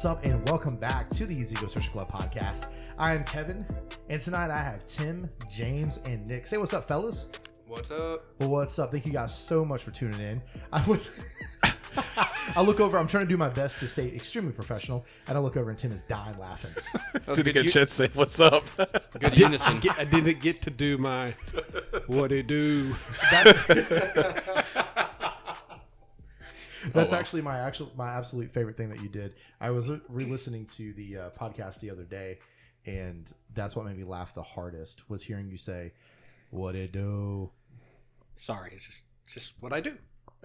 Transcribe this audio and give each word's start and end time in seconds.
What's 0.00 0.16
up, 0.16 0.24
and 0.24 0.48
welcome 0.48 0.76
back 0.76 1.10
to 1.10 1.26
the 1.26 1.36
Easy 1.36 1.54
Go 1.56 1.66
Social 1.66 1.92
Club 1.92 2.10
podcast. 2.10 2.68
I 2.98 3.12
am 3.12 3.22
Kevin, 3.22 3.66
and 4.08 4.18
tonight 4.18 4.50
I 4.50 4.56
have 4.56 4.86
Tim, 4.86 5.28
James, 5.50 5.98
and 6.06 6.26
Nick. 6.26 6.46
Say 6.46 6.56
what's 6.56 6.72
up, 6.72 6.88
fellas. 6.88 7.28
What's 7.66 7.90
up? 7.90 8.20
Well, 8.38 8.48
what's 8.48 8.78
up? 8.78 8.92
Thank 8.92 9.04
you 9.04 9.12
guys 9.12 9.36
so 9.36 9.62
much 9.62 9.82
for 9.82 9.90
tuning 9.90 10.18
in. 10.18 10.42
I 10.72 10.82
was. 10.86 11.10
I 12.56 12.62
look 12.62 12.80
over. 12.80 12.96
I'm 12.98 13.06
trying 13.08 13.26
to 13.26 13.28
do 13.28 13.36
my 13.36 13.50
best 13.50 13.78
to 13.80 13.88
stay 13.88 14.08
extremely 14.14 14.52
professional, 14.52 15.04
and 15.28 15.36
I 15.36 15.40
look 15.42 15.58
over, 15.58 15.68
and 15.68 15.78
Tim 15.78 15.92
is 15.92 16.02
dying 16.04 16.38
laughing. 16.38 16.70
Didn't 17.26 17.44
good, 17.44 17.52
get 17.52 17.64
u- 17.64 17.70
chance 17.70 17.90
to 17.90 18.06
say 18.06 18.10
what's 18.14 18.40
up. 18.40 18.64
good 19.18 19.38
unison. 19.38 19.80
Get- 19.80 19.98
I 19.98 20.04
didn't 20.04 20.40
get 20.40 20.62
to 20.62 20.70
do 20.70 20.96
my 20.96 21.34
what 22.06 22.32
it 22.32 22.46
do. 22.46 22.94
That- 23.30 24.59
That's 26.92 27.12
well. 27.12 27.20
actually 27.20 27.42
my 27.42 27.58
actual 27.58 27.90
my 27.96 28.10
absolute 28.10 28.52
favorite 28.52 28.76
thing 28.76 28.88
that 28.90 29.00
you 29.02 29.08
did. 29.08 29.34
I 29.60 29.70
was 29.70 29.88
re-listening 30.08 30.66
to 30.76 30.92
the 30.94 31.16
uh, 31.16 31.30
podcast 31.30 31.80
the 31.80 31.90
other 31.90 32.04
day, 32.04 32.38
and 32.86 33.30
that's 33.54 33.76
what 33.76 33.86
made 33.86 33.96
me 33.96 34.04
laugh 34.04 34.34
the 34.34 34.42
hardest 34.42 35.08
was 35.08 35.22
hearing 35.22 35.48
you 35.48 35.56
say, 35.56 35.92
"What 36.50 36.74
it 36.74 36.92
do." 36.92 37.50
Sorry, 38.36 38.72
it's 38.74 38.84
just 38.84 39.02
it's 39.24 39.34
just 39.34 39.52
what 39.60 39.72
I 39.72 39.80
do. 39.80 39.96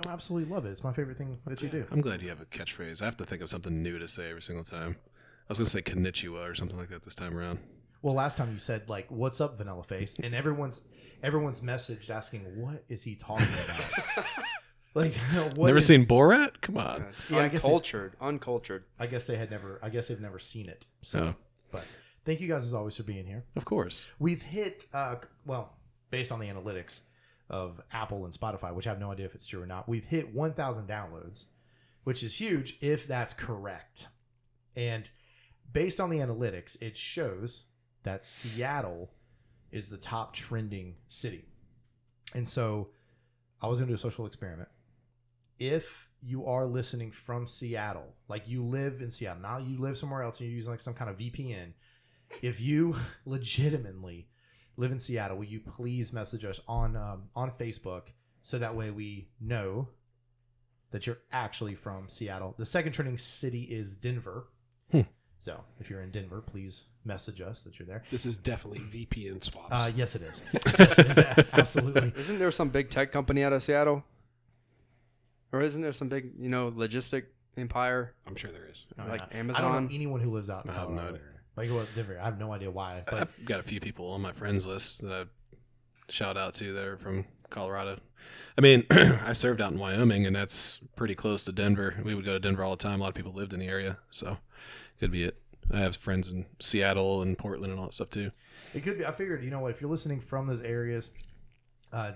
I 0.05 0.09
absolutely 0.09 0.53
love 0.53 0.65
it. 0.65 0.71
It's 0.71 0.83
my 0.83 0.93
favorite 0.93 1.17
thing 1.17 1.37
that 1.47 1.61
you 1.61 1.69
do. 1.69 1.85
I'm 1.91 2.01
glad 2.01 2.21
you 2.21 2.29
have 2.29 2.41
a 2.41 2.45
catchphrase. 2.45 3.01
I 3.01 3.05
have 3.05 3.17
to 3.17 3.25
think 3.25 3.41
of 3.41 3.49
something 3.49 3.81
new 3.81 3.97
to 3.97 4.07
say 4.07 4.29
every 4.29 4.41
single 4.41 4.65
time. 4.65 4.97
I 5.47 5.49
was 5.49 5.57
going 5.57 5.67
to 5.67 5.71
say 5.71 5.81
konnichiwa 5.81 6.49
or 6.49 6.55
something 6.55 6.77
like 6.77 6.89
that 6.89 7.03
this 7.03 7.15
time 7.15 7.37
around. 7.37 7.59
Well, 8.01 8.13
last 8.13 8.35
time 8.37 8.51
you 8.51 8.57
said 8.57 8.89
like, 8.89 9.09
"What's 9.09 9.39
up, 9.41 9.57
Vanilla 9.57 9.83
Face," 9.83 10.15
and 10.21 10.35
everyone's 10.35 10.81
everyone's 11.23 11.61
messaged 11.61 12.09
asking, 12.09 12.41
"What 12.61 12.83
is 12.89 13.03
he 13.03 13.15
talking 13.15 13.47
about?" 13.47 14.25
like, 14.95 15.13
what 15.55 15.67
Never 15.67 15.77
is- 15.77 15.85
seen 15.85 16.05
Borat? 16.05 16.61
Come 16.61 16.77
on. 16.77 17.05
Yeah, 17.29 17.39
I 17.39 17.47
guess 17.49 17.61
it- 17.61 17.65
uncultured. 17.65 18.13
uncultured. 18.19 18.83
I 18.99 19.05
guess 19.07 19.25
they 19.25 19.37
had 19.37 19.51
never. 19.51 19.79
I 19.83 19.89
guess 19.89 20.07
they've 20.07 20.19
never 20.19 20.39
seen 20.39 20.67
it. 20.69 20.85
So, 21.03 21.19
So, 21.19 21.35
but 21.71 21.85
thank 22.25 22.39
you 22.41 22.47
guys 22.47 22.63
as 22.63 22.73
always 22.73 22.95
for 22.97 23.03
being 23.03 23.25
here. 23.27 23.43
of 23.55 23.65
course. 23.65 24.05
We've 24.19 24.41
hit, 24.41 24.87
uh, 24.93 25.15
well, 25.45 25.73
based 26.09 26.31
on 26.31 26.39
the 26.39 26.47
analytics 26.47 27.01
of 27.49 27.79
Apple 27.91 28.25
and 28.25 28.33
Spotify, 28.33 28.73
which 28.73 28.87
I 28.87 28.89
have 28.89 28.99
no 28.99 29.11
idea 29.11 29.25
if 29.27 29.35
it's 29.35 29.45
true 29.45 29.61
or 29.61 29.67
not, 29.67 29.87
we've 29.87 30.05
hit 30.05 30.33
1,000 30.33 30.87
downloads, 30.87 31.45
which 32.03 32.23
is 32.23 32.39
huge 32.39 32.77
if 32.81 33.07
that's 33.07 33.33
correct. 33.35 34.07
And 34.75 35.07
based 35.71 35.99
on 35.99 36.09
the 36.09 36.17
analytics, 36.17 36.75
it 36.81 36.97
shows 36.97 37.65
that 38.03 38.25
Seattle 38.25 39.11
is 39.71 39.89
the 39.89 39.97
top 39.97 40.33
trending 40.33 40.95
city. 41.07 41.45
And 42.33 42.47
so 42.47 42.89
I 43.61 43.67
was 43.67 43.79
going 43.79 43.87
to 43.87 43.91
do 43.91 43.95
a 43.95 43.99
social 43.99 44.25
experiment. 44.25 44.69
If 45.59 46.09
you 46.21 46.45
are 46.45 46.65
listening 46.65 47.11
from 47.11 47.47
Seattle, 47.47 48.15
like 48.27 48.47
you 48.47 48.63
live 48.63 49.01
in 49.01 49.09
Seattle, 49.09 49.41
now 49.41 49.57
you 49.57 49.79
live 49.79 49.97
somewhere 49.97 50.21
else 50.21 50.39
and 50.39 50.49
you're 50.49 50.55
using 50.55 50.71
like 50.71 50.79
some 50.79 50.93
kind 50.93 51.09
of 51.09 51.17
VPN, 51.17 51.73
if 52.41 52.59
you 52.59 52.95
legitimately 53.25 54.27
live 54.77 54.91
in 54.91 54.99
Seattle, 54.99 55.37
will 55.37 55.45
you 55.45 55.59
please 55.59 56.11
message 56.11 56.45
us 56.45 56.59
on 56.67 56.95
um, 56.95 57.23
on 57.35 57.51
Facebook 57.51 58.07
so 58.41 58.59
that 58.59 58.75
way 58.75 58.91
we 58.91 59.29
know 59.39 59.89
that 60.91 61.07
you're 61.07 61.17
actually 61.31 61.75
from 61.75 62.07
Seattle. 62.07 62.55
The 62.57 62.65
second 62.65 62.93
trending 62.93 63.17
city 63.17 63.63
is 63.63 63.95
Denver. 63.95 64.47
Hmm. 64.91 65.01
So 65.39 65.61
if 65.79 65.89
you're 65.89 66.01
in 66.01 66.11
Denver, 66.11 66.41
please 66.41 66.83
message 67.03 67.41
us 67.41 67.63
that 67.63 67.79
you're 67.79 67.87
there. 67.87 68.03
This 68.11 68.25
is 68.25 68.37
definitely 68.37 68.79
VPN 68.79 69.43
swaps. 69.43 69.71
Uh, 69.71 69.91
yes, 69.95 70.15
it 70.15 70.21
is. 70.21 70.41
yes, 70.79 70.99
it 70.99 71.17
is. 71.17 71.45
Absolutely. 71.53 72.13
Isn't 72.15 72.39
there 72.39 72.51
some 72.51 72.69
big 72.69 72.89
tech 72.89 73.11
company 73.11 73.43
out 73.43 73.53
of 73.53 73.61
Seattle? 73.63 74.03
Or 75.51 75.61
isn't 75.61 75.81
there 75.81 75.93
some 75.93 76.09
big, 76.09 76.31
you 76.39 76.49
know, 76.49 76.71
logistic 76.71 77.23
empire? 77.57 78.13
I'm 78.27 78.35
sure 78.35 78.51
there 78.51 78.67
is. 78.69 78.85
No, 78.97 79.05
Like 79.07 79.19
no. 79.21 79.25
I 79.25 79.29
don't 79.29 79.39
Amazon? 79.39 79.85
know 79.85 79.89
anyone 79.93 80.19
who 80.21 80.29
lives 80.31 80.49
out 80.49 80.65
in 80.65 80.71
I 80.71 80.73
have 80.73 80.89
no 80.89 80.95
Colorado. 80.97 81.15
idea. 81.15 81.27
Like 81.57 81.69
well, 81.71 81.87
Denver, 81.95 82.19
I 82.21 82.25
have 82.25 82.39
no 82.39 82.51
idea 82.51 82.69
why. 82.71 83.03
But 83.05 83.21
I've 83.21 83.45
got 83.45 83.59
a 83.61 83.63
few 83.63 83.79
people 83.79 84.11
on 84.11 84.21
my 84.21 84.33
friends 84.33 84.65
list 84.65 85.01
that 85.01 85.11
I 85.11 85.25
shout 86.09 86.35
out 86.37 86.53
to 86.55 86.73
that 86.73 86.83
are 86.83 86.97
from 86.97 87.25
Colorado. 87.49 87.99
I 88.57 88.61
mean, 88.61 88.85
I 88.91 89.33
served 89.33 89.61
out 89.61 89.71
in 89.71 89.79
Wyoming, 89.79 90.25
and 90.25 90.35
that's 90.35 90.79
pretty 90.95 91.15
close 91.15 91.45
to 91.45 91.51
Denver. 91.51 91.95
We 92.03 92.13
would 92.15 92.25
go 92.25 92.33
to 92.33 92.39
Denver 92.39 92.63
all 92.63 92.71
the 92.75 92.83
time. 92.83 92.99
A 92.99 93.03
lot 93.03 93.09
of 93.09 93.15
people 93.15 93.31
lived 93.33 93.53
in 93.53 93.59
the 93.59 93.67
area, 93.67 93.97
so 94.11 94.37
could 94.99 95.11
be 95.11 95.23
it. 95.23 95.37
I 95.71 95.79
have 95.79 95.95
friends 95.95 96.29
in 96.29 96.45
Seattle 96.59 97.21
and 97.21 97.37
Portland 97.37 97.71
and 97.71 97.79
all 97.79 97.87
that 97.87 97.93
stuff 97.93 98.09
too. 98.09 98.31
It 98.73 98.81
could 98.83 98.97
be. 98.97 99.05
I 99.05 99.11
figured, 99.13 99.43
you 99.43 99.49
know 99.49 99.59
what? 99.61 99.71
If 99.71 99.81
you're 99.81 99.89
listening 99.89 100.19
from 100.21 100.47
those 100.47 100.61
areas, 100.61 101.09
uh, 101.93 102.11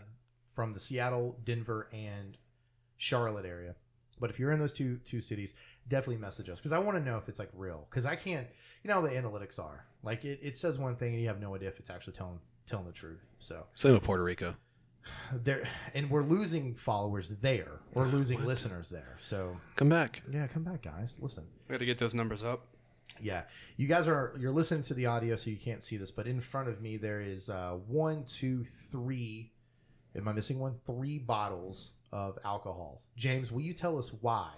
from 0.54 0.74
the 0.74 0.80
Seattle, 0.80 1.38
Denver, 1.46 1.88
and 1.94 2.38
Charlotte 3.00 3.46
area, 3.46 3.76
but 4.20 4.30
if 4.30 4.38
you're 4.38 4.52
in 4.52 4.60
those 4.60 4.74
two 4.74 4.98
two 5.06 5.22
cities, 5.22 5.56
definitely 5.88 6.18
message 6.18 6.50
us 6.50 6.60
because 6.60 6.74
I 6.74 6.78
want 6.80 6.98
to 6.98 7.04
know 7.04 7.18
if 7.18 7.28
it's 7.28 7.40
like 7.40 7.50
real. 7.56 7.88
Because 7.90 8.06
I 8.06 8.16
can't, 8.16 8.46
you 8.84 8.90
know, 8.90 8.96
how 8.96 9.02
the 9.02 9.10
analytics 9.10 9.58
are 9.58 9.86
like 10.04 10.26
it, 10.26 10.40
it 10.42 10.58
says 10.58 10.78
one 10.78 10.96
thing 10.96 11.14
and 11.14 11.22
you 11.22 11.28
have 11.28 11.40
no 11.40 11.56
idea 11.56 11.70
if 11.70 11.80
it's 11.80 11.90
actually 11.90 12.14
telling 12.14 12.40
telling 12.68 12.86
the 12.86 12.92
truth. 12.92 13.28
So 13.40 13.66
Same 13.76 13.94
with 13.94 14.04
Puerto 14.04 14.24
Rico. 14.24 14.56
there, 15.34 15.64
and 15.94 16.10
we're 16.10 16.24
losing 16.24 16.76
followers 16.76 17.30
there. 17.42 17.80
We're 17.94 18.08
losing 18.08 18.46
listeners 18.46 18.90
there. 18.90 19.16
So 19.18 19.58
Come 19.76 19.90
back. 19.90 20.22
yeah, 20.32 20.48
come 20.48 20.64
back, 20.64 20.82
guys. 20.82 21.18
Listen. 21.20 21.46
We 21.68 21.74
got 21.74 21.80
to 21.80 21.86
get 21.86 21.98
those 21.98 22.14
numbers 22.14 22.44
up. 22.44 22.68
Yeah, 23.22 23.44
you 23.76 23.88
guys 23.88 24.08
are 24.08 24.36
you're 24.38 24.52
listening 24.52 24.84
to 24.84 24.94
the 24.94 25.08
audio, 25.08 25.36
so 25.36 25.50
you 25.50 25.58
can't 25.58 25.84
see 25.84 25.98
this, 25.98 26.12
but 26.12 26.28
in 26.28 26.40
front 26.42 26.70
of 26.70 26.82
me 26.82 26.98
there 26.98 27.22
is 27.22 27.50
uh, 27.50 27.78
one, 27.88 28.24
two, 28.26 28.64
three. 28.64 29.52
Am 30.16 30.28
I 30.28 30.34
missing 30.34 30.60
one? 30.60 30.76
Three 30.86 31.18
bottles 31.18 31.92
of 32.12 32.38
alcohol. 32.46 33.02
James, 33.16 33.52
will 33.52 33.62
you 33.62 33.74
tell 33.74 33.98
us 33.98 34.12
why 34.22 34.50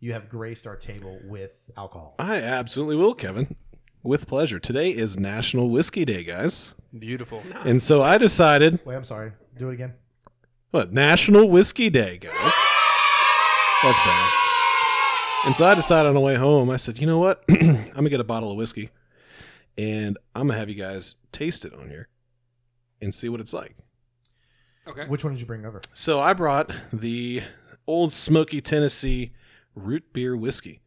you 0.00 0.12
have 0.12 0.28
graced 0.28 0.66
our 0.66 0.76
table 0.76 1.18
with 1.24 1.58
alcohol? 1.76 2.14
I 2.18 2.36
absolutely 2.36 2.96
will, 2.96 3.14
Kevin. 3.14 3.56
With 4.02 4.26
pleasure. 4.26 4.58
Today 4.58 4.90
is 4.90 5.18
National 5.18 5.70
Whiskey 5.70 6.04
Day, 6.04 6.24
guys. 6.24 6.74
Beautiful. 6.98 7.42
And 7.64 7.82
so 7.82 8.02
I 8.02 8.18
decided, 8.18 8.78
Wait, 8.84 8.94
I'm 8.96 9.04
sorry. 9.04 9.32
Do 9.56 9.70
it 9.70 9.74
again. 9.74 9.94
what, 10.72 10.92
National 10.92 11.48
Whiskey 11.48 11.88
Day, 11.90 12.18
guys. 12.18 12.52
That's 13.82 13.98
bad. 13.98 14.32
And 15.46 15.56
so 15.56 15.66
I 15.66 15.74
decided 15.74 16.08
on 16.08 16.14
the 16.14 16.20
way 16.20 16.34
home, 16.36 16.70
I 16.70 16.76
said, 16.76 16.98
you 16.98 17.06
know 17.06 17.18
what? 17.18 17.44
I'm 17.50 17.66
going 17.92 18.04
to 18.04 18.10
get 18.10 18.20
a 18.20 18.24
bottle 18.24 18.50
of 18.50 18.56
whiskey 18.56 18.90
and 19.76 20.16
I'm 20.34 20.46
going 20.46 20.54
to 20.54 20.58
have 20.58 20.68
you 20.70 20.74
guys 20.74 21.16
taste 21.32 21.64
it 21.64 21.74
on 21.74 21.88
here 21.90 22.08
and 23.02 23.14
see 23.14 23.28
what 23.28 23.40
it's 23.40 23.52
like. 23.52 23.74
Okay. 24.86 25.06
Which 25.06 25.24
one 25.24 25.32
did 25.34 25.40
you 25.40 25.46
bring 25.46 25.64
over? 25.64 25.80
So 25.94 26.20
I 26.20 26.32
brought 26.34 26.70
the 26.92 27.42
Old 27.86 28.12
Smoky 28.12 28.60
Tennessee 28.60 29.32
root 29.74 30.12
beer 30.12 30.36
whiskey. 30.36 30.80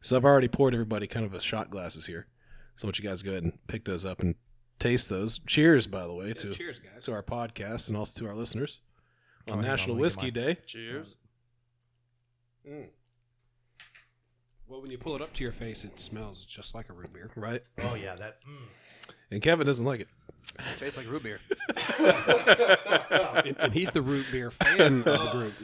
So 0.00 0.16
I've 0.16 0.24
already 0.24 0.48
poured 0.48 0.72
everybody 0.74 1.06
kind 1.06 1.26
of 1.26 1.34
a 1.34 1.40
shot 1.40 1.68
glasses 1.70 2.06
here. 2.06 2.26
So 2.76 2.84
I 2.84 2.88
want 2.88 2.98
you 2.98 3.04
guys 3.08 3.18
to 3.20 3.24
go 3.24 3.32
ahead 3.32 3.42
and 3.42 3.66
pick 3.66 3.84
those 3.84 4.04
up 4.04 4.20
and 4.20 4.34
taste 4.78 5.08
those. 5.10 5.40
Cheers, 5.46 5.86
by 5.86 6.06
the 6.06 6.12
way, 6.14 6.28
Yeah, 6.28 6.34
to, 6.34 6.54
cheers, 6.54 6.78
guys. 6.78 7.04
to 7.04 7.12
our 7.12 7.22
podcast 7.22 7.88
and 7.88 7.96
also 7.96 8.20
to 8.20 8.28
our 8.28 8.34
listeners 8.34 8.80
Oh, 9.48 9.52
on 9.54 9.58
hang 9.58 9.64
on, 9.66 9.70
National 9.70 9.96
let 9.96 9.98
me 9.98 10.00
get 10.00 10.04
Whiskey. 10.04 10.30
Day. 10.30 10.56
Cheers. 10.66 11.16
Well, 14.68 14.80
when 14.82 14.90
you 14.90 14.98
pull 14.98 15.16
it 15.16 15.22
up 15.22 15.32
to 15.34 15.42
your 15.42 15.52
face, 15.52 15.84
it 15.84 15.98
smells 15.98 16.44
just 16.44 16.74
like 16.74 16.88
a 16.88 16.92
root 16.92 17.12
beer. 17.12 17.30
Right? 17.34 17.62
Oh 17.82 17.94
yeah, 17.94 18.14
that. 18.16 18.38
Mm. 18.48 19.12
And 19.32 19.42
Kevin 19.42 19.66
doesn't 19.66 19.84
like 19.84 20.00
it. 20.00 20.08
Tastes 20.76 20.96
like 20.96 21.08
root 21.10 21.22
beer. 21.22 21.40
And, 23.44 23.56
and 23.58 23.72
he's 23.72 23.90
the 23.90 24.02
root 24.02 24.26
beer 24.30 24.50
fan 24.50 24.98
of 24.98 25.04
the 25.04 25.30
group. 25.32 25.54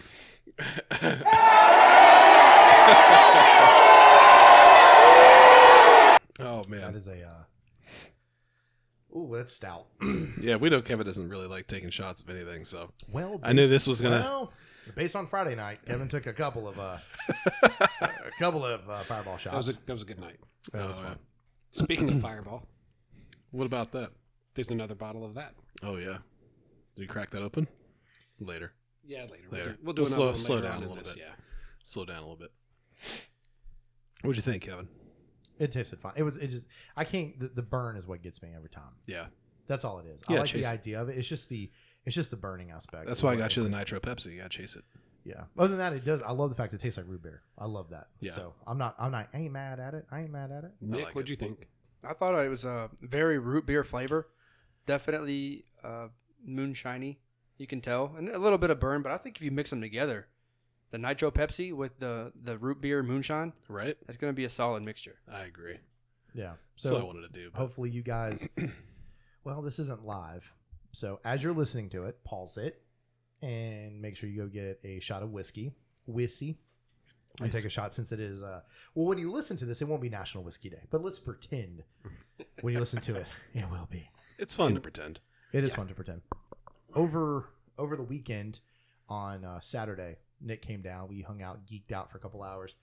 Oh 6.39 6.65
man. 6.69 6.81
That 6.83 6.95
is 6.97 7.09
a. 7.09 7.23
Uh... 7.23 9.19
Ooh, 9.19 9.34
that's 9.34 9.55
stout. 9.55 9.87
Yeah, 10.41 10.57
we 10.57 10.69
know 10.69 10.83
Kevin 10.83 11.07
doesn't 11.07 11.29
really 11.29 11.47
like 11.47 11.67
taking 11.67 11.89
shots 11.91 12.21
of 12.21 12.29
anything, 12.29 12.65
so 12.67 12.91
well, 13.11 13.41
I 13.43 13.53
knew 13.55 13.63
based- 13.63 13.71
this 13.71 13.87
was 13.87 14.01
gonna 14.03 14.21
Well, 14.21 14.53
based 14.95 15.17
on 15.17 15.27
Friday 15.27 15.55
night, 15.55 15.81
Kevin 15.87 16.09
took 16.09 16.27
a 16.27 16.33
couple 16.33 16.69
of 16.69 16.79
uh, 16.79 16.99
a 18.03 18.31
couple 18.39 18.65
of 18.65 18.89
uh, 18.89 19.03
fireball 19.05 19.39
shots. 19.39 19.53
That 19.53 19.57
was 19.57 19.69
a 19.77 19.87
that 19.87 19.93
was 19.93 20.03
a 20.03 20.07
good 20.07 20.21
night. 20.21 20.37
That 20.72 20.87
was 20.87 20.99
Oh, 21.01 21.05
fun. 21.05 21.19
Speaking 21.72 22.09
of 22.11 22.21
Fireball, 22.21 22.67
what 23.51 23.65
about 23.65 23.93
that? 23.93 24.11
There's 24.57 24.71
another 24.71 24.95
bottle 24.95 25.25
of 25.25 25.35
that. 25.35 25.55
Oh 25.83 25.97
yeah. 25.97 26.19
Did 26.97 27.03
you 27.03 27.09
crack 27.09 27.31
that 27.31 27.43
open? 27.43 27.69
Later. 28.41 28.73
Yeah, 29.07 29.23
later. 29.31 29.45
Later. 29.51 29.77
We'll 29.83 29.95
do, 29.95 30.03
We'll 30.03 30.07
another 30.09 30.15
slow- 30.15 30.27
one 30.27 30.37
slow 30.37 30.55
later 30.57 30.67
down 30.69 30.77
on 30.77 30.81
a 30.81 30.83
in 30.85 30.89
little 30.91 31.05
this, 31.05 31.15
bit. 31.15 31.23
Yeah. 31.27 31.35
Slow 31.85 32.05
down 32.05 32.17
a 32.17 32.21
little 32.21 32.37
bit. 32.37 32.51
What'd 34.23 34.37
you 34.37 34.43
think, 34.43 34.63
Kevin? 34.65 34.89
It 35.59 35.73
tasted 35.73 36.01
fine. 36.01 36.13
It 36.17 36.23
was. 36.23 36.37
It 36.37 36.49
just. 36.49 36.67
I 36.97 37.05
can't. 37.05 37.39
The, 37.39 37.49
the 37.49 37.63
burn 37.63 37.97
is 37.97 38.07
what 38.07 38.23
gets 38.23 38.43
me 38.43 38.51
every 38.55 38.69
time. 38.69 38.93
Yeah. 39.07 39.27
That's 39.69 39.85
all 39.85 39.99
it 40.01 40.07
is. 40.07 40.21
Yeah, 40.29 40.37
I 40.37 40.39
like 40.41 40.49
chase 40.49 40.65
the 40.65 40.69
it. 40.71 40.73
idea 40.73 41.01
of 41.01 41.09
it. 41.09 41.17
It's 41.19 41.29
just 41.29 41.49
the. 41.49 41.71
It's 42.05 42.15
just 42.15 42.31
the 42.31 42.37
burning 42.37 42.71
aspect. 42.71 43.07
That's 43.07 43.23
why 43.23 43.33
I 43.33 43.37
got 43.37 43.57
you 43.57 43.63
the 43.63 43.69
Nitro 43.69 43.99
Pepsi. 44.01 44.27
You 44.33 44.39
gotta 44.39 44.49
chase 44.51 44.77
it. 44.77 44.85
Yeah. 45.25 45.45
Other 45.59 45.69
than 45.69 45.79
that, 45.79 45.93
it 45.93 46.05
does. 46.05 46.23
I 46.23 46.31
love 46.33 46.51
the 46.51 46.57
fact 46.57 46.73
it 46.73 46.81
tastes 46.81 46.97
like 46.97 47.07
root 47.09 47.23
beer. 47.23 47.43
I 47.59 47.67
love 47.67 47.91
that. 47.91 48.09
Yeah. 48.21 48.33
So 48.35 48.55
I'm 48.67 48.79
not. 48.79 48.95
I'm 48.99 49.11
not. 49.11 49.29
I 49.35 49.39
ain't 49.39 49.53
mad 49.53 49.81
at 49.81 49.95
it. 49.95 50.07
I 50.11 50.21
ain't 50.21 50.31
mad 50.31 50.53
at 50.53 50.65
it. 50.65 50.73
Nick, 50.81 51.05
like 51.07 51.15
what'd 51.15 51.29
it. 51.29 51.31
you 51.31 51.37
think? 51.37 51.69
I 52.05 52.13
thought 52.13 52.39
it 52.39 52.49
was 52.49 52.65
a 52.65 52.91
very 53.01 53.39
root 53.39 53.67
beer 53.67 53.83
flavor. 53.83 54.29
Definitely 54.86 55.65
uh, 55.84 56.09
moonshiny. 56.48 57.16
You 57.59 57.66
can 57.66 57.80
tell, 57.80 58.15
and 58.16 58.28
a 58.28 58.38
little 58.38 58.59
bit 58.59 58.71
of 58.71 58.78
burn. 58.80 59.03
But 59.03 59.12
I 59.12 59.18
think 59.18 59.36
if 59.36 59.42
you 59.42 59.50
mix 59.50 59.71
them 59.71 59.80
together, 59.80 60.27
the 60.91 60.98
nitro 60.98 61.30
Pepsi 61.30 61.72
with 61.72 61.98
the 61.98 62.33
the 62.42 62.59
root 62.59 62.80
beer 62.80 63.03
moonshine. 63.03 63.53
Right? 63.68 63.97
That's 64.06 64.18
gonna 64.18 64.33
be 64.33 64.44
a 64.44 64.50
solid 64.50 64.83
mixture. 64.83 65.16
I 65.30 65.42
agree. 65.42 65.78
Yeah. 66.34 66.53
That's 66.77 66.92
what 66.92 67.00
I 67.00 67.04
wanted 67.04 67.33
to 67.33 67.41
do. 67.41 67.50
But 67.53 67.59
hopefully 67.59 67.91
you 67.91 68.03
guys. 68.03 68.47
well, 69.44 69.62
this 69.62 69.78
isn't 69.78 70.04
live, 70.04 70.53
so 70.92 71.21
as 71.24 71.42
you're 71.42 71.54
listening 71.54 71.88
to 71.91 72.04
it, 72.04 72.22
pause 72.24 72.59
it, 72.59 72.83
and 73.42 74.00
make 74.00 74.16
sure 74.16 74.28
you 74.28 74.42
go 74.42 74.48
get 74.48 74.80
a 74.84 75.00
shot 75.00 75.22
of 75.22 75.30
whiskey, 75.30 75.72
whiskey, 76.06 76.59
and 77.41 77.53
take 77.53 77.65
a 77.65 77.71
shot 77.71 77.94
since 77.94 78.12
it 78.12 78.21
is. 78.21 78.42
Uh, 78.42 78.60
well, 78.94 79.06
when 79.06 79.18
you 79.18 79.30
listen 79.30 79.56
to 79.59 79.65
this, 79.65 79.80
it 79.80 79.88
won't 79.88 80.03
be 80.03 80.09
National 80.09 80.44
Whiskey 80.44 80.68
Day, 80.68 80.83
but 80.91 81.03
let's 81.03 81.18
pretend 81.18 81.83
when 82.60 82.74
you 82.74 82.80
listen 82.80 83.00
to 83.03 83.16
it, 83.16 83.27
it 83.54 83.68
will 83.71 83.88
be. 83.91 84.09
It's 84.38 84.54
fun 84.54 84.74
to 84.74 84.80
pretend. 84.80 85.21
It 85.53 85.65
is 85.65 85.74
fun 85.74 85.88
to 85.88 85.94
pretend. 85.94 86.22
Over 86.94 87.48
over 87.78 87.97
the 87.97 88.03
weekend 88.03 88.60
on 89.09 89.44
uh, 89.44 89.60
Saturday, 89.60 90.16
Nick 90.41 90.62
came 90.62 90.83
down. 90.83 91.09
We 91.09 91.22
hung 91.22 91.42
out, 91.42 91.66
geeked 91.66 91.92
out 91.92 92.10
for 92.10 92.18
a 92.18 92.21
couple 92.21 92.42
hours, 92.42 92.74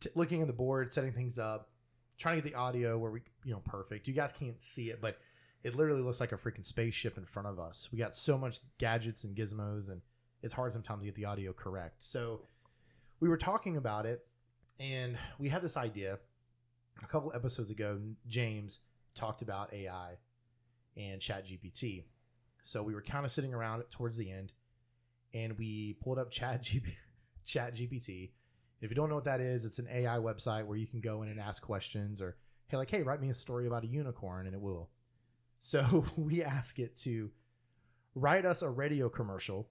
t- 0.00 0.10
looking 0.14 0.40
at 0.40 0.46
the 0.46 0.52
board, 0.52 0.92
setting 0.92 1.12
things 1.12 1.38
up, 1.38 1.70
trying 2.18 2.36
to 2.36 2.42
get 2.42 2.52
the 2.52 2.58
audio 2.58 2.98
where 2.98 3.10
we, 3.10 3.20
you 3.44 3.52
know, 3.52 3.62
perfect. 3.64 4.08
You 4.08 4.14
guys 4.14 4.32
can't 4.32 4.62
see 4.62 4.90
it, 4.90 5.00
but 5.00 5.18
it 5.62 5.74
literally 5.74 6.02
looks 6.02 6.20
like 6.20 6.32
a 6.32 6.36
freaking 6.36 6.64
spaceship 6.64 7.18
in 7.18 7.24
front 7.24 7.48
of 7.48 7.58
us. 7.58 7.88
We 7.92 7.98
got 7.98 8.14
so 8.14 8.36
much 8.38 8.60
gadgets 8.78 9.24
and 9.24 9.36
gizmos, 9.36 9.90
and 9.90 10.00
it's 10.42 10.54
hard 10.54 10.72
sometimes 10.72 11.00
to 11.00 11.06
get 11.06 11.14
the 11.14 11.24
audio 11.24 11.52
correct. 11.52 12.02
So 12.02 12.42
we 13.20 13.28
were 13.28 13.36
talking 13.36 13.76
about 13.76 14.06
it, 14.06 14.26
and 14.78 15.16
we 15.38 15.48
had 15.48 15.62
this 15.62 15.76
idea 15.76 16.18
a 17.02 17.06
couple 17.06 17.32
episodes 17.34 17.70
ago. 17.70 17.98
James 18.26 18.80
talked 19.14 19.42
about 19.42 19.72
AI 19.72 20.18
and 20.96 21.20
Chat 21.20 21.46
GPT. 21.46 22.04
So 22.62 22.82
we 22.82 22.94
were 22.94 23.02
kind 23.02 23.24
of 23.24 23.32
sitting 23.32 23.54
around 23.54 23.82
towards 23.90 24.16
the 24.16 24.30
end, 24.30 24.52
and 25.32 25.58
we 25.58 25.96
pulled 26.02 26.18
up 26.18 26.30
Chat 26.30 26.62
GP, 26.62 26.94
Chat 27.44 27.74
GPT. 27.74 28.30
If 28.80 28.90
you 28.90 28.96
don't 28.96 29.08
know 29.08 29.14
what 29.14 29.24
that 29.24 29.40
is, 29.40 29.64
it's 29.64 29.78
an 29.78 29.88
AI 29.90 30.18
website 30.18 30.66
where 30.66 30.76
you 30.76 30.86
can 30.86 31.00
go 31.00 31.22
in 31.22 31.28
and 31.28 31.40
ask 31.40 31.62
questions, 31.62 32.20
or 32.20 32.36
hey, 32.68 32.76
like, 32.76 32.90
hey, 32.90 33.02
write 33.02 33.20
me 33.20 33.30
a 33.30 33.34
story 33.34 33.66
about 33.66 33.84
a 33.84 33.86
unicorn, 33.86 34.46
and 34.46 34.54
it 34.54 34.60
will. 34.60 34.90
So 35.58 36.04
we 36.16 36.42
ask 36.42 36.78
it 36.78 36.96
to 36.98 37.30
write 38.14 38.44
us 38.44 38.62
a 38.62 38.68
radio 38.68 39.08
commercial 39.08 39.68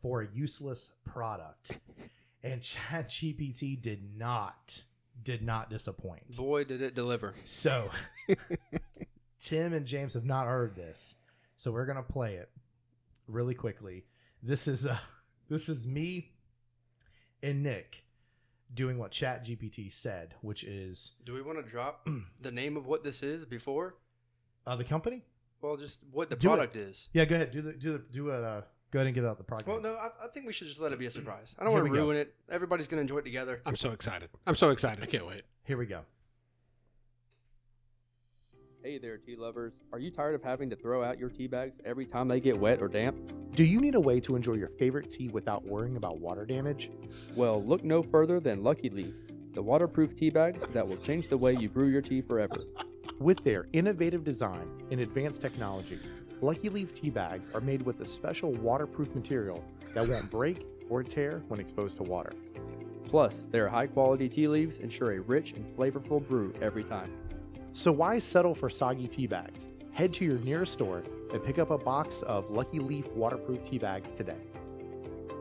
for 0.00 0.22
a 0.22 0.28
useless 0.32 0.92
product, 1.04 1.72
and 2.42 2.62
Chat 2.62 3.08
GPT 3.08 3.80
did 3.80 4.16
not 4.16 4.82
did 5.22 5.42
not 5.42 5.70
disappoint. 5.70 6.36
Boy, 6.36 6.64
did 6.64 6.82
it 6.82 6.94
deliver. 6.94 7.34
So, 7.44 7.90
Tim 9.44 9.74
and 9.74 9.84
James 9.84 10.14
have 10.14 10.24
not 10.24 10.46
heard 10.46 10.74
this, 10.74 11.14
so 11.56 11.70
we're 11.70 11.84
gonna 11.84 12.02
play 12.02 12.36
it 12.36 12.50
really 13.28 13.54
quickly. 13.54 14.06
This 14.42 14.66
is 14.66 14.86
uh, 14.86 14.96
this 15.50 15.68
is 15.68 15.86
me 15.86 16.32
and 17.42 17.62
Nick 17.62 18.04
doing 18.72 18.96
what 18.96 19.10
Chat 19.10 19.44
GPT 19.44 19.92
said, 19.92 20.34
which 20.40 20.64
is 20.64 21.12
Do 21.26 21.34
we 21.34 21.42
want 21.42 21.62
to 21.62 21.70
drop 21.70 22.08
the 22.40 22.50
name 22.50 22.78
of 22.78 22.86
what 22.86 23.04
this 23.04 23.22
is 23.22 23.44
before? 23.44 23.96
uh, 24.66 24.76
the 24.76 24.84
company. 24.84 25.22
Well, 25.60 25.76
just 25.76 25.98
what 26.10 26.30
the 26.30 26.36
Do 26.36 26.48
product 26.48 26.76
is. 26.76 27.10
Yeah, 27.12 27.26
go 27.26 27.34
ahead. 27.34 27.50
Do 27.50 27.60
the 27.60 27.72
do 27.74 27.92
the 27.92 27.98
do 27.98 28.30
it. 28.30 28.42
Uh, 28.42 28.62
go 28.92 28.98
ahead 28.98 29.06
and 29.08 29.14
give 29.14 29.26
out 29.26 29.36
the 29.36 29.44
product. 29.44 29.68
Well, 29.68 29.80
no, 29.80 29.94
I, 29.94 30.06
I 30.24 30.28
think 30.32 30.46
we 30.46 30.54
should 30.54 30.68
just 30.68 30.80
let 30.80 30.92
it 30.92 30.98
be 30.98 31.06
a 31.06 31.10
surprise. 31.10 31.54
I 31.58 31.64
don't 31.64 31.72
want 31.74 31.84
to 31.84 31.90
we 31.90 31.98
go. 31.98 32.04
ruin 32.04 32.16
it. 32.16 32.34
Everybody's 32.50 32.86
gonna 32.86 33.02
enjoy 33.02 33.18
it 33.18 33.24
together. 33.24 33.60
I'm 33.66 33.76
so 33.76 33.90
excited. 33.90 34.30
I'm 34.46 34.54
so 34.54 34.70
excited. 34.70 35.04
I 35.04 35.06
can't 35.06 35.26
wait. 35.26 35.42
Here 35.64 35.76
we 35.76 35.84
go. 35.84 36.00
Hey 38.84 38.98
there, 38.98 39.16
tea 39.16 39.34
lovers. 39.34 39.72
Are 39.94 39.98
you 39.98 40.10
tired 40.10 40.34
of 40.34 40.42
having 40.42 40.68
to 40.68 40.76
throw 40.76 41.02
out 41.02 41.18
your 41.18 41.30
tea 41.30 41.46
bags 41.46 41.78
every 41.86 42.04
time 42.04 42.28
they 42.28 42.38
get 42.38 42.60
wet 42.60 42.82
or 42.82 42.88
damp? 42.88 43.16
Do 43.52 43.64
you 43.64 43.80
need 43.80 43.94
a 43.94 44.00
way 44.00 44.20
to 44.20 44.36
enjoy 44.36 44.56
your 44.56 44.68
favorite 44.68 45.10
tea 45.10 45.28
without 45.28 45.64
worrying 45.64 45.96
about 45.96 46.18
water 46.18 46.44
damage? 46.44 46.90
Well, 47.34 47.64
look 47.64 47.82
no 47.82 48.02
further 48.02 48.40
than 48.40 48.62
Lucky 48.62 48.90
Leaf, 48.90 49.14
the 49.54 49.62
waterproof 49.62 50.14
tea 50.14 50.28
bags 50.28 50.66
that 50.74 50.86
will 50.86 50.98
change 50.98 51.28
the 51.28 51.38
way 51.38 51.54
you 51.54 51.70
brew 51.70 51.88
your 51.88 52.02
tea 52.02 52.20
forever. 52.20 52.58
With 53.18 53.42
their 53.42 53.68
innovative 53.72 54.22
design 54.22 54.68
and 54.90 55.00
advanced 55.00 55.40
technology, 55.40 55.98
Lucky 56.42 56.68
Leaf 56.68 56.92
tea 56.92 57.08
bags 57.08 57.50
are 57.54 57.62
made 57.62 57.80
with 57.80 58.02
a 58.02 58.06
special 58.06 58.52
waterproof 58.52 59.14
material 59.14 59.64
that 59.94 60.06
won't 60.06 60.30
break 60.30 60.66
or 60.90 61.02
tear 61.02 61.42
when 61.48 61.58
exposed 61.58 61.96
to 61.96 62.02
water. 62.02 62.34
Plus, 63.08 63.46
their 63.50 63.66
high 63.66 63.86
quality 63.86 64.28
tea 64.28 64.46
leaves 64.46 64.78
ensure 64.80 65.12
a 65.12 65.20
rich 65.20 65.52
and 65.52 65.64
flavorful 65.74 66.28
brew 66.28 66.52
every 66.60 66.84
time. 66.84 67.10
So 67.74 67.90
why 67.90 68.20
settle 68.20 68.54
for 68.54 68.70
soggy 68.70 69.08
tea 69.08 69.26
bags? 69.26 69.68
Head 69.92 70.14
to 70.14 70.24
your 70.24 70.38
nearest 70.38 70.74
store 70.74 71.02
and 71.32 71.44
pick 71.44 71.58
up 71.58 71.72
a 71.72 71.76
box 71.76 72.22
of 72.22 72.48
Lucky 72.48 72.78
Leaf 72.78 73.08
waterproof 73.08 73.64
tea 73.64 73.78
bags 73.78 74.12
today. 74.12 74.38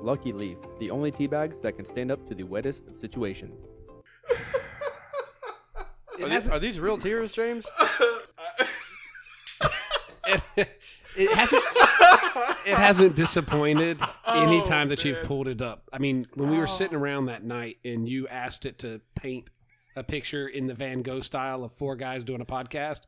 Lucky 0.01 0.33
Leaf, 0.33 0.57
the 0.79 0.89
only 0.89 1.11
tea 1.11 1.27
bags 1.27 1.61
that 1.61 1.73
can 1.73 1.85
stand 1.85 2.11
up 2.11 2.27
to 2.27 2.33
the 2.33 2.41
wettest 2.41 2.87
of 2.87 2.99
situations. 2.99 3.63
Are 6.21 6.29
these, 6.29 6.47
are 6.47 6.59
these 6.59 6.79
real 6.79 6.97
tears, 6.97 7.33
James? 7.33 7.65
it, 10.27 10.41
it 11.17 11.31
hasn't. 11.31 11.63
It 12.65 12.77
hasn't 12.77 13.15
disappointed 13.15 13.97
oh, 13.99 14.43
any 14.43 14.61
time 14.61 14.89
that 14.89 15.03
you've 15.03 15.23
pulled 15.23 15.47
it 15.47 15.61
up. 15.61 15.89
I 15.91 15.97
mean, 15.97 16.23
when 16.35 16.51
we 16.51 16.57
were 16.57 16.63
oh. 16.63 16.67
sitting 16.67 16.95
around 16.95 17.25
that 17.25 17.43
night 17.43 17.79
and 17.83 18.07
you 18.07 18.27
asked 18.27 18.65
it 18.65 18.77
to 18.79 19.01
paint 19.15 19.49
a 19.95 20.03
picture 20.03 20.47
in 20.47 20.67
the 20.67 20.73
Van 20.73 21.01
Gogh 21.01 21.21
style 21.21 21.63
of 21.63 21.71
four 21.73 21.95
guys 21.95 22.23
doing 22.23 22.41
a 22.41 22.45
podcast, 22.45 23.01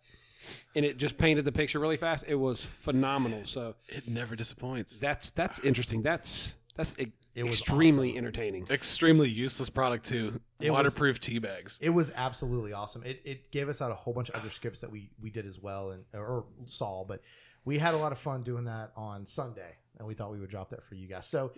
and 0.76 0.86
it 0.86 0.98
just 0.98 1.18
painted 1.18 1.46
the 1.46 1.52
picture 1.52 1.80
really 1.80 1.98
fast, 1.98 2.26
it 2.28 2.36
was 2.36 2.64
phenomenal. 2.64 3.46
So 3.46 3.76
It 3.88 4.08
never 4.08 4.36
disappoints. 4.36 5.00
that's 5.00 5.30
that's 5.32 5.60
interesting. 5.60 6.02
That's 6.02 6.54
that's 6.76 6.94
e- 7.00 7.12
It 7.34 7.44
was 7.44 7.60
extremely 7.60 8.10
awesome. 8.12 8.18
entertaining. 8.20 8.68
Extremely 8.70 9.30
useless 9.30 9.70
product 9.70 10.06
too. 10.06 10.40
It 10.60 10.70
was- 10.70 10.78
Waterproof 10.78 11.20
tea 11.20 11.40
bags. 11.40 11.78
It 11.82 11.90
was 11.90 12.12
absolutely 12.16 12.74
awesome. 12.74 13.04
It, 13.04 13.22
it 13.26 13.52
gave 13.52 13.70
us 13.70 13.82
out 13.82 13.92
a 13.92 13.96
whole 13.96 14.14
bunch 14.14 14.30
of 14.30 14.36
other 14.36 14.50
scripts 14.50 14.82
that 14.82 14.92
we 14.92 15.10
we 15.22 15.30
did 15.30 15.46
as 15.46 15.60
well 15.60 15.92
and 15.92 16.04
or 16.14 16.46
saw, 16.66 17.04
but 17.06 17.22
we 17.64 17.78
had 17.80 17.94
a 17.94 17.98
lot 17.98 18.12
of 18.12 18.20
fun 18.20 18.44
doing 18.44 18.66
that 18.66 18.92
on 18.96 19.26
Sunday, 19.26 19.76
and 19.98 20.08
we 20.08 20.14
thought 20.14 20.32
we 20.32 20.40
would 20.40 20.50
drop 20.52 20.70
that 20.70 20.84
for 20.86 20.94
you 20.96 21.08
guys. 21.08 21.26
So 21.26 21.52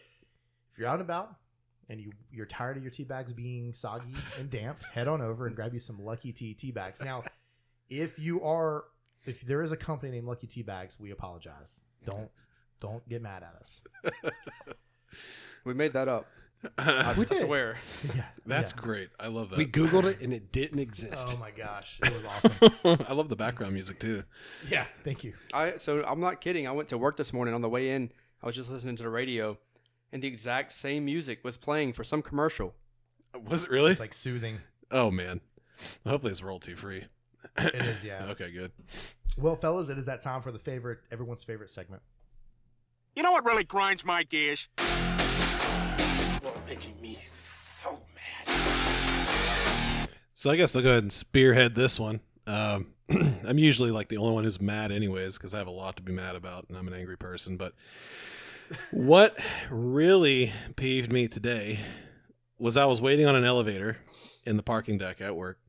if 0.71 0.77
you're 0.79 0.87
out 0.87 0.93
and 0.99 1.01
about 1.01 1.35
and 1.89 1.99
you 2.01 2.11
you're 2.31 2.45
tired 2.45 2.77
of 2.77 2.83
your 2.83 2.91
tea 2.91 3.03
bags 3.03 3.31
being 3.33 3.73
soggy 3.73 4.15
and 4.39 4.49
damp, 4.49 4.83
head 4.93 5.07
on 5.07 5.21
over 5.21 5.47
and 5.47 5.55
grab 5.55 5.73
you 5.73 5.79
some 5.79 6.03
Lucky 6.03 6.31
Tea 6.31 6.53
tea 6.53 6.71
bags. 6.71 7.01
Now, 7.01 7.23
if 7.89 8.17
you 8.19 8.43
are 8.43 8.85
if 9.25 9.41
there 9.41 9.61
is 9.61 9.71
a 9.71 9.77
company 9.77 10.11
named 10.11 10.25
Lucky 10.27 10.47
Tea 10.47 10.61
Bags, 10.63 10.99
we 10.99 11.11
apologize. 11.11 11.81
Don't 12.05 12.29
don't 12.79 13.07
get 13.09 13.21
mad 13.21 13.43
at 13.43 13.55
us. 13.59 13.81
We 15.65 15.73
made 15.73 15.93
that 15.93 16.07
up. 16.07 16.27
I 16.77 17.13
We 17.17 17.25
did. 17.25 17.41
swear. 17.41 17.75
Yeah, 18.15 18.23
That's 18.45 18.71
yeah. 18.75 18.81
great. 18.81 19.09
I 19.19 19.27
love 19.27 19.49
that. 19.49 19.57
We 19.57 19.65
googled 19.65 20.05
it 20.05 20.21
and 20.21 20.33
it 20.33 20.51
didn't 20.51 20.79
exist. 20.79 21.27
Oh 21.33 21.37
my 21.37 21.51
gosh, 21.51 21.99
it 22.03 22.13
was 22.13 22.23
awesome. 22.23 23.05
I 23.09 23.13
love 23.13 23.27
the 23.29 23.35
background 23.35 23.73
music 23.73 23.99
too. 23.99 24.23
yeah, 24.69 24.85
thank 25.03 25.23
you. 25.23 25.33
I 25.53 25.77
so 25.77 26.03
I'm 26.05 26.19
not 26.21 26.39
kidding. 26.41 26.65
I 26.67 26.71
went 26.71 26.89
to 26.89 26.97
work 26.97 27.17
this 27.17 27.33
morning 27.33 27.53
on 27.53 27.61
the 27.61 27.69
way 27.69 27.89
in. 27.91 28.11
I 28.41 28.45
was 28.45 28.55
just 28.55 28.71
listening 28.71 28.95
to 28.95 29.03
the 29.03 29.09
radio, 29.09 29.57
and 30.11 30.21
the 30.23 30.27
exact 30.27 30.71
same 30.73 31.05
music 31.05 31.43
was 31.43 31.57
playing 31.57 31.93
for 31.93 32.03
some 32.03 32.21
commercial. 32.21 32.73
Was 33.47 33.63
it 33.63 33.69
really? 33.69 33.91
It's 33.91 33.99
like 33.99 34.13
soothing. 34.13 34.59
oh 34.91 35.11
man. 35.11 35.41
Hopefully 36.05 36.31
it's 36.31 36.41
royalty 36.41 36.73
free. 36.73 37.05
It 37.57 37.75
is, 37.75 38.03
yeah. 38.03 38.25
Okay, 38.29 38.51
good. 38.51 38.71
Well, 39.37 39.55
fellas, 39.55 39.89
it 39.89 39.97
is 39.97 40.05
that 40.07 40.21
time 40.21 40.41
for 40.41 40.51
the 40.51 40.59
favorite, 40.59 40.99
everyone's 41.11 41.43
favorite 41.43 41.69
segment. 41.69 42.01
You 43.15 43.23
know 43.23 43.31
what 43.31 43.45
really 43.45 43.63
grinds 43.63 44.03
my 44.03 44.23
gears? 44.23 44.67
What 46.41 46.55
making 46.67 46.99
me 47.01 47.15
so 47.15 47.99
mad. 48.47 50.09
So 50.33 50.49
I 50.49 50.55
guess 50.55 50.75
I'll 50.75 50.81
go 50.81 50.89
ahead 50.89 51.03
and 51.03 51.13
spearhead 51.13 51.75
this 51.75 51.99
one. 51.99 52.19
Um, 52.45 52.93
I'm 53.09 53.57
usually 53.57 53.91
like 53.91 54.09
the 54.09 54.17
only 54.17 54.33
one 54.33 54.43
who's 54.43 54.61
mad, 54.61 54.91
anyways, 54.91 55.37
because 55.37 55.53
I 55.53 55.57
have 55.57 55.67
a 55.67 55.71
lot 55.71 55.97
to 55.97 56.03
be 56.03 56.11
mad 56.11 56.35
about, 56.35 56.65
and 56.69 56.77
I'm 56.77 56.87
an 56.87 56.93
angry 56.93 57.17
person. 57.17 57.57
But 57.57 57.73
what 58.91 59.37
really 59.69 60.53
peeved 60.75 61.11
me 61.11 61.27
today 61.27 61.79
was 62.57 62.77
I 62.77 62.85
was 62.85 63.01
waiting 63.01 63.25
on 63.25 63.35
an 63.35 63.43
elevator 63.43 63.97
in 64.45 64.57
the 64.57 64.63
parking 64.63 64.97
deck 64.97 65.21
at 65.21 65.35
work, 65.35 65.59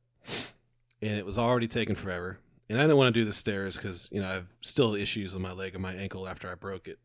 and 1.02 1.19
it 1.19 1.26
was 1.26 1.38
already 1.38 1.69
taking 1.69 1.97
forever. 1.97 2.38
And 2.69 2.78
I 2.78 2.83
didn't 2.83 2.97
want 2.97 3.14
to 3.14 3.21
do 3.21 3.25
the 3.25 3.33
stairs 3.33 3.76
because 3.76 4.09
you 4.12 4.21
know 4.21 4.28
I 4.28 4.35
have 4.35 4.47
still 4.61 4.95
issues 4.95 5.33
with 5.35 5.43
my 5.43 5.52
leg 5.52 5.75
and 5.75 5.83
my 5.83 5.95
ankle 5.95 6.28
after 6.28 6.50
I 6.50 6.55
broke 6.55 6.88
it, 6.88 6.99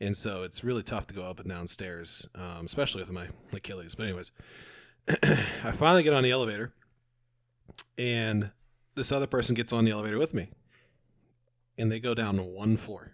and 0.00 0.16
so 0.16 0.42
it's 0.42 0.62
really 0.64 0.82
tough 0.82 1.06
to 1.08 1.14
go 1.14 1.22
up 1.22 1.40
and 1.40 1.48
down 1.48 1.66
stairs, 1.66 2.26
um, 2.34 2.66
especially 2.66 3.00
with 3.02 3.12
my 3.12 3.28
Achilles. 3.52 3.94
But 3.94 4.04
anyways, 4.04 4.32
I 5.08 5.72
finally 5.72 6.02
get 6.02 6.12
on 6.12 6.22
the 6.22 6.30
elevator 6.30 6.72
and 7.96 8.50
this 8.94 9.12
other 9.12 9.26
person 9.26 9.54
gets 9.54 9.72
on 9.72 9.84
the 9.84 9.90
elevator 9.90 10.18
with 10.18 10.34
me 10.34 10.48
and 11.78 11.90
they 11.90 12.00
go 12.00 12.14
down 12.14 12.38
one 12.38 12.76
floor 12.76 13.12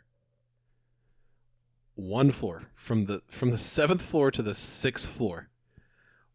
one 1.96 2.30
floor 2.30 2.62
from 2.74 3.06
the 3.06 3.22
from 3.28 3.50
the 3.50 3.58
seventh 3.58 4.02
floor 4.02 4.30
to 4.30 4.42
the 4.42 4.54
sixth 4.54 5.08
floor 5.08 5.48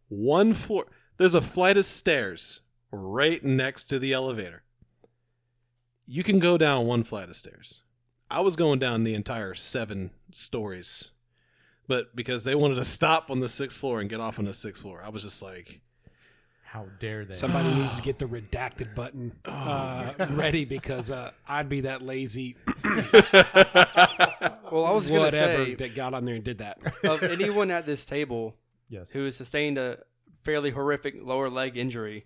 one 0.10 0.54
floor 0.54 0.86
there's 1.18 1.34
a 1.36 1.42
flight 1.42 1.78
of 1.78 1.86
stairs 1.86 2.60
right 2.92 3.44
next 3.46 3.86
to 3.86 3.98
the 3.98 4.12
elevator 4.12 4.64
you 6.06 6.24
can 6.24 6.40
go 6.40 6.58
down 6.58 6.86
one 6.88 7.04
flight 7.04 7.30
of 7.30 7.36
stairs 7.36 7.82
i 8.30 8.42
was 8.42 8.56
going 8.56 8.80
down 8.80 9.04
the 9.04 9.14
entire 9.14 9.54
seven 9.54 10.12
stories 10.34 11.10
but 11.88 12.16
because 12.16 12.44
they 12.46 12.56
wanted 12.56 12.76
to 12.76 12.86
stop 12.86 13.30
on 13.30 13.42
the 13.42 13.50
sixth 13.50 13.78
floor 13.78 14.00
and 14.00 14.10
get 14.10 14.22
off 14.22 14.40
on 14.40 14.46
the 14.46 14.54
sixth 14.54 14.82
floor, 14.82 15.04
I 15.06 15.10
was 15.10 15.24
just 15.24 15.42
like, 15.42 15.82
How 16.64 16.86
dare 17.00 17.26
they? 17.26 17.34
Somebody 17.34 17.74
needs 17.74 17.98
to 17.98 18.02
get 18.02 18.18
the 18.18 18.28
redacted 18.28 18.96
button 18.96 19.34
Oh, 19.44 19.52
uh, 19.52 20.28
ready 20.32 20.64
because 20.64 21.12
uh, 21.12 21.32
I'd 21.46 21.68
be 21.68 21.82
that 21.82 22.02
lazy. 22.02 22.56
Well, 24.72 24.86
I 24.86 24.92
was 24.92 25.08
gonna 25.08 25.22
whatever 25.22 25.66
say 25.66 25.76
that 25.76 25.96
got 25.96 26.14
on 26.14 26.26
there 26.26 26.36
and 26.36 26.44
did 26.44 26.60
that. 26.60 26.80
of 27.04 27.24
anyone 27.24 27.72
at 27.72 27.86
this 27.86 28.06
table 28.06 28.56
yes. 28.90 29.12
who 29.12 29.26
has 29.26 29.36
sustained 29.36 29.78
a 29.78 30.00
fairly 30.44 30.72
horrific 30.72 31.16
lower 31.22 31.50
leg 31.50 31.78
injury, 31.78 32.26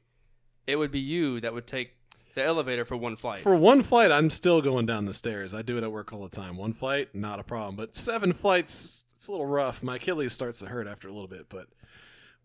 it 0.68 0.76
would 0.76 0.92
be 0.92 1.00
you 1.00 1.42
that 1.42 1.54
would 1.54 1.68
take 1.68 1.92
the 2.36 2.44
elevator 2.44 2.86
for 2.86 2.98
one 2.98 3.16
flight. 3.16 3.40
for 3.40 3.56
one 3.56 3.82
flight, 3.82 4.12
I'm 4.12 4.30
still 4.30 4.62
going 4.62 4.86
down 4.86 5.06
the 5.06 5.14
stairs. 5.14 5.54
I 5.54 5.62
do 5.62 5.78
it 5.78 5.84
at 5.84 5.92
work 5.92 6.12
all 6.14 6.22
the 6.22 6.36
time. 6.36 6.58
One 6.58 6.74
flight, 6.74 7.16
not 7.16 7.40
a 7.40 7.44
problem. 7.44 7.76
But 7.76 7.96
seven 7.96 8.34
flights, 8.34 9.06
it's 9.16 9.28
a 9.28 9.32
little 9.32 9.46
rough. 9.46 9.82
My 9.82 9.96
Achilles 9.96 10.34
starts 10.34 10.60
to 10.60 10.68
hurt 10.68 10.86
after 10.88 11.08
a 11.08 11.14
little 11.14 11.30
bit, 11.30 11.48
but 11.50 11.68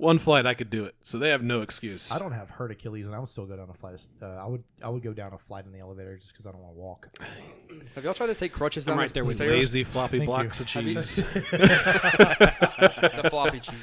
one 0.00 0.18
flight, 0.18 0.46
I 0.46 0.54
could 0.54 0.70
do 0.70 0.86
it. 0.86 0.94
So 1.02 1.18
they 1.18 1.28
have 1.28 1.42
no 1.42 1.60
excuse. 1.62 2.10
I 2.10 2.18
don't 2.18 2.32
have 2.32 2.48
hurt 2.50 2.70
Achilles, 2.70 3.06
and 3.06 3.14
I 3.14 3.18
would 3.18 3.28
still 3.28 3.46
go 3.46 3.56
down 3.56 3.68
a 3.68 3.74
flight. 3.74 3.94
Of, 3.94 4.06
uh, 4.22 4.26
I 4.42 4.46
would 4.46 4.64
I 4.82 4.88
would 4.88 5.02
go 5.02 5.12
down 5.12 5.32
a 5.34 5.38
flight 5.38 5.66
in 5.66 5.72
the 5.72 5.78
elevator 5.80 6.16
just 6.16 6.32
because 6.32 6.46
I 6.46 6.52
don't 6.52 6.62
want 6.62 6.74
to 6.74 6.80
walk. 6.80 7.08
Have 7.94 8.04
y'all 8.04 8.14
tried 8.14 8.28
to 8.28 8.34
take 8.34 8.52
crutches 8.52 8.88
I'm 8.88 8.92
down 8.92 8.98
right 8.98 9.12
there 9.12 9.24
with 9.24 9.38
you. 9.38 9.46
stairs? 9.46 9.58
Lazy 9.58 9.84
floppy 9.84 10.18
Thank 10.18 10.28
blocks 10.28 10.58
you. 10.58 10.64
of 10.64 10.68
cheese. 10.68 11.16
the 11.50 13.26
floppy 13.30 13.60
cheese. 13.66 13.74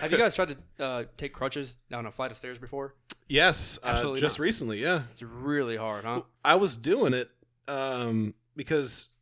Have 0.00 0.10
you 0.10 0.18
guys 0.18 0.34
tried 0.34 0.56
to 0.78 0.84
uh, 0.84 1.04
take 1.16 1.32
crutches 1.32 1.76
down 1.90 2.06
a 2.06 2.10
flight 2.10 2.30
of 2.30 2.38
stairs 2.38 2.58
before? 2.58 2.94
yes, 3.28 3.78
uh, 3.84 3.88
Absolutely 3.88 4.20
just 4.20 4.38
not. 4.38 4.44
recently, 4.44 4.78
yeah. 4.82 5.02
It's 5.12 5.22
really 5.22 5.76
hard, 5.76 6.04
huh? 6.04 6.22
I 6.44 6.56
was 6.56 6.76
doing 6.76 7.14
it 7.14 7.30
um, 7.68 8.34
because 8.56 9.12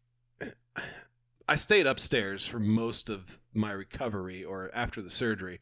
I 1.48 1.56
stayed 1.56 1.86
upstairs 1.86 2.46
for 2.46 2.58
most 2.58 3.08
of 3.08 3.38
my 3.54 3.72
recovery 3.72 4.44
or 4.44 4.70
after 4.74 5.02
the 5.02 5.10
surgery. 5.10 5.60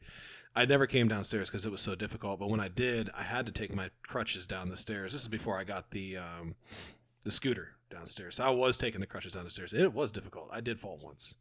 I 0.57 0.65
never 0.65 0.87
came 0.87 1.07
downstairs 1.07 1.49
because 1.49 1.65
it 1.65 1.71
was 1.71 1.81
so 1.81 1.93
difficult. 1.93 2.39
But 2.39 2.49
when 2.49 2.59
I 2.59 2.67
did, 2.67 3.11
I 3.15 3.21
had 3.21 3.45
to 3.45 3.51
take 3.51 3.75
my 3.75 3.91
crutches 4.01 4.47
down 4.47 4.69
the 4.69 4.75
stairs. 4.75 5.11
This 5.13 5.21
is 5.21 5.27
before 5.27 5.55
I 5.55 5.63
got 5.63 5.91
the 5.91 6.17
um, 6.17 6.55
the 7.23 7.29
scooter 7.29 7.73
downstairs. 7.91 8.37
So 8.37 8.43
I 8.43 8.49
was 8.49 8.75
taking 8.75 8.99
the 8.99 9.05
crutches 9.05 9.33
down 9.33 9.43
the 9.43 9.51
stairs. 9.51 9.73
And 9.73 9.83
it 9.83 9.93
was 9.93 10.11
difficult. 10.11 10.49
I 10.51 10.61
did 10.61 10.79
fall 10.79 10.99
once, 11.03 11.35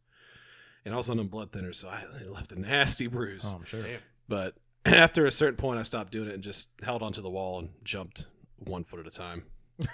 and 0.85 0.93
I 0.93 0.99
was 0.99 1.09
on 1.09 1.19
a 1.19 1.25
blood 1.25 1.51
thinner, 1.51 1.73
so 1.73 1.89
I 1.89 2.05
left 2.27 2.53
a 2.53 2.61
nasty 2.61 3.07
bruise. 3.07 3.51
Oh, 3.51 3.57
I'm 3.57 3.65
sure. 3.65 3.81
Damn. 3.81 4.01
But 4.29 4.55
after 4.85 5.25
a 5.25 5.31
certain 5.31 5.57
point, 5.57 5.81
I 5.81 5.83
stopped 5.83 6.13
doing 6.13 6.29
it 6.29 6.35
and 6.35 6.43
just 6.43 6.69
held 6.83 7.03
onto 7.03 7.23
the 7.23 7.31
wall 7.31 7.61
and 7.61 7.71
jumped 7.85 8.27
one 8.59 8.85
foot 8.85 9.01
at 9.01 9.07
a 9.07 9.11
time. 9.11 9.45
like, 9.79 9.89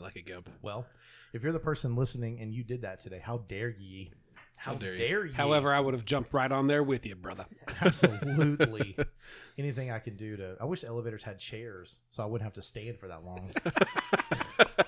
like 0.00 0.16
a 0.16 0.22
gimp. 0.22 0.48
Well, 0.62 0.86
if 1.32 1.42
you're 1.42 1.52
the 1.52 1.58
person 1.58 1.96
listening 1.96 2.38
and 2.40 2.54
you 2.54 2.62
did 2.62 2.82
that 2.82 3.00
today, 3.00 3.20
how 3.20 3.38
dare 3.38 3.70
ye? 3.70 4.12
How, 4.56 4.72
How 4.72 4.78
dare 4.78 4.96
dare 4.96 5.24
you. 5.26 5.30
ye? 5.30 5.34
However, 5.36 5.72
I 5.72 5.78
would 5.80 5.94
have 5.94 6.04
jumped 6.04 6.32
right 6.32 6.50
on 6.50 6.66
there 6.66 6.82
with 6.82 7.06
you, 7.06 7.14
brother. 7.14 7.46
absolutely 7.80 8.96
anything 9.58 9.90
I 9.92 9.98
can 10.00 10.16
do 10.16 10.36
to. 10.36 10.56
I 10.60 10.64
wish 10.64 10.82
elevators 10.82 11.22
had 11.22 11.38
chairs 11.38 11.98
so 12.10 12.22
I 12.22 12.26
wouldn't 12.26 12.44
have 12.44 12.54
to 12.54 12.62
stand 12.62 12.98
for 12.98 13.06
that 13.08 13.24
long. 13.24 13.50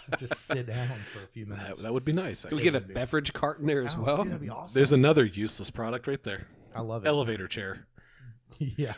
Just 0.19 0.47
sit 0.47 0.67
down 0.67 0.89
for 1.13 1.23
a 1.23 1.27
few 1.29 1.45
That, 1.45 1.59
minutes. 1.59 1.83
that 1.83 1.93
would 1.93 2.05
be 2.05 2.13
nice. 2.13 2.43
Can 2.45 2.57
we 2.57 2.63
actually. 2.67 2.81
get 2.81 2.91
a 2.91 2.95
beverage 2.95 3.33
cart 3.33 3.61
in 3.61 3.67
there 3.67 3.85
as 3.85 3.95
Oh, 3.95 4.03
well? 4.03 4.17
dude, 4.19 4.29
that'd 4.29 4.41
be 4.41 4.49
awesome. 4.49 4.75
There's 4.75 4.93
another 4.93 5.25
useless 5.25 5.71
product 5.71 6.07
right 6.09 6.23
there. 6.25 6.47
I 6.75 6.81
love 6.81 7.05
it. 7.05 7.09
Elevator 7.09 7.47
chair. 7.47 7.87
yeah. 8.59 8.95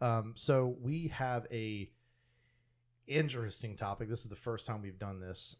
um, 0.00 0.32
so 0.36 0.76
we 0.80 1.08
have 1.08 1.46
a 1.52 1.88
interesting 3.06 3.76
topic. 3.76 4.08
This 4.08 4.20
is 4.20 4.28
the 4.28 4.36
first 4.36 4.66
time 4.66 4.82
we've 4.82 4.98
done 4.98 5.20
this, 5.20 5.56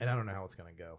and 0.00 0.10
I 0.10 0.14
don't 0.14 0.26
know 0.26 0.32
how 0.32 0.44
it's 0.44 0.54
going 0.54 0.74
to 0.74 0.82
go. 0.82 0.98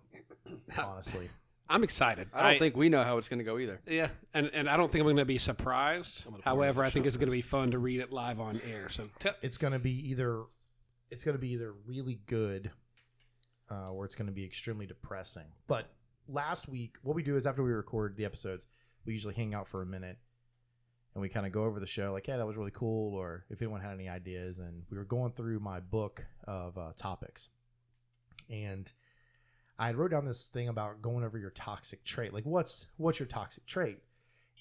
Honestly, 0.84 1.30
I'm 1.70 1.84
excited. 1.84 2.30
I 2.34 2.52
don't 2.52 2.60
think 2.60 2.76
we 2.78 2.90
know 2.90 3.04
how 3.04 3.18
it's 3.18 3.30
going 3.30 3.40
to 3.40 3.46
go 3.46 3.58
either. 3.58 3.82
Yeah, 3.88 4.10
and, 4.34 4.50
and 4.54 4.70
I 4.70 4.78
don't 4.78 4.92
think 4.92 5.02
I'm 5.02 5.08
going 5.08 5.18
to 5.18 5.26
be 5.26 5.38
surprised. 5.38 6.24
I'm 6.26 6.32
gonna 6.32 6.44
pour 6.44 6.54
However, 6.54 6.82
another 6.82 6.88
I 6.88 6.90
think 6.92 7.06
it's 7.06 7.18
going 7.18 7.28
to 7.28 7.32
be 7.32 7.42
fun 7.42 7.72
to 7.72 7.80
read 7.80 8.00
it 8.00 8.12
live 8.12 8.40
on 8.40 8.62
air. 8.70 8.90
So 8.90 9.10
te- 9.20 9.30
it's 9.42 9.58
going 9.58 9.74
to 9.74 9.80
be 9.80 10.10
either 10.10 10.44
it's 11.10 11.24
going 11.24 11.36
to 11.36 11.42
be 11.42 11.52
either 11.52 11.74
really 11.86 12.20
good, 12.26 12.72
uh, 13.72 13.92
or 13.92 14.06
it's 14.06 14.16
going 14.16 14.28
to 14.28 14.34
be 14.34 14.46
extremely 14.46 14.86
depressing. 14.86 15.46
But 15.68 15.88
last 16.28 16.68
week, 16.68 16.98
what 17.02 17.16
we 17.16 17.24
do 17.24 17.38
is 17.38 17.46
after 17.46 17.64
we 17.64 17.72
record 17.72 18.18
the 18.18 18.26
episodes, 18.26 18.68
we 19.06 19.14
usually 19.14 19.34
hang 19.34 19.54
out 19.54 19.68
for 19.68 19.82
a 19.82 19.86
minute. 19.86 20.18
And 21.14 21.22
we 21.22 21.30
kind 21.30 21.48
of 21.48 21.52
go 21.52 21.64
over 21.64 21.80
the 21.80 21.88
show, 21.88 22.12
like, 22.14 22.28
yeah, 22.28 22.38
that 22.38 22.46
was 22.46 22.58
really 22.58 22.74
cool, 22.76 23.16
or 23.16 23.44
if 23.50 23.60
anyone 23.60 23.82
had 23.82 23.94
any 23.94 24.08
ideas. 24.08 24.60
And 24.60 24.84
we 24.92 24.98
were 24.98 25.04
going 25.04 25.32
through 25.32 25.60
my 25.60 25.80
book 25.80 26.24
of 26.44 26.78
uh, 26.78 26.92
topics. 26.96 27.50
And 28.50 28.92
I 29.80 29.92
wrote 29.94 30.12
down 30.12 30.26
this 30.26 30.46
thing 30.46 30.68
about 30.68 31.02
going 31.02 31.24
over 31.24 31.38
your 31.38 31.52
toxic 31.52 32.04
trait. 32.04 32.34
Like, 32.34 32.46
what's 32.46 32.88
what's 32.98 33.20
your 33.20 33.28
toxic 33.28 33.66
trait? 33.66 34.00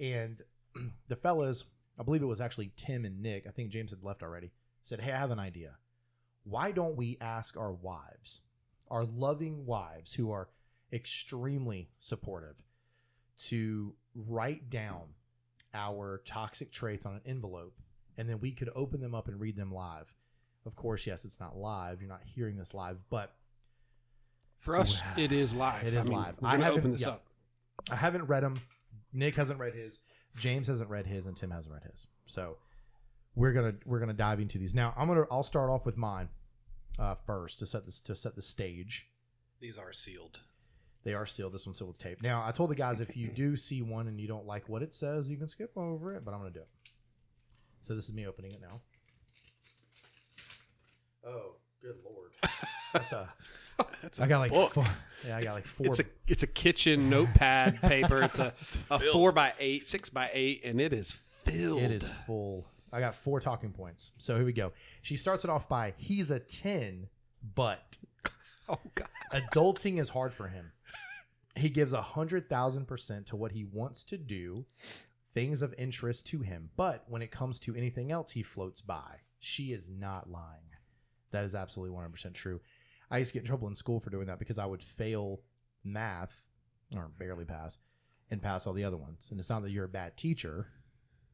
And 0.01 0.43
the 1.09 1.17
fellas, 1.17 1.65
I 1.99 2.03
believe 2.03 2.23
it 2.23 2.27
was 2.27 2.41
actually 2.41 2.73
Tim 2.77 3.05
and 3.05 3.23
Nick. 3.23 3.47
I 3.47 3.51
think 3.51 3.71
James 3.71 3.91
had 3.91 4.03
left 4.03 4.23
already. 4.23 4.53
Said, 4.83 5.01
"Hey, 5.01 5.13
I 5.13 5.19
have 5.19 5.31
an 5.31 5.41
idea. 5.41 5.77
Why 6.45 6.71
don't 6.71 6.97
we 6.97 7.19
ask 7.21 7.57
our 7.57 7.73
wives, 7.73 8.41
our 8.89 9.05
loving 9.05 9.67
wives, 9.67 10.15
who 10.15 10.31
are 10.31 10.49
extremely 10.93 11.91
supportive, 11.99 12.55
to 13.49 13.95
write 14.15 14.71
down 14.71 15.15
our 15.75 16.23
toxic 16.25 16.71
traits 16.71 17.05
on 17.05 17.15
an 17.15 17.23
envelope, 17.27 17.75
and 18.17 18.29
then 18.29 18.39
we 18.41 18.53
could 18.53 18.71
open 18.75 19.01
them 19.01 19.15
up 19.15 19.29
and 19.29 19.41
read 19.41 19.57
them 19.57 19.73
live. 19.73 20.15
Of 20.65 20.77
course, 20.77 21.07
yes, 21.07 21.25
it's 21.25 21.41
not 21.41 21.57
live. 21.57 22.01
You're 22.01 22.09
not 22.09 22.23
hearing 22.25 22.57
this 22.57 22.75
live, 22.75 22.99
but 23.11 23.35
for 24.59 24.77
us, 24.77 25.01
it 25.17 25.33
is 25.33 25.55
live. 25.55 25.87
It 25.87 25.95
is 25.95 26.07
I 26.07 26.09
mean, 26.09 26.19
live. 26.19 26.35
We're 26.41 26.49
I 26.49 26.51
going 26.53 26.61
to 26.61 26.65
haven't- 26.65 26.79
open 26.81 26.93
this 26.93 27.01
yeah. 27.03 27.09
up. 27.11 27.27
I 27.91 27.97
haven't 27.97 28.25
read 28.25 28.43
them. 28.43 28.61
Nick 29.13 29.37
hasn't 29.37 29.59
read 29.61 29.75
his. 29.75 30.01
James 30.39 30.67
hasn't 30.67 30.91
read 30.91 31.07
his, 31.07 31.27
and 31.27 31.37
Tim 31.37 31.51
hasn't 31.51 31.73
read 31.73 31.85
his. 31.91 32.07
So 32.27 32.57
we're 33.35 33.53
gonna 33.53 33.75
we're 33.87 34.01
gonna 34.01 34.13
dive 34.13 34.41
into 34.41 34.59
these 34.59 34.75
now. 34.75 34.93
I'm 34.97 35.09
gonna 35.09 35.25
I'll 35.31 35.43
start 35.43 35.71
off 35.71 35.87
with 35.87 35.97
mine 35.97 36.29
uh, 36.99 37.15
first 37.27 37.59
to 37.61 37.67
set 37.67 37.87
this 37.87 38.01
to 38.01 38.15
set 38.15 38.35
the 38.35 38.43
stage. 38.43 39.07
These 39.61 39.79
are 39.79 39.93
sealed. 39.93 40.41
They 41.05 41.15
are 41.15 41.25
sealed. 41.27 41.53
This 41.55 41.65
one's 41.65 41.79
sealed 41.79 41.89
with 41.89 41.99
tape. 41.99 42.23
Now 42.23 42.43
I 42.47 42.51
told 42.51 42.71
the 42.71 42.75
guys 42.75 43.01
if 43.01 43.17
you 43.17 43.29
do 43.29 43.57
see 43.57 43.81
one 43.83 44.09
and 44.09 44.21
you 44.21 44.27
don't 44.29 44.47
like 44.47 44.69
what 44.69 44.83
it 44.83 44.93
says, 44.93 45.31
you 45.31 45.37
can 45.37 45.49
skip 45.49 45.71
over 45.77 46.15
it. 46.15 46.25
But 46.25 46.35
I'm 46.35 46.41
gonna 46.41 46.51
do 46.51 46.61
it. 46.61 46.69
So 47.83 47.95
this 47.95 48.09
is 48.09 48.15
me 48.15 48.27
opening 48.27 48.51
it 48.53 48.61
now. 48.61 48.81
Oh, 51.27 51.57
good 51.81 51.97
lord! 52.05 52.33
That's 52.93 53.13
a. 53.13 53.33
That's 54.03 54.21
I 54.21 54.27
got 54.27 54.39
like 54.39 54.53
book. 54.53 54.73
four, 54.73 54.87
yeah, 55.27 55.37
I 55.37 55.45
got 55.45 55.55
like 55.55 55.67
four. 55.67 55.87
It's 55.87 55.99
a 56.01 56.05
it's 56.27 56.43
a 56.43 56.47
kitchen 56.47 57.11
notepad 57.11 57.81
paper. 57.83 58.23
It's 58.23 58.39
a 58.39 58.55
it's 58.63 58.79
a 58.91 58.99
four 58.99 59.33
by 59.33 59.53
eight, 59.59 59.87
six 59.87 60.09
by 60.09 60.31
eight, 60.33 60.63
and 60.65 60.81
it 60.81 60.93
is 60.95 61.13
filled. 61.13 61.83
It 61.83 61.91
is 61.91 62.11
full. 62.27 62.67
I 62.93 63.01
got 63.01 63.15
four 63.15 63.39
talking 63.41 63.73
points. 63.73 64.13
So 64.17 64.37
here 64.37 64.47
we 64.47 64.53
go. 64.55 64.73
She 65.03 65.17
starts 65.17 65.45
it 65.45 65.51
off 65.51 65.69
by 65.69 65.93
he's 65.99 66.31
a 66.31 66.39
10, 66.41 67.09
but 67.55 67.99
Oh 68.69 68.79
god. 68.95 69.09
adulting 69.33 70.01
is 70.01 70.09
hard 70.09 70.33
for 70.33 70.49
him. 70.49 70.73
He 71.55 71.69
gives 71.69 71.93
a 71.93 72.01
hundred 72.03 72.49
thousand 72.49 72.87
percent 72.87 73.27
to 73.27 73.37
what 73.37 73.53
he 73.53 73.65
wants 73.65 74.05
to 74.05 74.17
do, 74.17 74.65
things 75.35 75.61
of 75.61 75.75
interest 75.77 76.27
to 76.29 76.41
him. 76.41 76.71
But 76.77 77.05
when 77.09 77.21
it 77.23 77.31
comes 77.31 77.59
to 77.61 77.75
anything 77.75 78.11
else, 78.13 78.31
he 78.33 78.43
floats 78.43 78.81
by. 78.81 79.17
She 79.39 79.73
is 79.73 79.91
not 79.91 80.31
lying. 80.31 80.63
That 81.33 81.45
is 81.45 81.55
absolutely 81.55 81.95
100% 81.97 82.33
true. 82.35 82.61
I 83.11 83.19
used 83.19 83.31
to 83.31 83.35
get 83.35 83.41
in 83.41 83.47
trouble 83.47 83.69
in 83.69 83.75
school 83.75 84.01
for 84.01 84.11
doing 84.11 84.27
that 84.27 84.39
because 84.39 84.59
I 84.59 84.67
would 84.67 84.83
fail 84.83 85.41
math 85.85 86.43
or 86.95 87.11
barely 87.19 87.45
pass 87.45 87.79
and 88.31 88.43
pass 88.43 88.67
all 88.67 88.73
the 88.73 88.85
other 88.85 88.97
ones. 88.97 89.29
And 89.31 89.39
it's 89.39 89.49
not 89.49 89.63
that 89.63 89.71
you're 89.71 89.85
a 89.85 89.89
bad 89.89 90.17
teacher. 90.17 90.69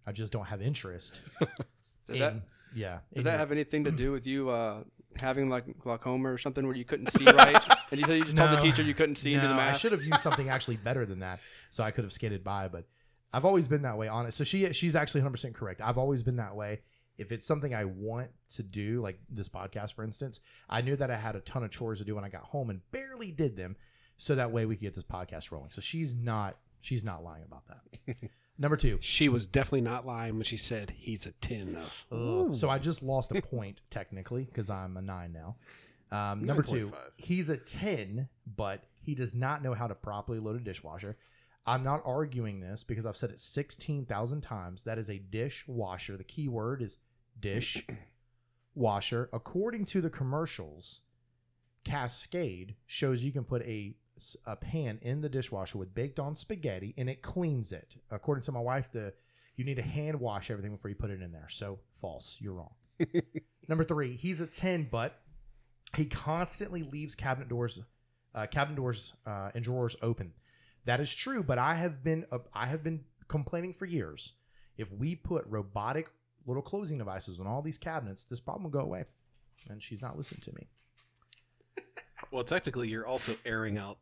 I 0.07 0.13
just 0.13 0.33
don't 0.33 0.47
have 0.47 0.61
interest. 0.61 1.23
Did 2.07 2.21
that 2.21 2.35
yeah. 2.75 2.99
did 3.13 3.19
in 3.19 3.25
that 3.25 3.31
your- 3.33 3.39
have 3.39 3.53
anything 3.53 3.85
to 3.85 3.91
do 3.91 4.13
with 4.13 4.27
you 4.27 4.51
uh, 4.51 4.83
having 5.21 5.49
like 5.49 5.79
glaucoma 5.79 6.33
or 6.33 6.39
something 6.39 6.67
where 6.67 6.75
you 6.77 6.85
couldn't 6.85 7.11
see 7.13 7.25
right? 7.35 7.57
and 7.91 8.01
you 8.01 8.07
said 8.07 8.17
you 8.17 8.25
just 8.25 8.37
told 8.37 8.51
the 8.51 8.61
teacher 8.61 8.83
you 8.83 8.95
couldn't 8.95 9.17
see 9.17 9.35
into 9.35 9.47
the 9.47 9.55
No, 9.55 9.61
I 9.61 9.73
should 9.73 9.93
have 9.93 10.03
used 10.03 10.21
something 10.21 10.49
actually 10.49 10.77
better 10.79 11.07
than 11.07 11.21
that, 11.21 11.41
so 11.71 11.85
I 11.85 11.91
could 11.91 12.05
have 12.05 12.13
skated 12.13 12.43
by. 12.43 12.69
But 12.69 12.87
I've 13.33 13.45
always 13.45 13.69
been 13.69 13.83
that 13.83 13.97
way. 13.99 14.09
Honest. 14.09 14.37
So 14.39 14.45
she 14.45 14.73
she's 14.73 14.97
actually 14.97 15.21
100 15.21 15.33
percent 15.33 15.55
correct. 15.55 15.81
I've 15.81 15.99
always 15.99 16.23
been 16.23 16.37
that 16.37 16.57
way. 16.57 16.81
If 17.19 17.31
it's 17.31 17.47
something 17.47 17.75
I 17.75 17.85
want 17.85 18.31
to 18.55 18.63
do, 18.63 19.01
like 19.01 19.21
this 19.29 19.49
podcast, 19.49 19.95
for 19.95 20.03
instance, 20.03 20.41
I 20.69 20.81
knew 20.81 20.97
that 20.97 21.11
I 21.11 21.17
had 21.17 21.37
a 21.37 21.41
ton 21.41 21.63
of 21.63 21.71
chores 21.71 21.99
to 21.99 22.05
do 22.05 22.15
when 22.15 22.25
I 22.25 22.29
got 22.29 22.43
home 22.43 22.71
and 22.71 22.81
barely 22.91 23.31
did 23.31 23.57
them, 23.57 23.77
so 24.17 24.35
that 24.35 24.51
way 24.51 24.67
we 24.67 24.77
could 24.77 24.83
get 24.83 24.95
this 24.95 25.05
podcast 25.05 25.51
rolling. 25.51 25.71
So 25.71 25.81
she's 25.81 26.15
not 26.15 26.57
she's 26.81 27.05
not 27.05 27.23
lying 27.23 27.45
about 27.45 27.65
that. 27.69 28.17
Number 28.59 28.77
two. 28.77 28.99
She 29.01 29.29
was 29.29 29.47
definitely 29.47 29.81
not 29.83 30.07
lying 30.07 30.35
when 30.35 30.45
she 30.45 30.57
said 30.57 30.91
he's 30.97 31.27
a 31.27 31.33
ten 31.33 31.79
though. 32.11 32.53
So 32.53 32.69
I 32.71 32.79
just 32.79 33.03
lost 33.03 33.33
a 33.33 33.41
point 33.43 33.83
technically 33.91 34.45
because 34.45 34.71
I'm 34.71 34.97
a 34.97 35.03
nine 35.03 35.33
now. 35.33 35.57
Um, 36.13 36.45
number 36.45 36.63
two, 36.63 36.89
9.5. 36.89 36.95
he's 37.17 37.49
a 37.49 37.57
10, 37.57 38.29
but 38.55 38.85
he 39.01 39.15
does 39.15 39.35
not 39.35 39.63
know 39.63 39.73
how 39.73 39.87
to 39.87 39.95
properly 39.95 40.39
load 40.39 40.57
a 40.57 40.61
dishwasher. 40.61 41.17
I'm 41.67 41.85
not 41.85 42.03
arguing 42.05 42.61
this 42.61 42.83
because 42.83 43.07
I've 43.07 43.17
said 43.17 43.31
it 43.31 43.39
16,000 43.39 44.41
times. 44.41 44.83
That 44.83 44.99
is 44.99 45.09
a 45.09 45.19
dishwasher. 45.19 46.17
The 46.17 46.25
key 46.25 46.49
word 46.49 46.83
is 46.83 46.99
dish 47.39 47.87
washer. 48.75 49.29
According 49.33 49.85
to 49.87 50.01
the 50.01 50.11
commercials, 50.11 51.01
Cascade 51.85 52.77
shows 52.87 53.23
you 53.23 53.33
can 53.33 53.45
put 53.45 53.63
a 53.63 53.97
a 54.47 54.55
pan 54.55 54.99
in 55.03 55.21
the 55.21 55.29
dishwasher 55.29 55.79
with 55.79 55.95
baked 55.95 56.21
on 56.21 56.35
spaghetti 56.35 56.95
and 56.97 57.09
it 57.09 57.23
cleans 57.23 57.73
it. 57.73 57.97
According 58.11 58.45
to 58.45 58.53
my 58.53 58.61
wife, 58.61 58.89
the 58.93 59.15
you 59.57 59.65
need 59.65 59.77
to 59.77 59.83
hand 59.83 60.21
wash 60.21 60.51
everything 60.51 60.73
before 60.73 60.91
you 60.91 60.95
put 60.95 61.11
it 61.11 61.23
in 61.23 61.33
there. 61.33 61.49
So 61.51 61.79
false. 62.01 62.39
You're 62.41 62.55
wrong. 62.55 62.75
Number 63.69 63.85
three, 63.85 64.17
he's 64.17 64.41
a 64.41 64.47
10, 64.47 64.89
but 64.91 65.21
he 65.97 66.07
constantly 66.07 66.83
leaves 66.83 67.15
cabinet 67.15 67.49
doors, 67.49 67.81
uh, 68.35 68.47
cabinet 68.47 68.77
doors 68.77 69.13
uh, 69.27 69.51
and 69.55 69.65
drawers 69.65 69.97
open. 70.03 70.33
That 70.85 71.01
is 71.01 71.15
true, 71.15 71.43
but 71.43 71.59
I 71.59 71.75
have 71.75 72.03
been 72.03 72.27
uh, 72.33 72.39
I 72.55 72.67
have 72.67 72.83
been 72.83 73.05
complaining 73.29 73.75
for 73.75 73.87
years. 73.87 74.33
If 74.77 74.91
we 74.93 75.15
put 75.17 75.45
robotic 75.47 76.11
little 76.47 76.63
closing 76.63 76.99
devices 76.99 77.39
on 77.39 77.47
all 77.47 77.63
these 77.63 77.79
cabinets, 77.79 78.25
this 78.25 78.41
problem 78.41 78.65
will 78.65 78.71
go 78.71 78.81
away. 78.81 79.05
And 79.71 79.83
she's 79.83 80.03
not 80.03 80.17
listening 80.17 80.41
to 80.43 80.53
me. 80.55 80.69
Well, 82.31 82.45
technically, 82.45 82.89
you're 82.89 83.07
also 83.07 83.35
airing 83.45 83.77
out 83.77 83.99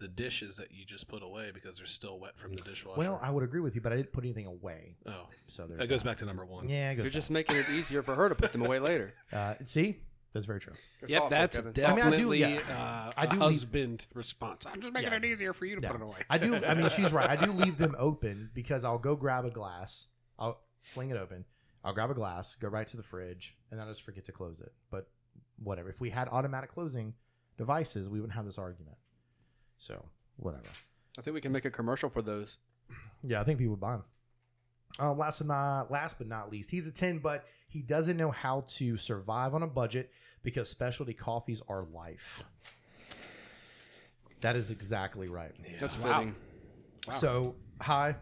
the 0.00 0.08
dishes 0.08 0.56
that 0.56 0.72
you 0.72 0.84
just 0.84 1.06
put 1.06 1.22
away 1.22 1.52
because 1.54 1.76
they're 1.76 1.86
still 1.86 2.18
wet 2.18 2.36
from 2.36 2.54
the 2.54 2.62
dishwasher. 2.64 2.98
Well, 2.98 3.20
I 3.22 3.30
would 3.30 3.44
agree 3.44 3.60
with 3.60 3.76
you, 3.76 3.80
but 3.80 3.92
I 3.92 3.96
didn't 3.96 4.12
put 4.12 4.24
anything 4.24 4.46
away. 4.46 4.96
oh, 5.06 5.28
So 5.46 5.66
there's 5.66 5.78
that 5.78 5.88
goes 5.88 6.02
back 6.02 6.16
to 6.18 6.24
number 6.24 6.44
one. 6.44 6.68
Yeah, 6.68 6.90
it 6.90 6.96
goes 6.96 7.04
You're 7.04 7.12
just 7.12 7.30
making 7.30 7.56
it 7.56 7.68
easier 7.70 8.02
for 8.02 8.16
her 8.16 8.28
to 8.28 8.34
put 8.34 8.50
them 8.52 8.64
away 8.64 8.80
later. 8.80 9.14
Uh, 9.32 9.54
see, 9.64 10.00
that's 10.32 10.46
very 10.46 10.60
true. 10.60 10.74
You're 11.00 11.10
Yep, 11.10 11.20
thoughtful, 11.22 11.38
that's 11.38 11.56
Kevin. 11.56 11.72
I 11.84 11.88
mean, 11.94 12.00
I 12.00 12.04
do- 12.04 12.10
definitely 12.10 12.38
yeah. 12.40 12.58
uh, 12.70 13.12
I 13.16 13.26
do 13.26 13.36
a 13.36 13.38
leave- 13.46 13.52
husband 13.60 14.06
response. 14.14 14.64
I'm 14.66 14.80
just 14.80 14.92
making 14.92 15.10
Yeah. 15.12 15.16
it 15.18 15.24
easier 15.24 15.52
for 15.52 15.66
you 15.66 15.76
to 15.76 15.82
Yeah. 15.82 15.92
put 15.92 16.00
it 16.00 16.08
away. 16.08 16.18
I 16.30 16.38
do. 16.38 16.54
I 16.64 16.74
mean, 16.74 16.88
she's 16.90 17.12
right. 17.12 17.28
I 17.28 17.36
do 17.36 17.52
leave 17.64 17.76
them 17.78 17.94
open 17.98 18.50
because 18.54 18.84
I'll 18.84 18.98
go 18.98 19.14
grab 19.16 19.44
a 19.44 19.50
glass. 19.50 20.08
I'll 20.38 20.60
fling 20.80 21.10
it 21.10 21.16
open. 21.16 21.44
I'll 21.84 21.92
grab 21.92 22.10
a 22.10 22.14
glass, 22.14 22.54
go 22.54 22.68
right 22.68 22.86
to 22.88 22.96
the 22.96 23.02
fridge, 23.02 23.56
and 23.70 23.78
then 23.80 23.86
I 23.86 23.90
just 23.90 24.02
forget 24.02 24.24
to 24.26 24.32
close 24.32 24.60
it. 24.60 24.72
But 24.90 25.10
whatever. 25.62 25.88
If 25.90 26.00
we 26.00 26.10
had 26.10 26.28
automatic 26.28 26.70
closing 26.72 27.14
devices, 27.56 28.08
we 28.08 28.20
wouldn't 28.20 28.34
have 28.36 28.44
this 28.44 28.58
argument. 28.58 28.96
So 29.78 30.04
whatever. 30.36 30.64
I 31.18 31.22
think 31.22 31.34
we 31.34 31.40
can 31.40 31.52
make 31.52 31.64
a 31.64 31.70
commercial 31.70 32.08
for 32.08 32.22
those. 32.22 32.58
Yeah, 33.22 33.40
I 33.40 33.44
think 33.44 33.58
people 33.58 33.72
would 33.72 33.80
buy 33.80 33.92
them. 33.92 34.04
Uh, 35.00 35.12
last 35.14 35.38
but 35.38 35.46
not 35.48 35.90
last 35.90 36.18
but 36.18 36.26
not 36.26 36.50
least, 36.52 36.70
he's 36.70 36.86
a 36.86 36.92
ten, 36.92 37.18
but 37.18 37.46
he 37.68 37.80
doesn't 37.82 38.16
know 38.18 38.30
how 38.30 38.60
to 38.68 38.96
survive 38.96 39.54
on 39.54 39.62
a 39.62 39.66
budget 39.66 40.10
because 40.42 40.68
specialty 40.68 41.14
coffees 41.14 41.62
are 41.68 41.84
life. 41.92 42.42
That 44.40 44.56
is 44.56 44.70
exactly 44.70 45.28
right. 45.28 45.52
That's 45.78 45.96
Wow. 45.98 46.18
fitting. 46.18 46.36
So, 47.18 47.54
hi, 47.80 48.16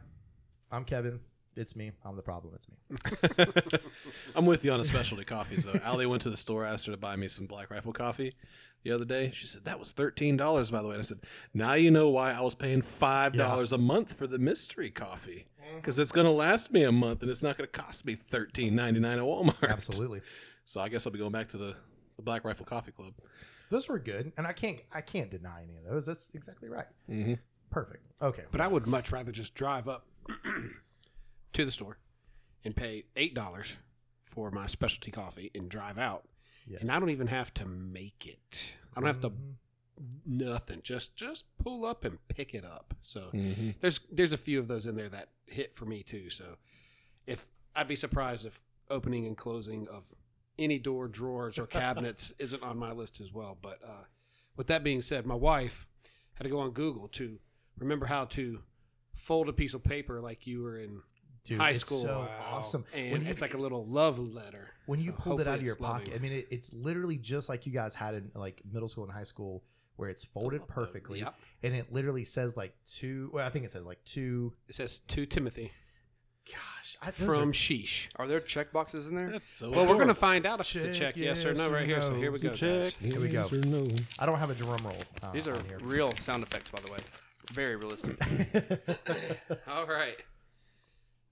I'm 0.71 0.85
Kevin. 0.85 1.21
It's 1.57 1.75
me. 1.77 1.93
I'm 2.05 2.17
the 2.17 2.23
problem. 2.23 2.55
It's 2.55 2.69
me. 2.69 3.49
I'm 4.35 4.47
with 4.47 4.65
you 4.65 4.73
on 4.73 4.81
a 4.81 4.85
specialty 4.85 5.25
coffees 5.25 5.65
though. 5.65 5.79
Allie 5.83 6.07
went 6.07 6.23
to 6.23 6.31
the 6.31 6.37
store, 6.37 6.65
asked 6.65 6.87
her 6.87 6.93
to 6.93 6.97
buy 6.99 7.17
me 7.17 7.29
some 7.29 7.47
Black 7.47 7.71
Rifle 7.71 7.93
coffee 7.93 8.35
the 8.85 8.93
other 8.93 9.05
day. 9.05 9.31
She 9.35 9.47
said 9.47 9.65
that 9.65 9.79
was 9.79 9.93
thirteen 9.93 10.37
dollars, 10.37 10.71
by 10.71 10.81
the 10.81 10.89
way. 10.89 10.95
And 10.95 11.01
I 11.03 11.05
said, 11.05 11.19
now 11.53 11.75
you 11.75 11.91
know 11.91 12.09
why 12.09 12.33
I 12.33 12.41
was 12.41 12.55
paying 12.55 12.81
five 12.83 13.33
dollars 13.35 13.73
a 13.73 13.79
month 13.79 14.13
for 14.15 14.27
the 14.27 14.39
mystery 14.39 14.91
coffee 14.91 15.47
because 15.77 15.99
it's 15.99 16.13
going 16.13 16.27
to 16.27 16.31
last 16.33 16.73
me 16.73 16.85
a 16.85 16.93
month 16.93 17.23
and 17.23 17.31
it's 17.31 17.43
not 17.43 17.59
going 17.59 17.69
to 17.71 17.79
cost 17.79 18.07
me 18.07 18.15
thirteen 18.15 18.75
ninety 18.77 19.01
nine 19.01 19.19
at 19.19 19.25
Walmart. 19.25 19.69
Absolutely. 19.69 20.21
So 20.67 20.81
I 20.81 20.89
guess 20.89 21.05
I'll 21.05 21.13
be 21.13 21.19
going 21.19 21.33
back 21.33 21.49
to 21.49 21.57
the, 21.59 21.75
the 22.21 22.25
Black 22.25 22.45
Rifle 22.45 22.67
Coffee 22.67 22.93
Club. 22.93 23.15
Those 23.71 23.89
were 23.89 23.99
good, 23.99 24.33
and 24.37 24.47
I 24.47 24.53
can't 24.53 24.79
I 24.93 25.01
can't 25.01 25.31
deny 25.31 25.63
any 25.63 25.77
of 25.79 25.85
those. 25.85 26.05
That's 26.07 26.29
exactly 26.35 26.69
right. 26.69 26.87
Mm-hmm. 27.09 27.35
Perfect. 27.71 28.05
Okay. 28.21 28.43
But 28.51 28.61
I 28.61 28.67
would 28.67 28.87
much 28.87 29.11
rather 29.13 29.33
just 29.33 29.55
drive 29.55 29.89
up 29.89 30.07
to 31.53 31.65
the 31.65 31.71
store 31.71 31.99
and 32.65 32.75
pay 32.77 33.05
eight 33.17 33.35
dollars 33.35 33.69
for 34.25 34.51
my 34.51 34.67
specialty 34.67 35.11
coffee 35.11 35.51
and 35.55 35.69
drive 35.69 35.99
out, 35.99 36.25
Yes. 36.67 36.81
and 36.83 36.91
I 36.91 36.99
don't 37.01 37.11
even 37.11 37.27
have 37.29 37.53
to 37.55 37.65
make 37.67 38.27
it. 38.27 38.59
I 38.97 39.01
don't 39.01 39.07
have 39.09 39.21
to 39.23 39.31
Mhm. 39.31 39.55
nothing. 40.27 40.81
Just 40.83 41.17
just 41.17 41.45
pull 41.59 41.85
up 41.85 42.05
and 42.05 42.19
pick 42.29 42.55
it 42.55 42.65
up. 42.65 42.95
So 43.03 43.31
Mm-hmm. 43.33 43.71
there's 43.81 44.01
there's 44.11 44.33
a 44.33 44.37
few 44.37 44.59
of 44.59 44.69
those 44.69 44.85
in 44.87 44.97
there 44.97 45.09
that 45.09 45.29
hit 45.47 45.75
for 45.77 45.85
me 45.87 46.03
too. 46.03 46.29
So 46.31 46.57
if 47.27 47.47
I'd 47.75 47.89
be 47.89 47.97
surprised 47.97 48.47
if 48.47 48.61
opening 48.91 49.27
and 49.27 49.37
closing 49.37 49.87
of 49.89 50.03
any 50.61 50.79
door, 50.79 51.09
drawers, 51.09 51.59
or 51.59 51.67
cabinets 51.67 52.33
isn't 52.39 52.63
on 52.63 52.79
my 52.79 52.93
list 52.93 53.21
as 53.21 53.33
well. 53.33 53.59
But 53.61 53.79
uh, 53.85 54.05
with 54.57 54.67
that 54.69 54.85
being 54.85 55.03
said, 55.03 55.27
my 55.27 55.35
wife 55.35 55.87
had 56.35 56.45
to 56.45 56.51
go 56.51 56.59
on 56.61 56.71
Google 56.71 57.09
to 57.09 57.39
remember 57.79 58.07
how 58.07 58.27
to 58.27 58.61
fold 59.15 59.49
a 59.49 59.53
piece 59.53 59.75
of 59.75 59.83
paper 59.83 60.21
like 60.21 60.47
you 60.47 60.63
were 60.63 60.79
in 60.79 61.01
Dude, 61.45 61.59
high 61.59 61.71
it's 61.71 61.81
school. 61.85 62.01
so 62.03 62.29
awesome. 62.51 62.85
and 62.95 63.13
when 63.13 63.23
you, 63.25 63.31
it's 63.31 63.41
like 63.41 63.55
a 63.55 63.59
little 63.59 63.87
love 63.87 64.19
letter. 64.19 64.69
when 64.87 65.01
you 65.01 65.11
so 65.13 65.17
pulled 65.17 65.41
it 65.41 65.49
out 65.49 65.59
of 65.59 65.63
your 65.65 65.77
loving. 65.81 66.07
pocket. 66.07 66.15
I 66.15 66.23
mean, 66.23 66.33
it, 66.33 66.49
it's 66.51 66.71
literally 66.73 67.17
just 67.17 67.49
like 67.49 67.67
you 67.67 67.73
guys 67.73 67.95
had 67.95 68.15
in 68.15 68.31
like 68.35 68.61
middle 68.71 68.89
school 68.89 69.05
and 69.05 69.13
high 69.13 69.23
school, 69.25 69.63
where 69.97 70.09
it's 70.09 70.25
folded 70.25 70.67
perfectly, 70.69 71.21
Yep. 71.21 71.35
and 71.63 71.75
it 71.75 71.93
literally 71.93 72.25
says 72.25 72.57
like 72.57 72.75
two. 72.87 73.31
Well, 73.33 73.47
I 73.47 73.51
think 73.51 73.65
it 73.67 73.71
says 73.71 73.85
like 73.85 74.03
two. 74.05 74.53
It 74.69 74.75
says 74.75 75.01
to 75.09 75.27
Timothy 75.27 75.73
I, 77.03 77.11
from 77.11 77.51
are- 77.51 77.53
Sheesh. 77.53 78.09
Are 78.17 78.27
there 78.27 78.41
check 78.41 78.73
boxes 78.73 79.07
in 79.07 79.15
there? 79.15 79.31
That's 79.31 79.51
so. 79.51 79.71
Well, 79.71 79.87
we're 79.87 79.99
gonna 79.99 80.15
find 80.15 80.47
out 80.47 80.61
if 80.61 80.75
it's 80.75 80.85
a 80.85 80.89
Check 80.93 81.15
check, 81.15 81.17
yes 81.17 81.45
or 81.45 81.55
no, 81.55 81.69
or 81.69 81.73
right 81.73 81.87
here. 81.87 82.03
So 82.03 82.15
here 82.15 82.31
we 82.33 82.39
go. 82.39 82.51
check. 82.55 82.83
guys. 82.83 82.95
Here 82.95 83.21
we 83.21 83.29
go. 83.29 83.43
yes 83.51 83.53
or 83.53 83.67
no. 83.69 83.89
I 84.19 84.27
don't 84.27 84.39
have 84.39 84.51
a 84.51 84.55
drum 84.55 84.81
roll. 84.85 84.97
uh, 85.23 85.33
These 85.33 85.49
are 85.49 85.55
here. 85.69 85.79
real 85.83 86.13
sound 86.21 86.43
effects, 86.43 86.71
by 86.71 86.81
the 86.85 86.93
way. 86.93 86.99
Very 87.53 87.77
realistic. 87.77 88.17
All 89.69 89.87
right. 89.87 90.17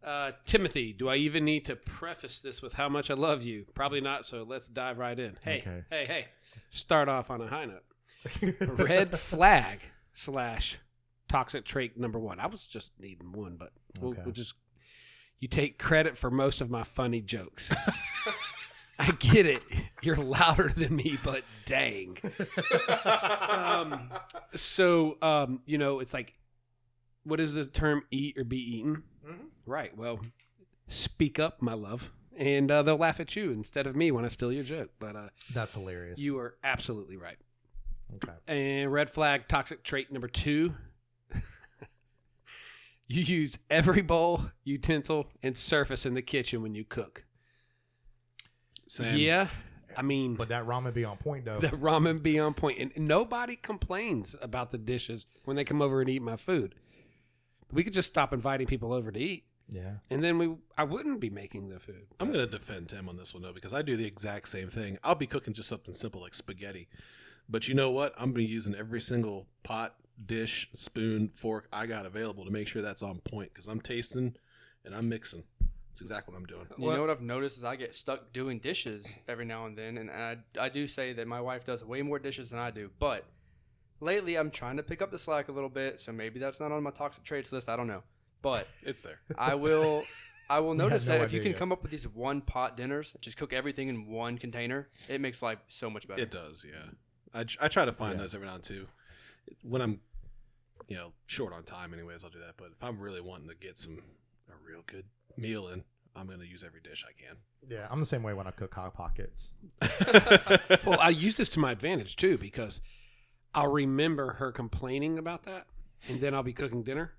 Uh, 0.02 0.32
Timothy, 0.46 0.92
do 0.92 1.08
I 1.08 1.16
even 1.16 1.44
need 1.44 1.64
to 1.66 1.76
preface 1.76 2.40
this 2.40 2.62
with 2.62 2.72
how 2.72 2.88
much 2.88 3.10
I 3.10 3.14
love 3.14 3.42
you? 3.42 3.66
Probably 3.74 4.00
not, 4.00 4.26
so 4.26 4.44
let's 4.48 4.68
dive 4.68 4.98
right 4.98 5.18
in. 5.18 5.36
Hey, 5.44 5.58
Okay. 5.66 5.84
hey, 5.90 6.04
hey. 6.06 6.26
Start 6.70 7.08
off 7.08 7.30
on 7.30 7.40
a 7.40 7.46
high 7.48 7.66
note. 7.66 7.82
Red 8.78 9.18
flag 9.18 9.80
slash 10.12 10.78
toxic 11.28 11.64
trait 11.64 11.98
number 11.98 12.18
one. 12.18 12.38
I 12.40 12.46
was 12.46 12.66
just 12.66 12.92
needing 12.98 13.32
one, 13.32 13.56
but 13.58 13.72
we'll, 14.00 14.12
Okay. 14.12 14.22
we'll 14.24 14.34
just. 14.34 14.54
You 15.40 15.48
take 15.48 15.78
credit 15.78 16.16
for 16.18 16.30
most 16.30 16.60
of 16.60 16.68
my 16.70 16.82
funny 16.82 17.20
jokes. 17.20 17.70
I 18.98 19.12
get 19.12 19.46
it. 19.46 19.64
You're 20.02 20.16
louder 20.16 20.68
than 20.76 20.96
me, 20.96 21.16
but 21.22 21.44
dang. 21.64 22.18
um, 23.48 24.10
so, 24.56 25.16
um, 25.22 25.60
you 25.66 25.78
know, 25.78 26.00
it's 26.00 26.12
like, 26.12 26.34
what 27.24 27.38
is 27.40 27.52
the 27.54 27.64
term 27.66 28.02
eat 28.10 28.36
or 28.36 28.44
be 28.44 28.56
eaten? 28.78 29.04
Mhm. 29.24 29.36
Right. 29.66 29.96
Well, 29.96 30.20
speak 30.88 31.38
up, 31.38 31.62
my 31.62 31.74
love, 31.74 32.10
and 32.36 32.70
uh, 32.70 32.82
they'll 32.82 32.96
laugh 32.96 33.20
at 33.20 33.36
you 33.36 33.52
instead 33.52 33.86
of 33.86 33.94
me 33.94 34.10
when 34.10 34.24
I 34.24 34.28
steal 34.28 34.52
your 34.52 34.64
joke. 34.64 34.90
But 34.98 35.14
uh, 35.14 35.28
That's 35.54 35.74
hilarious. 35.74 36.18
you 36.18 36.38
are 36.38 36.56
absolutely 36.64 37.16
right. 37.16 37.36
okay? 38.16 38.32
And 38.48 38.92
red 38.92 39.10
flag 39.10 39.46
toxic 39.46 39.84
trait 39.84 40.10
number 40.10 40.28
two. 40.28 40.74
You 43.08 43.22
use 43.22 43.58
every 43.70 44.02
bowl, 44.02 44.50
utensil, 44.64 45.30
and 45.42 45.56
surface 45.56 46.06
in 46.06 46.14
the 46.14 46.22
kitchen 46.22 46.62
when 46.62 46.74
you 46.74 46.84
cook. 46.84 47.24
Same. 48.86 49.16
Yeah. 49.18 49.48
I 49.96 50.02
mean, 50.02 50.36
But 50.36 50.50
that 50.50 50.64
ramen 50.66 50.94
be 50.94 51.04
on 51.04 51.16
point 51.16 51.44
though. 51.44 51.58
the 51.58 51.68
ramen 51.68 52.22
be 52.22 52.38
on 52.38 52.54
point, 52.54 52.78
and 52.78 53.08
nobody 53.08 53.56
complains 53.56 54.36
about 54.40 54.70
the 54.70 54.78
dishes 54.78 55.26
when 55.44 55.56
they 55.56 55.64
come 55.64 55.82
over 55.82 56.00
and 56.00 56.08
eat 56.08 56.22
my 56.22 56.36
food. 56.36 56.74
We 57.72 57.82
could 57.82 57.92
just 57.92 58.08
stop 58.08 58.32
inviting 58.32 58.66
people 58.66 58.92
over 58.92 59.10
to 59.10 59.18
eat, 59.18 59.44
yeah. 59.70 59.94
and 60.08 60.22
then 60.22 60.38
we 60.38 60.54
I 60.76 60.84
wouldn't 60.84 61.20
be 61.20 61.30
making 61.30 61.68
the 61.68 61.80
food. 61.80 62.06
I'm 62.20 62.32
going 62.32 62.44
to 62.44 62.50
defend 62.50 62.88
Tim 62.90 63.08
on 63.08 63.16
this 63.16 63.34
one 63.34 63.42
though 63.42 63.52
because 63.52 63.72
I 63.74 63.82
do 63.82 63.96
the 63.96 64.06
exact 64.06 64.48
same 64.48 64.68
thing. 64.68 64.98
I'll 65.02 65.14
be 65.16 65.26
cooking 65.26 65.52
just 65.52 65.68
something 65.68 65.92
simple 65.94 66.20
like 66.20 66.34
spaghetti, 66.34 66.88
but 67.48 67.66
you 67.68 67.74
know 67.74 67.90
what? 67.90 68.12
I'm 68.16 68.26
going 68.32 68.34
to 68.34 68.38
be 68.38 68.44
using 68.44 68.74
every 68.74 69.00
single 69.00 69.46
pot, 69.64 69.96
dish, 70.26 70.68
spoon, 70.72 71.30
fork 71.34 71.68
I 71.72 71.86
got 71.86 72.06
available 72.06 72.44
to 72.44 72.50
make 72.50 72.68
sure 72.68 72.82
that's 72.82 73.02
on 73.02 73.18
point 73.20 73.52
because 73.52 73.68
I'm 73.68 73.80
tasting 73.80 74.34
and 74.84 74.94
I'm 74.94 75.08
mixing. 75.08 75.44
That's 75.90 76.00
exactly 76.00 76.32
what 76.32 76.38
I'm 76.38 76.46
doing. 76.46 76.66
You 76.78 76.84
What- 76.86 76.94
know 76.96 77.00
what 77.02 77.10
I've 77.10 77.22
noticed 77.22 77.56
is 77.58 77.64
I 77.64 77.76
get 77.76 77.94
stuck 77.94 78.32
doing 78.32 78.58
dishes 78.58 79.06
every 79.28 79.44
now 79.44 79.66
and 79.66 79.76
then, 79.76 79.98
and 79.98 80.10
I, 80.10 80.36
I 80.58 80.68
do 80.68 80.86
say 80.86 81.12
that 81.14 81.26
my 81.26 81.40
wife 81.40 81.64
does 81.64 81.84
way 81.84 82.02
more 82.02 82.18
dishes 82.18 82.50
than 82.50 82.58
I 82.60 82.70
do. 82.70 82.90
But 82.98 83.24
lately, 84.00 84.36
I'm 84.36 84.50
trying 84.50 84.76
to 84.76 84.82
pick 84.82 85.02
up 85.02 85.10
the 85.10 85.18
slack 85.18 85.48
a 85.48 85.52
little 85.52 85.68
bit, 85.70 86.00
so 86.00 86.12
maybe 86.12 86.38
that's 86.38 86.60
not 86.60 86.70
on 86.72 86.82
my 86.82 86.90
toxic 86.90 87.24
traits 87.24 87.50
list. 87.52 87.68
I 87.68 87.76
don't 87.76 87.88
know, 87.88 88.02
but 88.42 88.68
It's 88.82 89.02
there. 89.02 89.20
I 89.36 89.54
will. 89.54 90.04
I 90.50 90.60
will 90.60 90.74
notice 90.84 91.06
no 91.06 91.14
that 91.18 91.24
if 91.24 91.32
you 91.32 91.40
idea 91.40 91.42
can 91.42 91.52
yet. 91.52 91.58
come 91.58 91.72
up 91.72 91.82
with 91.82 91.90
these 91.90 92.06
one 92.08 92.40
pot 92.40 92.76
dinners, 92.76 93.12
just 93.20 93.36
cook 93.36 93.52
everything 93.52 93.88
in 93.88 94.06
one 94.06 94.38
container, 94.38 94.88
it 95.08 95.20
makes 95.20 95.42
life 95.42 95.58
so 95.68 95.90
much 95.90 96.06
better. 96.08 96.22
It 96.22 96.30
does, 96.30 96.64
yeah. 96.66 96.90
I, 97.34 97.44
I 97.60 97.68
try 97.68 97.84
to 97.84 97.92
find 97.92 98.14
Yeah. 98.14 98.22
those 98.22 98.34
every 98.34 98.46
now 98.46 98.54
and 98.54 98.64
then 98.64 98.76
too. 98.78 98.86
When 99.62 99.82
I'm, 99.82 100.00
you 100.88 100.96
know, 100.96 101.12
short 101.26 101.52
on 101.52 101.64
time, 101.64 101.92
anyways, 101.92 102.24
I'll 102.24 102.30
do 102.30 102.40
that. 102.40 102.54
But 102.56 102.68
if 102.72 102.82
I'm 102.82 102.98
really 102.98 103.20
wanting 103.20 103.48
to 103.48 103.54
get 103.54 103.78
some 103.78 104.02
a 104.48 104.52
real 104.66 104.82
good 104.86 105.04
meal 105.36 105.68
in, 105.68 105.84
I'm 106.14 106.26
going 106.26 106.40
to 106.40 106.46
use 106.46 106.64
every 106.64 106.80
dish 106.80 107.04
I 107.06 107.12
can. 107.12 107.36
Yeah, 107.68 107.86
I'm 107.90 108.00
the 108.00 108.06
same 108.06 108.22
way 108.22 108.34
when 108.34 108.46
I 108.46 108.50
cook 108.50 108.74
hot 108.74 108.94
pockets. 108.94 109.52
well, 110.86 111.00
I 111.00 111.10
use 111.10 111.36
this 111.36 111.50
to 111.50 111.60
my 111.60 111.72
advantage 111.72 112.16
too 112.16 112.38
because 112.38 112.80
I'll 113.54 113.70
remember 113.70 114.34
her 114.34 114.52
complaining 114.52 115.18
about 115.18 115.44
that, 115.44 115.66
and 116.08 116.20
then 116.20 116.34
I'll 116.34 116.42
be 116.42 116.52
cooking 116.52 116.82
dinner, 116.82 117.12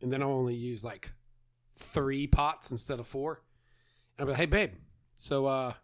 and 0.00 0.12
then 0.12 0.22
I'll 0.22 0.30
only 0.32 0.54
use 0.54 0.84
like 0.84 1.10
three 1.74 2.26
pots 2.26 2.70
instead 2.70 3.00
of 3.00 3.06
four. 3.06 3.42
And 4.16 4.22
I'll 4.22 4.26
be 4.26 4.32
like, 4.32 4.40
"Hey, 4.40 4.46
babe, 4.46 4.72
so 5.16 5.46
uh, 5.46 5.74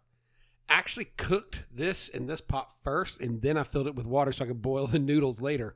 actually 0.69 1.05
cooked 1.17 1.63
this 1.71 2.07
in 2.07 2.27
this 2.27 2.41
pot 2.41 2.69
first, 2.83 3.19
and 3.19 3.41
then 3.41 3.57
I 3.57 3.63
filled 3.63 3.87
it 3.87 3.95
with 3.95 4.05
water 4.05 4.31
so 4.31 4.45
I 4.45 4.47
could 4.47 4.61
boil 4.61 4.87
the 4.87 4.99
noodles 4.99 5.41
later. 5.41 5.75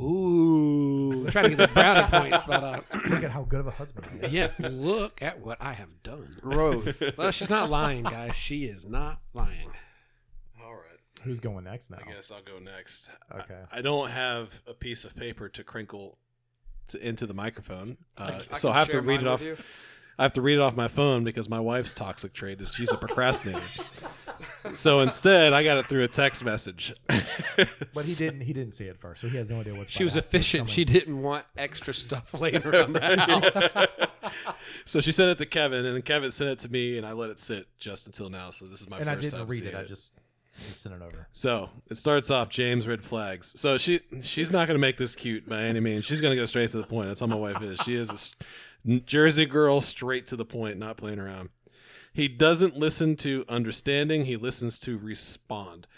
Ooh, 0.00 1.26
trying 1.30 1.50
to 1.50 1.56
get 1.56 1.58
the 1.58 1.68
brownie 1.68 2.02
points, 2.08 2.44
but 2.46 2.64
uh, 2.64 2.80
Look 3.08 3.22
at 3.22 3.30
how 3.30 3.42
good 3.42 3.60
of 3.60 3.68
a 3.68 3.70
husband 3.70 4.06
I 4.10 4.26
am. 4.26 4.32
yeah, 4.32 4.50
look 4.58 5.22
at 5.22 5.38
what 5.40 5.58
I 5.60 5.72
have 5.72 6.02
done. 6.02 6.36
Growth. 6.40 7.00
Well, 7.16 7.30
she's 7.30 7.48
not 7.50 7.70
lying, 7.70 8.02
guys. 8.02 8.34
She 8.34 8.64
is 8.64 8.84
not 8.86 9.20
lying. 9.34 9.70
All 10.60 10.72
right. 10.72 10.98
Who's 11.22 11.38
going 11.38 11.64
next 11.64 11.90
now? 11.90 11.98
I 12.04 12.10
guess 12.10 12.32
I'll 12.32 12.42
go 12.42 12.58
next. 12.58 13.08
Okay. 13.32 13.54
I, 13.72 13.78
I 13.78 13.82
don't 13.82 14.10
have 14.10 14.50
a 14.66 14.74
piece 14.74 15.04
of 15.04 15.14
paper 15.14 15.48
to 15.50 15.62
crinkle 15.62 16.18
to, 16.88 17.06
into 17.08 17.26
the 17.26 17.34
microphone, 17.34 17.96
uh, 18.18 18.40
I 18.50 18.56
so 18.56 18.70
I 18.70 18.74
have 18.80 18.90
to 18.90 19.00
read 19.00 19.20
it 19.20 19.26
off. 19.28 19.42
you. 19.42 19.56
I 20.18 20.22
have 20.24 20.32
to 20.34 20.42
read 20.42 20.54
it 20.54 20.60
off 20.60 20.76
my 20.76 20.88
phone 20.88 21.24
because 21.24 21.48
my 21.48 21.60
wife's 21.60 21.92
toxic 21.92 22.32
trait 22.32 22.60
is 22.60 22.72
she's 22.72 22.92
a 22.92 22.96
procrastinator. 22.96 23.60
so 24.72 25.00
instead, 25.00 25.52
I 25.52 25.64
got 25.64 25.78
it 25.78 25.86
through 25.86 26.02
a 26.02 26.08
text 26.08 26.44
message. 26.44 26.92
But 27.94 28.04
he 28.04 28.14
didn't. 28.14 28.40
He 28.40 28.52
didn't 28.52 28.74
see 28.74 28.86
it 28.86 28.98
first, 28.98 29.20
so 29.20 29.28
he 29.28 29.36
has 29.36 29.48
no 29.48 29.60
idea 29.60 29.72
what's. 29.74 29.92
She 29.92 30.02
was 30.02 30.14
to 30.14 30.18
efficient. 30.18 30.68
She 30.68 30.84
didn't 30.84 31.22
want 31.22 31.44
extra 31.56 31.94
stuff 31.94 32.34
laying 32.40 32.66
around 32.66 32.94
the 32.94 33.86
house. 34.22 34.34
so 34.84 34.98
she 34.98 35.12
sent 35.12 35.30
it 35.30 35.38
to 35.38 35.46
Kevin, 35.46 35.86
and 35.86 36.04
Kevin 36.04 36.32
sent 36.32 36.50
it 36.50 36.58
to 36.60 36.68
me, 36.68 36.98
and 36.98 37.06
I 37.06 37.12
let 37.12 37.30
it 37.30 37.38
sit 37.38 37.68
just 37.78 38.06
until 38.08 38.30
now. 38.30 38.50
So 38.50 38.66
this 38.66 38.80
is 38.80 38.88
my 38.88 38.96
and 38.96 39.06
first 39.06 39.18
I 39.18 39.20
didn't 39.20 39.38
time 39.38 39.48
read 39.48 39.58
seeing 39.60 39.74
it. 39.74 39.76
I 39.76 39.84
just, 39.84 40.12
just 40.58 40.82
sent 40.82 40.96
it 40.96 41.02
over. 41.02 41.28
So 41.32 41.70
it 41.88 41.96
starts 41.96 42.30
off 42.30 42.48
James 42.48 42.88
red 42.88 43.04
flags. 43.04 43.52
So 43.56 43.78
she 43.78 44.00
she's 44.22 44.50
not 44.50 44.66
going 44.66 44.76
to 44.76 44.80
make 44.80 44.96
this 44.96 45.14
cute 45.14 45.48
by 45.48 45.62
any 45.62 45.78
means. 45.78 46.04
She's 46.04 46.20
going 46.20 46.32
to 46.32 46.40
go 46.40 46.46
straight 46.46 46.72
to 46.72 46.78
the 46.78 46.84
point. 46.84 47.06
That's 47.06 47.20
how 47.20 47.26
my 47.26 47.36
wife 47.36 47.62
is. 47.62 47.78
She 47.84 47.94
is 47.94 48.10
a 48.10 48.14
s- 48.14 48.34
Jersey 49.06 49.46
girl, 49.46 49.80
straight 49.80 50.26
to 50.28 50.36
the 50.36 50.44
point, 50.44 50.78
not 50.78 50.96
playing 50.96 51.20
around. 51.20 51.50
He 52.14 52.28
doesn't 52.28 52.76
listen 52.76 53.16
to 53.16 53.44
understanding. 53.48 54.24
He 54.24 54.36
listens 54.36 54.78
to 54.80 54.96
respond. 54.96 55.88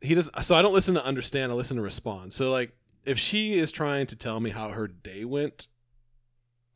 He 0.00 0.14
does. 0.14 0.30
So 0.42 0.54
I 0.54 0.62
don't 0.62 0.72
listen 0.72 0.94
to 0.94 1.04
understand. 1.04 1.52
I 1.52 1.54
listen 1.54 1.76
to 1.76 1.82
respond. 1.82 2.32
So 2.32 2.50
like, 2.50 2.72
if 3.04 3.18
she 3.18 3.58
is 3.58 3.70
trying 3.70 4.06
to 4.08 4.16
tell 4.16 4.40
me 4.40 4.50
how 4.50 4.70
her 4.70 4.88
day 4.88 5.26
went, 5.26 5.68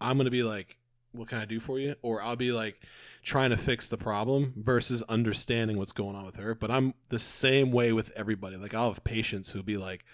I'm 0.00 0.18
to 0.18 0.30
be 0.30 0.42
like, 0.42 0.76
"What 1.12 1.28
can 1.28 1.38
I 1.38 1.46
do 1.46 1.58
for 1.58 1.78
you?" 1.78 1.94
Or 2.02 2.22
I'll 2.22 2.36
be 2.36 2.52
like, 2.52 2.82
trying 3.22 3.50
to 3.50 3.56
fix 3.56 3.88
the 3.88 3.96
problem 3.96 4.52
versus 4.56 5.02
understanding 5.02 5.76
what's 5.78 5.92
going 5.92 6.14
on 6.14 6.26
with 6.26 6.36
her. 6.36 6.54
But 6.54 6.70
I'm 6.70 6.94
the 7.08 7.18
same 7.18 7.72
way 7.72 7.92
with 7.92 8.10
everybody. 8.14 8.56
Like 8.56 8.74
I'll 8.74 8.90
have 8.90 9.02
patients 9.02 9.50
who'll 9.50 9.62
be 9.62 9.78
like, 9.78 10.04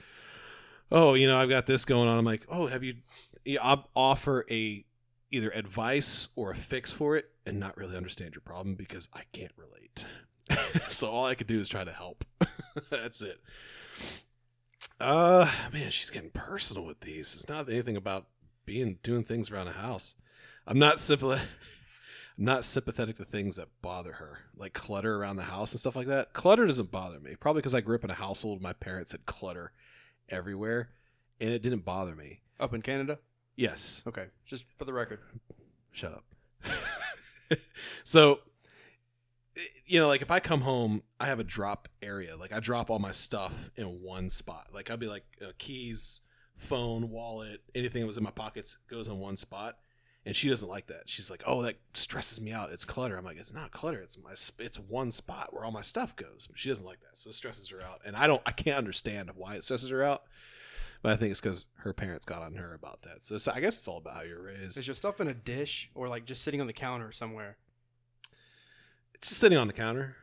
"Oh, 0.92 1.14
you 1.14 1.26
know, 1.26 1.36
I've 1.36 1.48
got 1.48 1.66
this 1.66 1.84
going 1.84 2.08
on." 2.08 2.18
I'm 2.18 2.24
like, 2.24 2.46
"Oh, 2.48 2.68
have 2.68 2.84
you?" 2.84 2.96
I'll 3.60 3.88
offer 3.94 4.44
a 4.48 4.84
either 5.30 5.50
advice 5.50 6.28
or 6.36 6.52
a 6.52 6.54
fix 6.54 6.92
for 6.92 7.16
it, 7.16 7.33
and 7.46 7.60
not 7.60 7.76
really 7.76 7.96
understand 7.96 8.34
your 8.34 8.40
problem 8.42 8.74
because 8.74 9.08
I 9.12 9.22
can't 9.32 9.52
relate. 9.56 10.04
so 10.88 11.10
all 11.10 11.26
I 11.26 11.34
could 11.34 11.46
do 11.46 11.60
is 11.60 11.68
try 11.68 11.84
to 11.84 11.92
help. 11.92 12.24
That's 12.90 13.22
it. 13.22 13.40
Uh, 15.00 15.50
man, 15.72 15.90
she's 15.90 16.10
getting 16.10 16.30
personal 16.30 16.84
with 16.84 17.00
these. 17.00 17.34
It's 17.34 17.48
not 17.48 17.68
anything 17.68 17.96
about 17.96 18.26
being 18.64 18.98
doing 19.02 19.24
things 19.24 19.50
around 19.50 19.66
the 19.66 19.72
house. 19.72 20.14
I'm 20.66 20.78
not 20.78 21.00
sympathetic. 21.00 21.46
I'm 22.38 22.44
not 22.44 22.64
sympathetic 22.64 23.16
to 23.16 23.24
things 23.24 23.56
that 23.56 23.68
bother 23.82 24.12
her, 24.12 24.38
like 24.56 24.72
clutter 24.72 25.16
around 25.16 25.36
the 25.36 25.42
house 25.42 25.72
and 25.72 25.80
stuff 25.80 25.96
like 25.96 26.06
that. 26.06 26.32
Clutter 26.32 26.66
doesn't 26.66 26.90
bother 26.90 27.20
me. 27.20 27.36
Probably 27.38 27.60
because 27.60 27.74
I 27.74 27.80
grew 27.80 27.96
up 27.96 28.04
in 28.04 28.10
a 28.10 28.14
household 28.14 28.62
my 28.62 28.72
parents 28.72 29.12
had 29.12 29.26
clutter 29.26 29.72
everywhere, 30.28 30.90
and 31.40 31.50
it 31.50 31.62
didn't 31.62 31.84
bother 31.84 32.14
me. 32.14 32.40
Up 32.60 32.72
in 32.72 32.82
Canada? 32.82 33.18
Yes, 33.56 34.02
Okay. 34.06 34.26
Just 34.46 34.64
for 34.78 34.84
the 34.84 34.92
record. 34.92 35.20
shut 35.92 36.12
up. 36.12 36.24
so, 38.04 38.40
you 39.86 40.00
know, 40.00 40.08
like 40.08 40.22
if 40.22 40.30
I 40.30 40.40
come 40.40 40.60
home, 40.60 41.02
I 41.20 41.26
have 41.26 41.40
a 41.40 41.44
drop 41.44 41.88
area. 42.02 42.36
Like 42.36 42.52
I 42.52 42.60
drop 42.60 42.90
all 42.90 42.98
my 42.98 43.12
stuff 43.12 43.70
in 43.76 44.02
one 44.02 44.30
spot. 44.30 44.68
Like 44.72 44.90
I'll 44.90 44.96
be 44.96 45.06
like 45.06 45.24
uh, 45.42 45.52
keys, 45.58 46.20
phone, 46.56 47.10
wallet, 47.10 47.60
anything 47.74 48.00
that 48.00 48.06
was 48.06 48.16
in 48.16 48.24
my 48.24 48.30
pockets 48.30 48.76
goes 48.88 49.08
in 49.08 49.18
one 49.18 49.36
spot. 49.36 49.76
And 50.26 50.34
she 50.34 50.48
doesn't 50.48 50.68
like 50.68 50.86
that. 50.86 51.02
She's 51.04 51.30
like, 51.30 51.42
"Oh, 51.46 51.60
that 51.62 51.76
stresses 51.92 52.40
me 52.40 52.50
out. 52.50 52.72
It's 52.72 52.86
clutter." 52.86 53.18
I'm 53.18 53.26
like, 53.26 53.36
"It's 53.36 53.52
not 53.52 53.72
clutter. 53.72 54.00
It's 54.00 54.16
my. 54.16 54.32
It's 54.58 54.78
one 54.78 55.12
spot 55.12 55.52
where 55.52 55.66
all 55.66 55.70
my 55.70 55.82
stuff 55.82 56.16
goes." 56.16 56.48
She 56.54 56.70
doesn't 56.70 56.86
like 56.86 57.00
that, 57.00 57.18
so 57.18 57.28
it 57.28 57.34
stresses 57.34 57.68
her 57.68 57.82
out. 57.82 58.00
And 58.06 58.16
I 58.16 58.26
don't. 58.26 58.40
I 58.46 58.52
can't 58.52 58.78
understand 58.78 59.30
why 59.34 59.56
it 59.56 59.64
stresses 59.64 59.90
her 59.90 60.02
out. 60.02 60.22
But 61.04 61.12
I 61.12 61.16
think 61.16 61.32
it's 61.32 61.40
because 61.42 61.66
her 61.80 61.92
parents 61.92 62.24
got 62.24 62.40
on 62.40 62.54
her 62.54 62.72
about 62.72 63.02
that. 63.02 63.26
So, 63.26 63.34
it's, 63.34 63.46
I 63.46 63.60
guess 63.60 63.76
it's 63.76 63.86
all 63.86 63.98
about 63.98 64.14
how 64.14 64.22
you're 64.22 64.40
raised. 64.42 64.78
Is 64.78 64.86
your 64.86 64.94
stuff 64.96 65.20
in 65.20 65.28
a 65.28 65.34
dish 65.34 65.90
or 65.94 66.08
like 66.08 66.24
just 66.24 66.40
sitting 66.40 66.62
on 66.62 66.66
the 66.66 66.72
counter 66.72 67.12
somewhere? 67.12 67.58
It's 69.14 69.28
just 69.28 69.38
sitting 69.38 69.58
on 69.58 69.66
the 69.66 69.74
counter. 69.74 70.16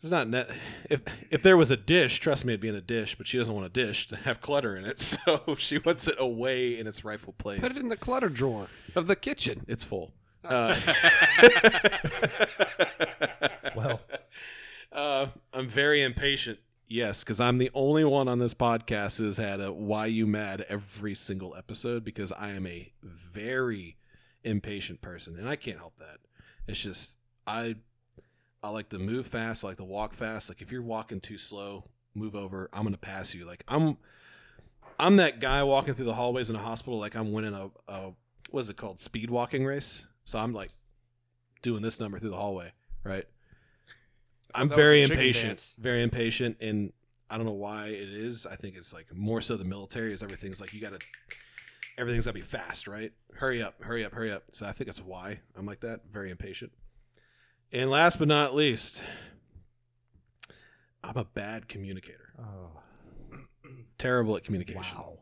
It's 0.00 0.12
not 0.12 0.28
net. 0.28 0.48
If 0.88 1.00
if 1.32 1.42
there 1.42 1.56
was 1.56 1.72
a 1.72 1.76
dish, 1.76 2.20
trust 2.20 2.44
me, 2.44 2.52
it'd 2.52 2.60
be 2.60 2.68
in 2.68 2.76
a 2.76 2.80
dish. 2.80 3.16
But 3.18 3.26
she 3.26 3.36
doesn't 3.36 3.52
want 3.52 3.66
a 3.66 3.68
dish 3.68 4.06
to 4.08 4.16
have 4.16 4.40
clutter 4.40 4.76
in 4.76 4.84
it, 4.84 5.00
so 5.00 5.56
she 5.58 5.78
wants 5.78 6.06
it 6.06 6.14
away 6.20 6.78
in 6.78 6.86
its 6.86 7.04
rightful 7.04 7.32
place. 7.32 7.58
Put 7.58 7.72
it 7.72 7.78
in 7.78 7.88
the 7.88 7.96
clutter 7.96 8.28
drawer 8.28 8.68
of 8.94 9.08
the 9.08 9.16
kitchen. 9.16 9.64
it's 9.66 9.82
full. 9.82 10.12
Uh, 10.44 10.78
Well. 13.74 14.00
uh, 14.92 15.26
I'm 15.52 15.68
very 15.68 16.00
impatient. 16.04 16.60
Yes, 16.88 17.22
because 17.22 17.38
I'm 17.38 17.58
the 17.58 17.70
only 17.74 18.02
one 18.04 18.28
on 18.28 18.38
this 18.38 18.54
podcast 18.54 19.18
who's 19.18 19.36
had 19.36 19.60
a 19.60 19.70
"Why 19.70 20.06
You 20.06 20.26
Mad" 20.26 20.64
every 20.70 21.14
single 21.14 21.54
episode 21.54 22.02
because 22.02 22.32
I 22.32 22.50
am 22.50 22.66
a 22.66 22.90
very 23.02 23.98
impatient 24.42 25.02
person, 25.02 25.36
and 25.36 25.46
I 25.46 25.56
can't 25.56 25.76
help 25.76 25.98
that. 25.98 26.16
It's 26.66 26.80
just 26.80 27.18
I 27.46 27.76
I 28.62 28.70
like 28.70 28.88
to 28.88 28.98
move 28.98 29.26
fast. 29.26 29.64
I 29.64 29.68
like 29.68 29.76
to 29.76 29.84
walk 29.84 30.14
fast. 30.14 30.48
Like 30.48 30.62
if 30.62 30.72
you're 30.72 30.82
walking 30.82 31.20
too 31.20 31.36
slow, 31.36 31.84
move 32.14 32.34
over. 32.34 32.70
I'm 32.72 32.84
gonna 32.84 32.96
pass 32.96 33.34
you. 33.34 33.44
Like 33.44 33.64
I'm 33.68 33.98
I'm 34.98 35.16
that 35.16 35.40
guy 35.40 35.62
walking 35.64 35.92
through 35.92 36.06
the 36.06 36.14
hallways 36.14 36.48
in 36.48 36.56
a 36.56 36.60
hospital 36.60 36.98
like 36.98 37.14
I'm 37.14 37.32
winning 37.32 37.54
a, 37.54 37.70
a 37.86 38.12
what 38.50 38.60
is 38.60 38.70
it 38.70 38.78
called 38.78 38.98
speed 38.98 39.28
walking 39.28 39.66
race. 39.66 40.02
So 40.24 40.38
I'm 40.38 40.54
like 40.54 40.70
doing 41.60 41.82
this 41.82 42.00
number 42.00 42.18
through 42.18 42.30
the 42.30 42.36
hallway, 42.36 42.72
right? 43.04 43.26
I'm 44.54 44.68
very 44.68 45.02
impatient, 45.02 45.58
dance. 45.58 45.74
very 45.78 46.02
impatient, 46.02 46.56
and 46.60 46.92
I 47.30 47.36
don't 47.36 47.46
know 47.46 47.52
why 47.52 47.88
it 47.88 48.08
is. 48.08 48.46
I 48.46 48.56
think 48.56 48.76
it's 48.76 48.92
like 48.94 49.06
more 49.14 49.40
so 49.40 49.56
the 49.56 49.64
military 49.64 50.12
is 50.12 50.22
everything's 50.22 50.60
like 50.60 50.72
you 50.72 50.80
got 50.80 50.98
to 50.98 51.06
everything's 51.98 52.24
got 52.24 52.30
to 52.30 52.34
be 52.34 52.40
fast, 52.40 52.86
right? 52.88 53.12
Hurry 53.34 53.62
up, 53.62 53.82
hurry 53.82 54.04
up, 54.04 54.12
hurry 54.12 54.32
up. 54.32 54.44
So 54.52 54.66
I 54.66 54.72
think 54.72 54.86
that's 54.86 55.00
why 55.02 55.40
I'm 55.56 55.66
like 55.66 55.80
that, 55.80 56.00
very 56.10 56.30
impatient. 56.30 56.72
And 57.72 57.90
last 57.90 58.18
but 58.18 58.28
not 58.28 58.54
least, 58.54 59.02
I'm 61.04 61.16
a 61.16 61.24
bad 61.24 61.68
communicator. 61.68 62.32
Oh, 62.38 62.80
Terrible 63.98 64.36
at 64.36 64.44
communication. 64.44 64.96
wow. 64.96 65.18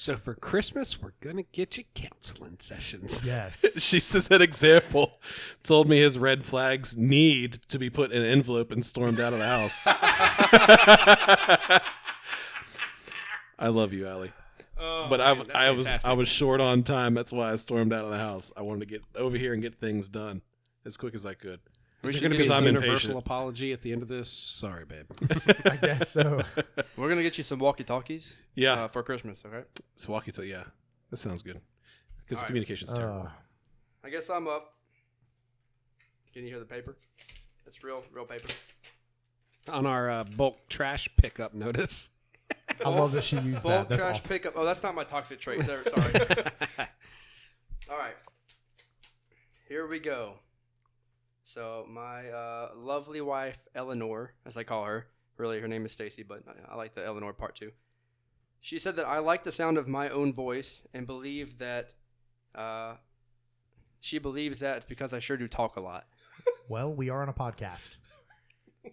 So 0.00 0.16
for 0.16 0.34
Christmas, 0.34 0.98
we're 1.02 1.12
gonna 1.20 1.42
get 1.42 1.76
you 1.76 1.84
counseling 1.94 2.56
sessions. 2.58 3.22
Yes. 3.30 3.66
She 3.78 4.00
says 4.00 4.28
that 4.28 4.40
example 4.40 5.20
told 5.62 5.90
me 5.90 6.00
his 6.00 6.18
red 6.18 6.42
flags 6.42 6.96
need 6.96 7.60
to 7.68 7.78
be 7.78 7.90
put 7.90 8.10
in 8.10 8.22
an 8.22 8.28
envelope 8.30 8.72
and 8.72 8.84
stormed 8.84 9.20
out 9.20 9.34
of 9.34 9.40
the 9.40 9.44
house. 9.44 9.78
I 13.58 13.68
love 13.68 13.92
you, 13.92 14.06
Allie. 14.08 14.32
Oh, 14.78 15.06
but 15.10 15.20
I, 15.20 15.34
man, 15.34 15.48
that's 15.48 15.54
I 15.54 15.70
was 15.70 15.86
I 16.04 16.12
was 16.14 16.28
short 16.28 16.62
on 16.62 16.82
time. 16.82 17.12
That's 17.12 17.30
why 17.30 17.52
I 17.52 17.56
stormed 17.56 17.92
out 17.92 18.06
of 18.06 18.10
the 18.10 18.16
house. 18.16 18.50
I 18.56 18.62
wanted 18.62 18.80
to 18.80 18.86
get 18.86 19.02
over 19.16 19.36
here 19.36 19.52
and 19.52 19.60
get 19.60 19.74
things 19.74 20.08
done 20.08 20.40
as 20.86 20.96
quick 20.96 21.14
as 21.14 21.26
I 21.26 21.34
could. 21.34 21.60
Is 22.02 22.14
should 22.14 22.22
there 22.22 22.28
gonna 22.30 22.36
get 22.38 22.48
be 22.48 22.52
a 22.52 22.56
I'm 22.56 22.64
universal 22.64 22.92
impatient. 22.92 23.18
apology 23.18 23.72
at 23.72 23.82
the 23.82 23.92
end 23.92 24.02
of 24.02 24.08
this? 24.08 24.30
Sorry, 24.30 24.84
babe. 24.86 25.06
I 25.66 25.76
guess 25.76 26.10
so. 26.10 26.42
We're 26.96 27.08
gonna 27.08 27.22
get 27.22 27.36
you 27.38 27.44
some 27.44 27.58
walkie 27.58 27.84
talkies. 27.84 28.34
Yeah, 28.54 28.84
Uh, 28.84 28.88
for 28.88 29.02
Christmas. 29.02 29.42
Okay. 29.44 29.66
so 29.96 30.12
walkie 30.12 30.32
to 30.32 30.46
yeah, 30.46 30.64
that 31.10 31.18
sounds 31.18 31.42
good. 31.42 31.60
Because 32.18 32.38
All 32.38 32.42
right. 32.42 32.46
communication's 32.48 32.92
terrible. 32.94 33.26
Uh, 33.26 33.30
I 34.04 34.10
guess 34.10 34.30
I'm 34.30 34.48
up. 34.48 34.72
Can 36.32 36.42
you 36.44 36.48
hear 36.48 36.58
the 36.60 36.64
paper? 36.64 36.96
It's 37.66 37.82
real, 37.84 38.02
real 38.12 38.24
paper. 38.24 38.48
On 39.68 39.84
our 39.84 40.10
uh, 40.10 40.24
bulk 40.24 40.56
trash 40.68 41.08
pickup 41.16 41.52
notice. 41.54 42.08
I 42.84 42.88
love 42.88 43.12
that 43.12 43.24
she 43.24 43.36
used 43.36 43.62
Bulk 43.62 43.72
that. 43.74 43.88
That's 43.90 44.00
trash 44.00 44.16
awesome. 44.16 44.28
pickup. 44.28 44.52
Oh, 44.56 44.64
that's 44.64 44.82
not 44.82 44.94
my 44.94 45.04
toxic 45.04 45.38
trait. 45.38 45.64
Sorry. 45.64 45.84
sorry. 45.94 46.12
All 47.90 47.98
right. 47.98 48.14
Here 49.68 49.86
we 49.86 49.98
go. 49.98 50.34
So 51.52 51.84
my 51.88 52.28
uh, 52.30 52.70
lovely 52.76 53.20
wife 53.20 53.58
Eleanor, 53.74 54.34
as 54.46 54.56
I 54.56 54.62
call 54.62 54.84
her, 54.84 55.08
really 55.36 55.60
her 55.60 55.66
name 55.66 55.84
is 55.84 55.90
Stacy, 55.90 56.22
but 56.22 56.44
I, 56.70 56.76
like 56.76 56.94
the 56.94 57.04
Eleanor 57.04 57.32
part 57.32 57.56
too. 57.56 57.72
She 58.60 58.78
said 58.78 58.94
that 58.96 59.06
I 59.06 59.18
like 59.18 59.42
the 59.42 59.50
sound 59.50 59.76
of 59.76 59.88
my 59.88 60.10
own 60.10 60.32
voice 60.32 60.84
and 60.94 61.08
believe 61.08 61.58
that 61.58 61.94
uh, 62.54 62.94
she 64.00 64.18
believes 64.18 64.60
that 64.60 64.76
it's 64.76 64.86
because 64.86 65.12
I 65.12 65.18
sure 65.18 65.36
do 65.36 65.48
talk 65.48 65.76
a 65.76 65.80
lot. 65.80 66.06
Well, 66.68 66.94
we 66.94 67.10
are 67.10 67.20
on 67.20 67.28
a 67.28 67.32
podcast. 67.32 67.96
I 68.86 68.92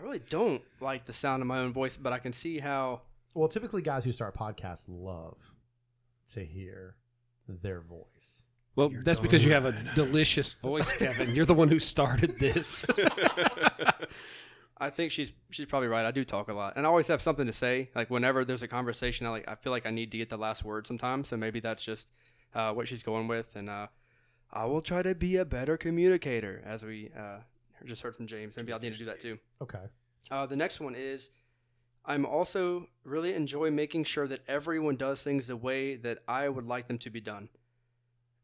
really 0.00 0.22
don't 0.30 0.62
like 0.80 1.04
the 1.04 1.12
sound 1.12 1.42
of 1.42 1.46
my 1.46 1.58
own 1.58 1.74
voice, 1.74 1.94
but 1.94 2.14
I 2.14 2.18
can 2.18 2.32
see 2.32 2.58
how. 2.58 3.02
Well, 3.34 3.48
typically 3.48 3.82
guys 3.82 4.02
who 4.02 4.12
start 4.12 4.34
podcasts 4.34 4.86
love 4.88 5.36
to 6.32 6.42
hear 6.42 6.96
their 7.46 7.82
voice. 7.82 8.44
Well, 8.76 8.92
You're 8.92 9.02
that's 9.02 9.20
because 9.20 9.44
you 9.44 9.52
have 9.52 9.64
a 9.64 9.72
delicious 9.94 10.52
voice, 10.52 10.92
Kevin. 10.92 11.34
You're 11.34 11.46
the 11.46 11.54
one 11.54 11.68
who 11.68 11.78
started 11.78 12.38
this. 12.38 12.84
I 14.78 14.90
think 14.90 15.12
she's 15.12 15.32
she's 15.50 15.64
probably 15.64 15.88
right. 15.88 16.04
I 16.04 16.10
do 16.10 16.24
talk 16.24 16.48
a 16.48 16.52
lot, 16.52 16.74
and 16.76 16.84
I 16.84 16.88
always 16.90 17.08
have 17.08 17.22
something 17.22 17.46
to 17.46 17.52
say. 17.52 17.88
Like 17.94 18.10
whenever 18.10 18.44
there's 18.44 18.62
a 18.62 18.68
conversation, 18.68 19.26
I 19.26 19.30
like 19.30 19.48
I 19.48 19.54
feel 19.54 19.72
like 19.72 19.86
I 19.86 19.90
need 19.90 20.12
to 20.12 20.18
get 20.18 20.28
the 20.28 20.36
last 20.36 20.62
word 20.62 20.86
sometimes. 20.86 21.28
So 21.28 21.38
maybe 21.38 21.60
that's 21.60 21.82
just 21.82 22.08
uh, 22.54 22.72
what 22.72 22.86
she's 22.86 23.02
going 23.02 23.28
with, 23.28 23.56
and 23.56 23.70
uh, 23.70 23.86
I 24.52 24.66
will 24.66 24.82
try 24.82 25.02
to 25.02 25.14
be 25.14 25.36
a 25.36 25.46
better 25.46 25.78
communicator. 25.78 26.62
As 26.66 26.84
we 26.84 27.10
uh, 27.18 27.38
just 27.86 28.02
heard 28.02 28.14
from 28.14 28.26
James, 28.26 28.54
maybe 28.56 28.74
I'll 28.74 28.78
need 28.78 28.92
to 28.92 28.98
do 28.98 29.06
that 29.06 29.20
too. 29.20 29.38
Okay. 29.62 29.84
Uh, 30.30 30.44
the 30.44 30.56
next 30.56 30.80
one 30.80 30.94
is 30.94 31.30
I'm 32.04 32.26
also 32.26 32.88
really 33.04 33.32
enjoy 33.32 33.70
making 33.70 34.04
sure 34.04 34.28
that 34.28 34.40
everyone 34.46 34.96
does 34.96 35.22
things 35.22 35.46
the 35.46 35.56
way 35.56 35.96
that 35.96 36.18
I 36.28 36.50
would 36.50 36.66
like 36.66 36.88
them 36.88 36.98
to 36.98 37.10
be 37.10 37.22
done. 37.22 37.48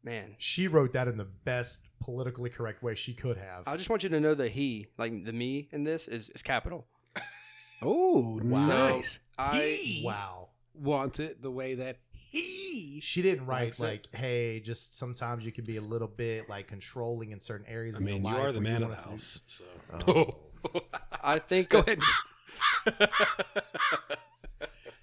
Man, 0.03 0.35
She 0.37 0.67
wrote 0.67 0.91
that 0.93 1.07
in 1.07 1.17
the 1.17 1.23
best 1.25 1.79
politically 2.01 2.49
correct 2.49 2.83
way 2.83 2.93
she 2.93 3.13
could 3.13 3.37
have. 3.37 3.63
I 3.65 3.77
just 3.77 3.89
want 3.89 4.03
you 4.03 4.09
to 4.09 4.19
know 4.19 4.35
that 4.35 4.51
he, 4.51 4.87
like 4.97 5.23
the 5.23 5.31
me 5.31 5.69
in 5.71 5.83
this, 5.85 6.07
is, 6.09 6.29
is 6.31 6.41
capital. 6.41 6.85
oh, 7.81 8.39
Wow. 8.43 8.67
nice. 8.67 9.19
I 9.37 10.01
wow. 10.03 10.49
Wants 10.75 11.19
it 11.19 11.41
the 11.41 11.51
way 11.51 11.75
that 11.75 11.97
he. 12.11 12.99
She 13.01 13.21
didn't 13.21 13.45
write 13.45 13.61
Likes 13.65 13.79
it. 13.79 13.83
like, 13.83 14.07
"Hey, 14.15 14.59
just 14.59 14.97
sometimes 14.97 15.45
you 15.45 15.51
can 15.51 15.63
be 15.65 15.77
a 15.77 15.81
little 15.81 16.07
bit 16.07 16.49
like 16.49 16.67
controlling 16.67 17.31
in 17.31 17.39
certain 17.39 17.65
areas." 17.67 17.95
I 17.95 17.99
of 17.99 18.03
your 18.03 18.13
mean, 18.13 18.23
you 18.25 18.31
life 18.31 18.39
are 18.45 18.51
the 18.51 18.59
where 18.59 18.63
man 18.71 18.83
of 18.83 18.89
wanna 18.89 18.95
the 18.95 19.01
see- 19.01 19.09
house. 19.09 19.39
So. 19.47 20.35
Oh. 20.73 20.81
I 21.23 21.39
think 21.39 21.69
Go 21.69 21.79
ahead. 21.79 21.99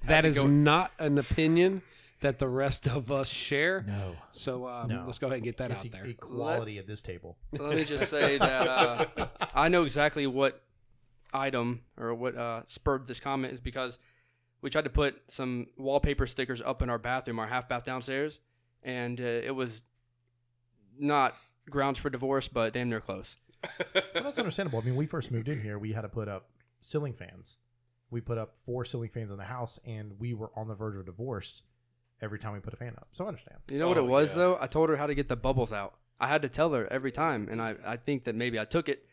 That 0.07 0.25
is 0.25 0.43
not 0.45 0.91
an 0.99 1.19
opinion 1.19 1.83
that 2.21 2.39
the 2.39 2.49
rest 2.49 2.87
of 2.87 3.11
us 3.11 3.29
share. 3.29 3.85
No, 3.87 4.15
So 4.33 4.67
um, 4.69 4.89
No. 4.89 5.05
let's 5.07 5.19
go 5.19 5.27
ahead 5.29 5.37
and 5.39 5.45
get 5.45 5.57
that 5.59 5.71
it's 5.71 5.85
out 5.85 5.93
there. 5.93 6.05
equality 6.05 6.79
at 6.79 6.87
this 6.87 7.03
table. 7.03 7.37
Let 7.53 7.77
me 7.77 7.85
just 7.85 8.09
say 8.11 8.39
that 8.39 8.69
uh, 8.69 9.07
I 9.55 9.69
know 9.69 9.85
exactly 9.85 10.27
what 10.27 10.63
item 11.33 11.83
or 11.97 12.15
what 12.15 12.37
uh, 12.37 12.63
spurred 12.67 13.07
this 13.07 13.21
comment 13.21 13.53
is 13.55 13.61
because 13.61 13.99
we 14.63 14.69
tried 14.71 14.85
to 14.85 14.91
put 14.91 15.21
some 15.29 15.69
wallpaper 15.79 16.27
stickers 16.27 16.61
up 16.61 16.83
in 16.83 16.91
our 16.91 16.99
bathroom, 16.99 17.39
our 17.39 17.47
half 17.47 17.69
bath 17.69 17.85
downstairs, 17.85 18.41
and 18.83 19.21
uh, 19.21 19.25
it 19.25 19.55
was 19.55 19.83
not 20.99 21.35
grounds 21.71 21.99
for 21.99 22.11
divorce, 22.11 22.49
but 22.49 22.73
damn 22.75 22.89
near 22.91 23.01
close. 23.01 23.37
Well, 24.15 24.25
that's 24.25 24.39
understandable. 24.39 24.81
I 24.81 24.83
mean, 24.83 24.97
we 24.97 25.07
first 25.07 25.31
moved 25.31 25.49
in 25.49 25.61
here, 25.63 25.79
we 25.79 25.93
had 25.93 26.03
to 26.03 26.09
put 26.09 26.29
up 26.29 26.51
ceiling 26.81 27.15
fans. 27.15 27.57
We 28.11 28.21
put 28.21 28.39
up 28.39 28.55
four 28.65 28.85
ceiling 28.85 29.11
fans 29.11 29.31
in 29.31 29.37
the 29.37 29.45
house, 29.45 29.79
and 29.87 30.19
we 30.19 30.35
were 30.35 30.51
on 30.57 30.67
the 30.69 30.75
verge 30.75 30.97
of 30.97 31.07
divorce 31.07 31.63
every 32.23 32.39
time 32.39 32.53
we 32.53 32.61
put 32.61 32.73
a 32.73 32.77
fan 32.77 32.95
up. 32.97 33.09
So 33.13 33.25
I 33.25 33.29
understand. 33.29 33.59
You 33.71 33.79
know 33.79 33.89
what 33.89 33.97
it 33.97 34.01
Oh, 34.03 34.05
was 34.07 34.31
yeah. 34.31 34.37
though? 34.39 34.59
I 34.61 34.67
told 34.67 34.89
her 34.91 34.97
how 34.97 35.07
to 35.07 35.15
get 35.15 35.29
the 35.29 35.37
bubbles 35.37 35.73
out. 35.73 35.95
I 36.21 36.27
had 36.29 36.43
to 36.43 36.49
tell 36.49 36.73
her 36.75 36.87
every 36.93 37.13
time, 37.13 37.49
and 37.51 37.61
I, 37.63 37.75
I 37.87 37.97
think 37.97 38.25
that 38.25 38.35
maybe 38.35 38.59
I 38.61 38.65
took 38.67 38.89
it 38.91 39.07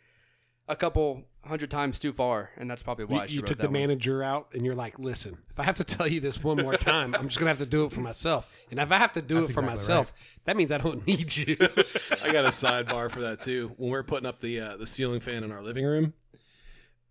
a 0.70 0.76
couple 0.76 1.24
hundred 1.46 1.72
times 1.72 1.98
too 1.98 2.12
far, 2.12 2.50
and 2.58 2.70
that's 2.70 2.84
probably 2.84 3.06
why 3.06 3.22
You, 3.24 3.28
she 3.30 3.34
you 3.36 3.42
wrote 3.42 3.48
took 3.48 3.58
that 3.60 3.64
the 3.64 3.68
one. 3.70 3.74
manager 3.80 4.22
out, 4.22 4.50
and 4.54 4.66
you're 4.66 4.76
like, 4.76 5.00
"Listen, 5.00 5.38
if 5.50 5.58
I 5.58 5.64
have 5.64 5.78
to 5.78 5.86
tell 5.86 6.06
you 6.06 6.20
this 6.20 6.44
one 6.44 6.58
more 6.58 6.74
time, 6.94 7.16
I'm 7.16 7.30
just 7.30 7.40
gonna 7.40 7.50
have 7.52 7.60
to 7.60 7.66
do 7.66 7.86
it 7.86 7.94
for 7.94 8.02
myself. 8.02 8.50
And 8.70 8.78
if 8.78 8.92
I 8.92 8.98
have 8.98 9.14
to 9.14 9.22
do 9.22 9.36
That's 9.36 9.52
it 9.52 9.54
for 9.54 9.62
exactly 9.62 9.72
myself, 9.72 10.14
that 10.44 10.58
means 10.58 10.70
I 10.74 10.78
don't 10.80 11.08
need 11.08 11.34
you." 11.38 11.56
I 12.22 12.34
got 12.34 12.44
a 12.44 12.50
sidebar 12.50 13.10
for 13.10 13.22
that 13.22 13.40
too. 13.40 13.72
When 13.78 13.92
we 13.92 13.98
are 13.98 14.04
putting 14.04 14.26
up 14.28 14.42
the 14.42 14.60
uh, 14.60 14.76
the 14.76 14.86
ceiling 14.86 15.22
fan 15.22 15.46
in 15.46 15.54
our 15.54 15.62
living 15.62 15.86
room, 15.86 16.14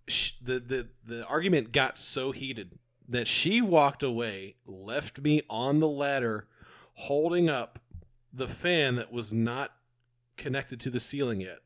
sh- 0.09 0.33
the 0.43 0.61
the 0.61 0.89
the 1.07 1.25
argument 1.27 1.73
got 1.73 1.97
so 1.97 2.33
heated 2.33 2.79
that 3.09 3.29
she 3.29 3.61
walked 3.61 4.03
away, 4.03 4.57
left 4.67 5.21
me 5.21 5.43
on 5.49 5.81
the 5.81 5.89
ladder, 5.89 6.47
holding 6.95 7.49
up 7.49 7.79
the 8.33 8.49
fan 8.49 8.97
that 8.97 9.13
was 9.13 9.33
not 9.33 9.73
connected 10.37 10.81
to 10.81 10.91
the 10.91 11.01
ceiling 11.01 11.41
yet. 11.41 11.61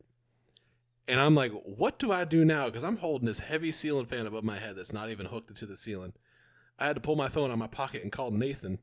And 1.08 1.18
I'm 1.18 1.34
like, 1.34 1.52
what 1.64 1.98
do 1.98 2.12
I 2.12 2.24
do 2.24 2.44
now? 2.44 2.66
Because 2.66 2.84
I'm 2.84 2.98
holding 2.98 3.26
this 3.26 3.40
heavy 3.40 3.72
ceiling 3.72 4.06
fan 4.06 4.26
above 4.26 4.44
my 4.44 4.58
head 4.58 4.76
that's 4.76 4.92
not 4.92 5.10
even 5.10 5.26
hooked 5.26 5.50
into 5.50 5.66
the 5.66 5.76
ceiling. 5.76 6.12
I 6.78 6.86
had 6.86 6.94
to 6.94 7.00
pull 7.00 7.16
my 7.16 7.28
phone 7.28 7.50
out 7.50 7.54
of 7.54 7.58
my 7.58 7.66
pocket 7.66 8.02
and 8.02 8.12
call 8.12 8.30
Nathan. 8.30 8.78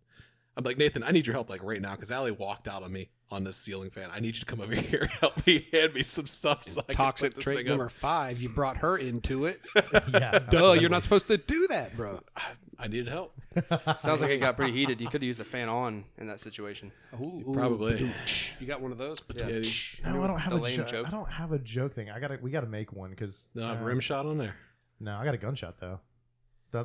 I'm 0.57 0.63
like, 0.63 0.77
Nathan, 0.79 1.03
I 1.03 1.11
need 1.11 1.27
your 1.27 1.35
help 1.35 1.49
like 1.51 1.61
right 1.63 1.79
now 1.79 1.91
because 1.95 2.11
Allie 2.11 2.31
walked 2.31 2.67
out 2.67 2.81
on 2.81 2.91
me 2.91 3.11
on 3.29 3.43
this 3.43 3.57
ceiling 3.57 3.91
fan. 3.91 4.09
I 4.11 4.19
need 4.19 4.33
you 4.35 4.39
to 4.39 4.45
come 4.45 4.59
over 4.59 4.73
here 4.75 5.01
and 5.01 5.09
help 5.11 5.45
me 5.45 5.67
hand 5.71 5.93
me 5.93 6.01
some 6.01 6.25
stuff 6.25 6.63
so 6.63 6.81
I 6.89 6.93
Toxic 6.93 7.25
can 7.25 7.29
put 7.31 7.35
this 7.35 7.43
trait 7.43 7.57
thing 7.59 7.67
number 7.67 7.85
up. 7.85 7.91
five. 7.91 8.41
You 8.41 8.49
brought 8.49 8.77
her 8.77 8.97
into 8.97 9.45
it. 9.45 9.61
yeah, 10.11 10.39
Duh, 10.39 10.71
you're 10.73 10.89
not 10.89 11.03
supposed 11.03 11.27
to 11.27 11.37
do 11.37 11.67
that, 11.67 11.95
bro. 11.95 12.21
I 12.79 12.87
needed 12.87 13.07
help. 13.07 13.33
Sounds 14.01 14.21
like 14.21 14.29
it 14.31 14.37
got 14.39 14.55
pretty 14.55 14.71
heated. 14.73 14.99
You 14.99 15.07
could 15.07 15.21
have 15.21 15.27
used 15.27 15.39
a 15.39 15.43
fan 15.43 15.67
on 15.69 16.05
in 16.17 16.27
that 16.27 16.39
situation. 16.39 16.91
Ooh, 17.21 17.43
Probably. 17.53 17.93
ba-doom-tsh. 17.93 18.51
You 18.59 18.65
got 18.67 18.81
one 18.81 18.91
of 18.91 18.97
those? 18.97 19.17
Yeah. 19.35 19.47
Yeah, 19.47 20.11
No, 20.11 20.23
I 20.23 20.27
don't 20.27 20.39
have 20.39 20.53
a 20.53 20.57
lame 20.57 20.75
joke. 20.77 20.87
joke. 20.87 21.07
I 21.07 21.09
don't 21.11 21.31
have 21.31 21.51
a 21.53 21.59
joke 21.59 21.93
thing. 21.93 22.09
I 22.11 22.19
gotta. 22.19 22.37
We 22.41 22.49
gotta 22.51 22.67
make 22.67 22.93
one 22.93 23.09
because 23.11 23.47
No, 23.55 23.65
I 23.65 23.69
have 23.69 23.81
uh, 23.81 23.85
rim 23.85 23.99
shot 23.99 24.25
on 24.27 24.37
there. 24.37 24.55
No, 24.99 25.15
I 25.17 25.25
got 25.25 25.33
a 25.35 25.37
gunshot 25.39 25.79
though. 25.79 25.99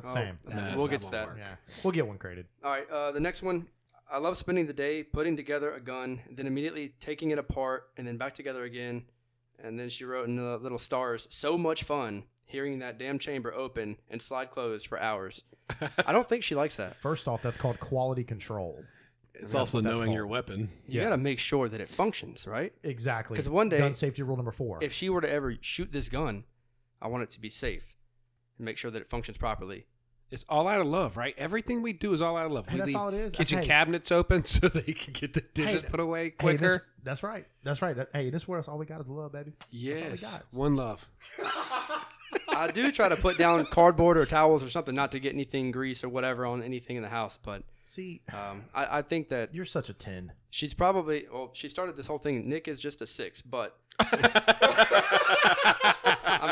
That's 0.01 0.13
the 0.13 0.19
Oh, 0.19 0.23
same. 0.23 0.39
Nah, 0.49 0.75
we'll 0.75 0.87
that 0.87 0.91
get 0.91 1.01
to 1.01 1.05
won't 1.05 1.11
that. 1.11 1.27
work. 1.27 1.37
Yeah, 1.39 1.55
we'll 1.83 1.91
get 1.91 2.07
one 2.07 2.17
created. 2.17 2.45
All 2.63 2.71
right, 2.71 2.89
uh, 2.89 3.11
the 3.11 3.19
next 3.19 3.41
one. 3.41 3.67
I 4.11 4.17
love 4.17 4.37
spending 4.37 4.67
the 4.67 4.73
day 4.73 5.01
putting 5.01 5.35
together 5.35 5.71
a 5.73 5.79
gun, 5.79 6.19
then 6.29 6.45
immediately 6.45 6.93
taking 6.99 7.31
it 7.31 7.39
apart, 7.39 7.89
and 7.97 8.05
then 8.07 8.17
back 8.17 8.35
together 8.35 8.63
again. 8.63 9.05
And 9.63 9.79
then 9.79 9.89
she 9.89 10.03
wrote 10.05 10.27
in 10.27 10.35
the 10.35 10.57
little 10.57 10.77
stars, 10.77 11.27
"So 11.31 11.57
much 11.57 11.83
fun 11.83 12.23
hearing 12.45 12.79
that 12.79 12.99
damn 12.99 13.17
chamber 13.17 13.53
open 13.53 13.97
and 14.09 14.21
slide 14.21 14.51
closed 14.51 14.87
for 14.87 14.99
hours." 14.99 15.43
I 16.05 16.11
don't 16.11 16.27
think 16.27 16.43
she 16.43 16.53
likes 16.53 16.75
that. 16.75 16.95
First 16.97 17.27
off, 17.27 17.41
that's 17.41 17.57
called 17.57 17.79
quality 17.79 18.23
control. 18.23 18.83
It's 19.33 19.53
That's 19.53 19.55
also 19.55 19.77
what 19.77 19.85
that's 19.85 19.95
knowing 19.97 20.07
called. 20.09 20.15
your 20.15 20.27
weapon. 20.27 20.69
You 20.85 20.99
Yeah. 20.99 21.03
gotta 21.05 21.17
make 21.17 21.39
sure 21.39 21.67
that 21.69 21.81
it 21.81 21.89
functions, 21.89 22.45
right? 22.45 22.71
Exactly. 22.83 23.35
'Cause 23.35 23.49
one 23.49 23.69
day- 23.69 23.79
gun 23.79 23.93
safety 23.95 24.21
rule 24.21 24.35
number 24.35 24.51
four. 24.51 24.83
If 24.83 24.93
she 24.93 25.09
were 25.09 25.21
to 25.21 25.29
ever 25.29 25.55
shoot 25.61 25.91
this 25.91 26.09
gun, 26.09 26.43
I 27.01 27.07
want 27.07 27.23
it 27.23 27.31
to 27.31 27.39
be 27.41 27.49
safe 27.49 27.83
and 27.83 27.92
make 28.63 28.77
sure 28.77 28.91
that 28.91 29.01
it 29.01 29.09
functions 29.09 29.37
properly. 29.37 29.85
It's 30.31 30.45
all 30.49 30.67
out 30.67 30.81
of 30.81 30.87
love, 30.87 31.15
right? 31.15 31.35
Everything 31.37 31.83
we 31.83 31.93
do 31.93 32.11
is 32.11 32.19
all 32.21 32.35
out 32.37 32.47
of 32.47 32.51
love. 32.51 32.67
Hey, 32.67 32.73
we 32.73 32.79
that's 32.79 32.87
leave 32.87 32.95
all 32.95 33.07
it 33.09 33.13
is. 33.13 33.31
kitchen 33.33 33.59
Hey. 33.59 33.67
cabinets 33.67 34.11
open 34.11 34.43
so 34.45 34.67
they 34.67 34.81
can 34.93 35.13
get 35.13 35.33
the 35.33 35.41
dishes 35.41 35.81
Hey, 35.83 35.87
put 35.87 35.99
away 35.99 36.31
quicker. 36.31 36.67
this, 36.67 36.81
that's 37.03 37.21
right. 37.23 37.45
That's 37.63 37.83
right. 37.83 37.95
That- 37.95 38.09
hey, 38.13 38.31
this 38.31 38.41
is 38.43 38.47
where 38.47 38.57
that's 38.59 38.67
all 38.67 38.79
we 38.79 38.87
got 38.87 38.99
is 39.01 39.07
love, 39.07 39.31
baby. 39.33 39.51
all 39.61 39.67
we 39.71 39.77
yes, 39.77 40.21
got. 40.21 40.45
one 40.53 40.75
love. 40.75 41.05
I 42.47 42.67
do 42.71 42.91
try 42.91 43.09
to 43.09 43.15
put 43.15 43.37
down 43.37 43.65
cardboard 43.67 44.17
or 44.17 44.25
towels 44.25 44.63
or 44.63 44.69
something, 44.69 44.95
not 44.95 45.11
to 45.11 45.19
get 45.19 45.33
anything 45.33 45.71
grease 45.71 46.03
or 46.03 46.09
whatever 46.09 46.45
on 46.45 46.63
anything 46.63 46.95
in 46.95 47.03
the 47.03 47.09
house. 47.09 47.37
But 47.41 47.63
See, 47.85 48.21
um, 48.31 48.63
I, 48.73 48.99
I 48.99 49.01
think 49.01 49.29
that 49.29 49.53
you're 49.53 49.65
such 49.65 49.89
a 49.89 49.93
ten. 49.93 50.31
She's 50.49 50.73
probably 50.73 51.25
well. 51.31 51.51
She 51.53 51.69
started 51.69 51.95
this 51.95 52.07
whole 52.07 52.17
thing. 52.17 52.47
Nick 52.49 52.67
is 52.67 52.79
just 52.79 53.01
a 53.01 53.07
six, 53.07 53.41
but 53.41 53.77
I'm 53.99 54.07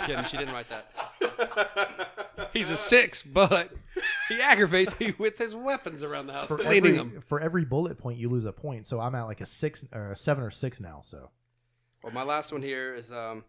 kidding. 0.06 0.26
She 0.26 0.38
didn't 0.38 0.54
write 0.54 0.68
that. 0.70 2.50
He's 2.54 2.70
a 2.70 2.78
six, 2.78 3.22
but 3.22 3.72
he 4.30 4.42
aggravates 4.42 4.98
me 5.00 5.14
with 5.18 5.38
his 5.38 5.56
weapons 5.56 6.04
around 6.04 6.28
the 6.28 6.34
house, 6.34 6.48
For 6.48 6.58
cleaning 6.58 6.98
every, 6.98 7.12
them. 7.14 7.22
for 7.26 7.40
every 7.40 7.66
bullet 7.66 7.98
point, 7.98 8.18
you 8.20 8.30
lose 8.30 8.46
a 8.46 8.52
point. 8.52 8.88
So 8.88 9.00
I'm 9.00 9.16
at 9.16 9.24
like 9.24 9.42
a 9.42 9.46
six 9.46 9.86
or 9.94 10.12
a 10.12 10.18
seven 10.18 10.44
or 10.44 10.52
six 10.52 10.80
now. 10.80 11.02
So 11.04 11.30
Well, 12.04 12.14
my 12.14 12.24
last 12.24 12.52
one 12.52 12.62
here 12.62 12.94
is 12.94 13.12
um, 13.12 13.44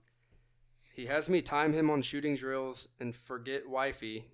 he 0.94 1.06
has 1.06 1.28
me 1.28 1.42
time 1.42 1.72
him 1.72 1.90
on 1.90 2.02
shooting 2.02 2.36
drills 2.36 2.88
and 3.00 3.14
forget 3.14 3.68
wifey. 3.68 4.26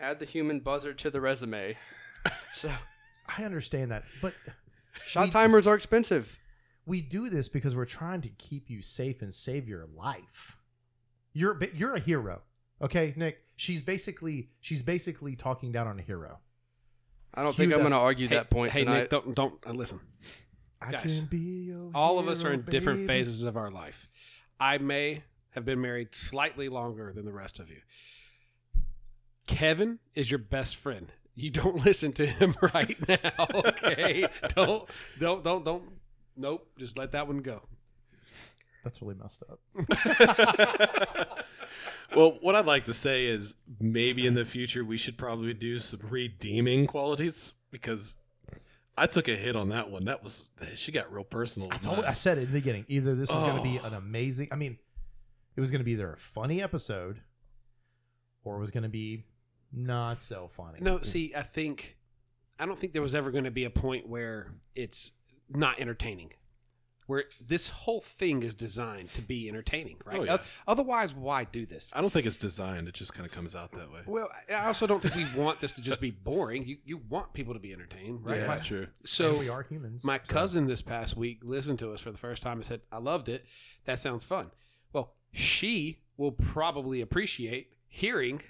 Add 0.00 0.18
the 0.18 0.24
human 0.24 0.60
buzzer 0.60 0.92
to 0.94 1.10
the 1.10 1.20
resume. 1.20 1.76
So 2.56 2.72
I 3.36 3.44
understand 3.44 3.90
that, 3.90 4.04
but 4.22 4.32
shot 5.06 5.26
We- 5.26 5.30
timers 5.32 5.66
are 5.66 5.74
expensive. 5.74 6.38
We 6.86 7.00
do 7.00 7.28
this 7.30 7.48
because 7.48 7.74
we're 7.74 7.84
trying 7.84 8.20
to 8.22 8.28
keep 8.28 8.68
you 8.70 8.82
safe 8.82 9.22
and 9.22 9.32
save 9.32 9.68
your 9.68 9.86
life. 9.96 10.56
You're 11.32 11.58
you're 11.74 11.94
a 11.94 12.00
hero, 12.00 12.42
okay, 12.82 13.12
Nick. 13.16 13.38
She's 13.56 13.80
basically 13.80 14.50
she's 14.60 14.82
basically 14.82 15.36
talking 15.36 15.72
down 15.72 15.86
on 15.86 15.98
a 15.98 16.02
hero. 16.02 16.38
I 17.34 17.42
don't 17.42 17.52
Cue 17.54 17.64
think 17.64 17.72
I'm 17.72 17.78
that- 17.78 17.82
going 17.82 17.92
to 17.92 17.98
argue 17.98 18.28
Hey, 18.28 18.34
that 18.36 18.50
point 18.50 18.72
hey 18.72 18.84
tonight. 18.84 18.98
Nick, 19.00 19.10
don't 19.10 19.34
don't 19.34 19.54
uh, 19.66 19.70
listen. 19.72 20.00
I 20.82 20.92
Guys, 20.92 21.16
can 21.18 21.24
be 21.26 21.38
your 21.38 21.90
All 21.94 22.18
of 22.18 22.28
us 22.28 22.38
are 22.44 22.50
hero, 22.50 22.54
in 22.54 22.62
different 22.62 23.06
baby. 23.06 23.06
phases 23.24 23.42
of 23.42 23.56
our 23.56 23.70
life. 23.70 24.08
I 24.60 24.78
may 24.78 25.22
have 25.50 25.64
been 25.64 25.80
married 25.80 26.14
slightly 26.14 26.68
longer 26.68 27.12
than 27.14 27.24
the 27.24 27.32
rest 27.32 27.58
of 27.58 27.70
you. 27.70 27.78
Kevin 29.46 29.98
is 30.14 30.30
your 30.30 30.38
best 30.38 30.76
friend. 30.76 31.12
You 31.34 31.50
don't 31.50 31.76
listen 31.84 32.12
to 32.14 32.26
him 32.26 32.54
right 32.74 32.96
now, 33.08 33.46
okay? 33.54 34.26
don't 34.54 34.88
don't 35.18 35.42
don't 35.44 35.64
don't 35.64 35.82
nope, 36.36 36.68
just 36.78 36.96
let 36.98 37.12
that 37.12 37.26
one 37.26 37.38
go. 37.38 37.62
That's 38.82 39.00
really 39.00 39.14
messed 39.14 39.42
up. 39.50 39.60
well, 42.14 42.36
what 42.40 42.54
I'd 42.54 42.66
like 42.66 42.84
to 42.86 42.94
say 42.94 43.26
is 43.26 43.54
maybe 43.80 44.26
in 44.26 44.34
the 44.34 44.44
future 44.44 44.84
we 44.84 44.96
should 44.98 45.16
probably 45.16 45.54
do 45.54 45.78
some 45.78 46.00
redeeming 46.08 46.86
qualities 46.86 47.54
because 47.70 48.14
I 48.96 49.06
took 49.06 49.28
a 49.28 49.34
hit 49.36 49.56
on 49.56 49.70
that 49.70 49.90
one. 49.90 50.04
That 50.04 50.22
was 50.22 50.50
she 50.76 50.92
got 50.92 51.12
real 51.12 51.24
personal. 51.24 51.68
I 51.72 51.78
told. 51.78 52.04
I 52.04 52.12
said 52.12 52.38
it 52.38 52.42
in 52.42 52.46
the 52.48 52.52
beginning. 52.52 52.84
Either 52.88 53.14
this 53.14 53.30
is 53.30 53.34
going 53.36 53.56
to 53.56 53.62
be 53.62 53.80
Oh. 53.82 53.86
an 53.86 53.94
amazing. 53.94 54.48
I 54.52 54.56
mean, 54.56 54.78
it 55.56 55.60
was 55.60 55.70
going 55.70 55.80
to 55.80 55.84
be 55.84 55.92
either 55.92 56.12
a 56.12 56.16
funny 56.18 56.62
episode, 56.62 57.20
or 58.44 58.56
it 58.56 58.60
was 58.60 58.70
going 58.70 58.84
to 58.84 58.88
be 58.88 59.24
not 59.72 60.22
so 60.22 60.48
funny. 60.52 60.78
No, 60.80 61.00
see, 61.02 61.32
I 61.34 61.42
think 61.42 61.96
I 62.58 62.66
don't 62.66 62.78
think 62.78 62.92
there 62.92 63.02
was 63.02 63.14
ever 63.14 63.30
going 63.30 63.44
to 63.44 63.50
be 63.50 63.64
a 63.64 63.70
point 63.70 64.08
where 64.08 64.52
it's 64.76 65.10
not 65.48 65.78
entertaining. 65.80 66.32
where 67.06 67.24
this 67.46 67.68
whole 67.68 68.00
thing 68.00 68.42
is 68.42 68.54
designed 68.54 69.10
to 69.10 69.20
be 69.20 69.46
entertaining, 69.46 69.98
right? 70.06 70.20
Oh, 70.20 70.24
yeah. 70.24 70.38
Otherwise, 70.66 71.12
why 71.12 71.44
do 71.44 71.66
this? 71.66 71.90
I 71.92 72.00
don't 72.00 72.08
think 72.10 72.24
it's 72.24 72.38
designed. 72.38 72.88
It 72.88 72.94
just 72.94 73.12
kind 73.12 73.26
of 73.26 73.32
comes 73.32 73.54
out 73.54 73.72
that 73.72 73.92
way. 73.92 74.00
Well, 74.06 74.30
I 74.48 74.64
also 74.66 74.86
don't 74.86 75.02
think 75.02 75.14
we 75.14 75.26
want 75.38 75.60
this 75.60 75.72
to 75.74 75.82
just 75.82 76.00
be 76.00 76.10
boring. 76.10 76.66
You 76.66 76.78
you 76.86 76.96
want 77.10 77.34
people 77.34 77.52
to 77.52 77.60
be 77.60 77.74
entertained, 77.74 78.24
right? 78.24 78.40
Yeah, 78.40 78.46
My- 78.46 78.58
true. 78.58 78.86
So 79.04 79.30
And 79.32 79.38
we 79.40 79.48
are 79.50 79.62
humans. 79.62 80.02
my 80.02 80.18
so- 80.24 80.32
cousin 80.32 80.66
this 80.66 80.80
past 80.80 81.14
week 81.14 81.40
listened 81.42 81.78
to 81.80 81.92
us 81.92 82.00
for 82.00 82.10
the 82.10 82.16
first 82.16 82.42
time 82.42 82.56
and 82.56 82.64
said, 82.64 82.80
"I 82.90 82.96
loved 82.98 83.28
it. 83.28 83.44
That 83.84 84.00
sounds 84.00 84.24
fun." 84.24 84.50
Well, 84.94 85.12
she 85.30 86.00
will 86.16 86.32
probably 86.32 87.02
appreciate 87.02 87.70
hearing 87.86 88.40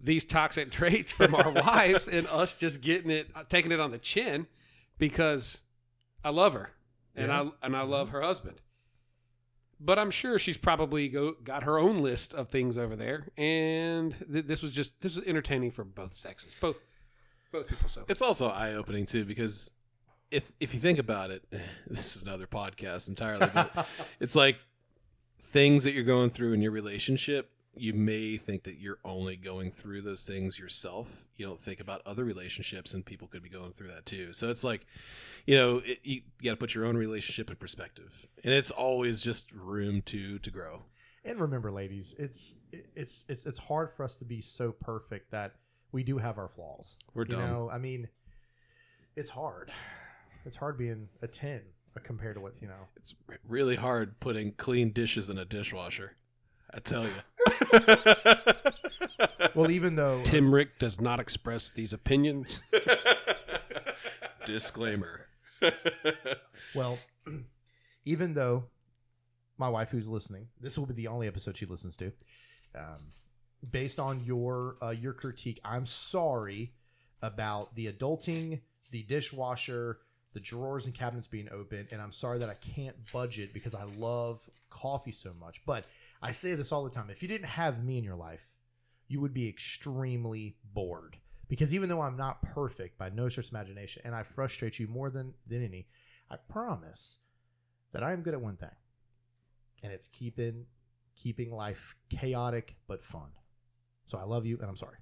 these 0.00 0.24
toxic 0.24 0.70
traits 0.78 1.10
from 1.10 1.34
our 1.34 1.50
wives 1.66 2.06
and 2.06 2.28
us 2.28 2.54
just 2.54 2.80
getting 2.80 3.10
it, 3.10 3.28
uh, 3.34 3.42
taking 3.48 3.72
it 3.72 3.80
on 3.80 3.90
the 3.90 3.98
chin, 3.98 4.46
because 4.98 5.58
I 6.24 6.30
love 6.30 6.52
her 6.52 6.70
and 7.14 7.28
Yeah. 7.28 7.42
I 7.42 7.66
and 7.66 7.76
I 7.76 7.82
love 7.82 8.08
mm-hmm. 8.08 8.16
her 8.16 8.22
husband. 8.22 8.60
But 9.82 9.98
I'm 9.98 10.10
sure 10.10 10.38
she's 10.38 10.58
probably 10.58 11.08
go, 11.08 11.32
got 11.42 11.62
her 11.62 11.78
own 11.78 12.02
list 12.02 12.34
of 12.34 12.50
things 12.50 12.76
over 12.76 12.96
there, 12.96 13.28
and 13.38 14.14
th- 14.30 14.44
this 14.44 14.60
was 14.60 14.72
just 14.72 15.00
this 15.00 15.16
was 15.16 15.24
entertaining 15.24 15.70
for 15.70 15.84
both 15.84 16.14
sexes, 16.14 16.54
both 16.60 16.76
both 17.50 17.66
people. 17.66 17.88
So 17.88 18.04
It's 18.08 18.20
also 18.20 18.48
eye 18.48 18.74
opening 18.74 19.06
too 19.06 19.24
because 19.24 19.70
if 20.30 20.52
if 20.60 20.74
you 20.74 20.80
think 20.80 20.98
about 20.98 21.30
it, 21.30 21.44
this 21.86 22.14
is 22.16 22.22
another 22.22 22.46
podcast 22.46 23.08
entirely. 23.08 23.48
But 23.52 23.86
it's 24.20 24.36
like 24.36 24.58
things 25.52 25.84
that 25.84 25.92
you're 25.92 26.04
going 26.04 26.30
through 26.30 26.52
in 26.52 26.60
your 26.60 26.72
relationship. 26.72 27.50
You 27.76 27.94
may 27.94 28.36
think 28.36 28.64
that 28.64 28.78
you're 28.78 28.98
only 29.04 29.36
going 29.36 29.70
through 29.70 30.02
those 30.02 30.24
things 30.24 30.58
yourself. 30.58 31.08
You 31.36 31.46
don't 31.46 31.62
think 31.62 31.80
about 31.80 32.02
other 32.04 32.24
relationships, 32.24 32.94
and 32.94 33.04
people 33.04 33.28
could 33.28 33.42
be 33.42 33.48
going 33.48 33.72
through 33.72 33.88
that 33.88 34.06
too. 34.06 34.32
So 34.32 34.50
it's 34.50 34.64
like, 34.64 34.86
you 35.46 35.56
know, 35.56 35.78
it, 35.78 36.00
you, 36.02 36.22
you 36.40 36.44
got 36.44 36.50
to 36.50 36.56
put 36.56 36.74
your 36.74 36.84
own 36.84 36.96
relationship 36.96 37.48
in 37.48 37.56
perspective, 37.56 38.26
and 38.42 38.52
it's 38.52 38.70
always 38.70 39.20
just 39.20 39.52
room 39.52 40.02
to 40.02 40.38
to 40.40 40.50
grow. 40.50 40.82
And 41.24 41.40
remember, 41.40 41.70
ladies, 41.70 42.14
it's 42.18 42.56
it's 42.72 43.24
it's 43.28 43.46
it's 43.46 43.58
hard 43.58 43.92
for 43.92 44.04
us 44.04 44.16
to 44.16 44.24
be 44.24 44.40
so 44.40 44.72
perfect 44.72 45.30
that 45.30 45.54
we 45.92 46.02
do 46.02 46.18
have 46.18 46.38
our 46.38 46.48
flaws. 46.48 46.98
We're 47.14 47.24
you 47.26 47.36
dumb. 47.36 47.46
know, 47.46 47.70
I 47.70 47.78
mean, 47.78 48.08
it's 49.16 49.30
hard. 49.30 49.70
It's 50.44 50.56
hard 50.56 50.78
being 50.78 51.08
a 51.22 51.28
ten 51.28 51.60
compared 52.02 52.36
to 52.36 52.40
what 52.40 52.54
you 52.60 52.68
know. 52.68 52.88
It's 52.96 53.14
really 53.46 53.76
hard 53.76 54.18
putting 54.20 54.52
clean 54.52 54.92
dishes 54.92 55.28
in 55.28 55.38
a 55.38 55.44
dishwasher. 55.44 56.16
I 56.72 56.78
tell 56.78 57.04
you. 57.04 57.10
Well, 59.54 59.70
even 59.70 59.96
though 59.96 60.22
Tim 60.22 60.54
Rick 60.54 60.78
does 60.78 61.00
not 61.00 61.20
express 61.20 61.70
these 61.70 61.92
opinions. 61.92 62.60
Disclaimer. 64.46 65.26
Well, 66.72 67.00
even 68.04 68.34
though 68.34 68.66
my 69.58 69.68
wife, 69.68 69.90
who's 69.90 70.06
listening, 70.06 70.46
this 70.60 70.78
will 70.78 70.86
be 70.86 70.94
the 70.94 71.08
only 71.08 71.26
episode 71.26 71.56
she 71.56 71.66
listens 71.66 71.96
to. 71.96 72.12
Um, 72.78 73.12
based 73.68 73.98
on 73.98 74.22
your 74.24 74.76
uh, 74.80 74.90
your 74.90 75.12
critique, 75.12 75.58
I'm 75.64 75.84
sorry 75.84 76.72
about 77.22 77.74
the 77.74 77.92
adulting, 77.92 78.60
the 78.92 79.02
dishwasher, 79.02 79.98
the 80.32 80.38
drawers 80.38 80.86
and 80.86 80.94
cabinets 80.94 81.26
being 81.26 81.48
open, 81.50 81.88
and 81.90 82.00
I'm 82.00 82.12
sorry 82.12 82.38
that 82.38 82.48
I 82.48 82.54
can't 82.54 82.94
budget 83.12 83.52
because 83.52 83.74
I 83.74 83.82
love 83.96 84.48
coffee 84.70 85.10
so 85.10 85.32
much. 85.40 85.60
But 85.66 85.86
I 86.22 86.32
say 86.32 86.54
this 86.54 86.72
all 86.72 86.84
the 86.84 86.90
time: 86.90 87.10
if 87.10 87.22
you 87.22 87.28
didn't 87.28 87.48
have 87.48 87.82
me 87.82 87.98
in 87.98 88.04
your 88.04 88.16
life, 88.16 88.46
you 89.08 89.20
would 89.20 89.34
be 89.34 89.48
extremely 89.48 90.56
bored. 90.74 91.16
Because 91.48 91.74
even 91.74 91.88
though 91.88 92.00
I'm 92.00 92.16
not 92.16 92.42
perfect 92.42 92.96
by 92.96 93.08
no 93.08 93.28
stretch 93.28 93.46
of 93.48 93.52
imagination, 93.52 94.02
and 94.04 94.14
I 94.14 94.22
frustrate 94.22 94.78
you 94.78 94.86
more 94.86 95.10
than 95.10 95.34
than 95.46 95.64
any, 95.64 95.86
I 96.30 96.36
promise 96.36 97.18
that 97.92 98.02
I 98.04 98.12
am 98.12 98.22
good 98.22 98.34
at 98.34 98.40
one 98.40 98.56
thing, 98.56 98.68
and 99.82 99.92
it's 99.92 100.08
keeping 100.08 100.66
keeping 101.16 101.50
life 101.52 101.96
chaotic 102.08 102.76
but 102.86 103.02
fun. 103.04 103.30
So 104.06 104.18
I 104.18 104.24
love 104.24 104.46
you, 104.46 104.58
and 104.60 104.68
I'm 104.68 104.76
sorry. 104.76 104.96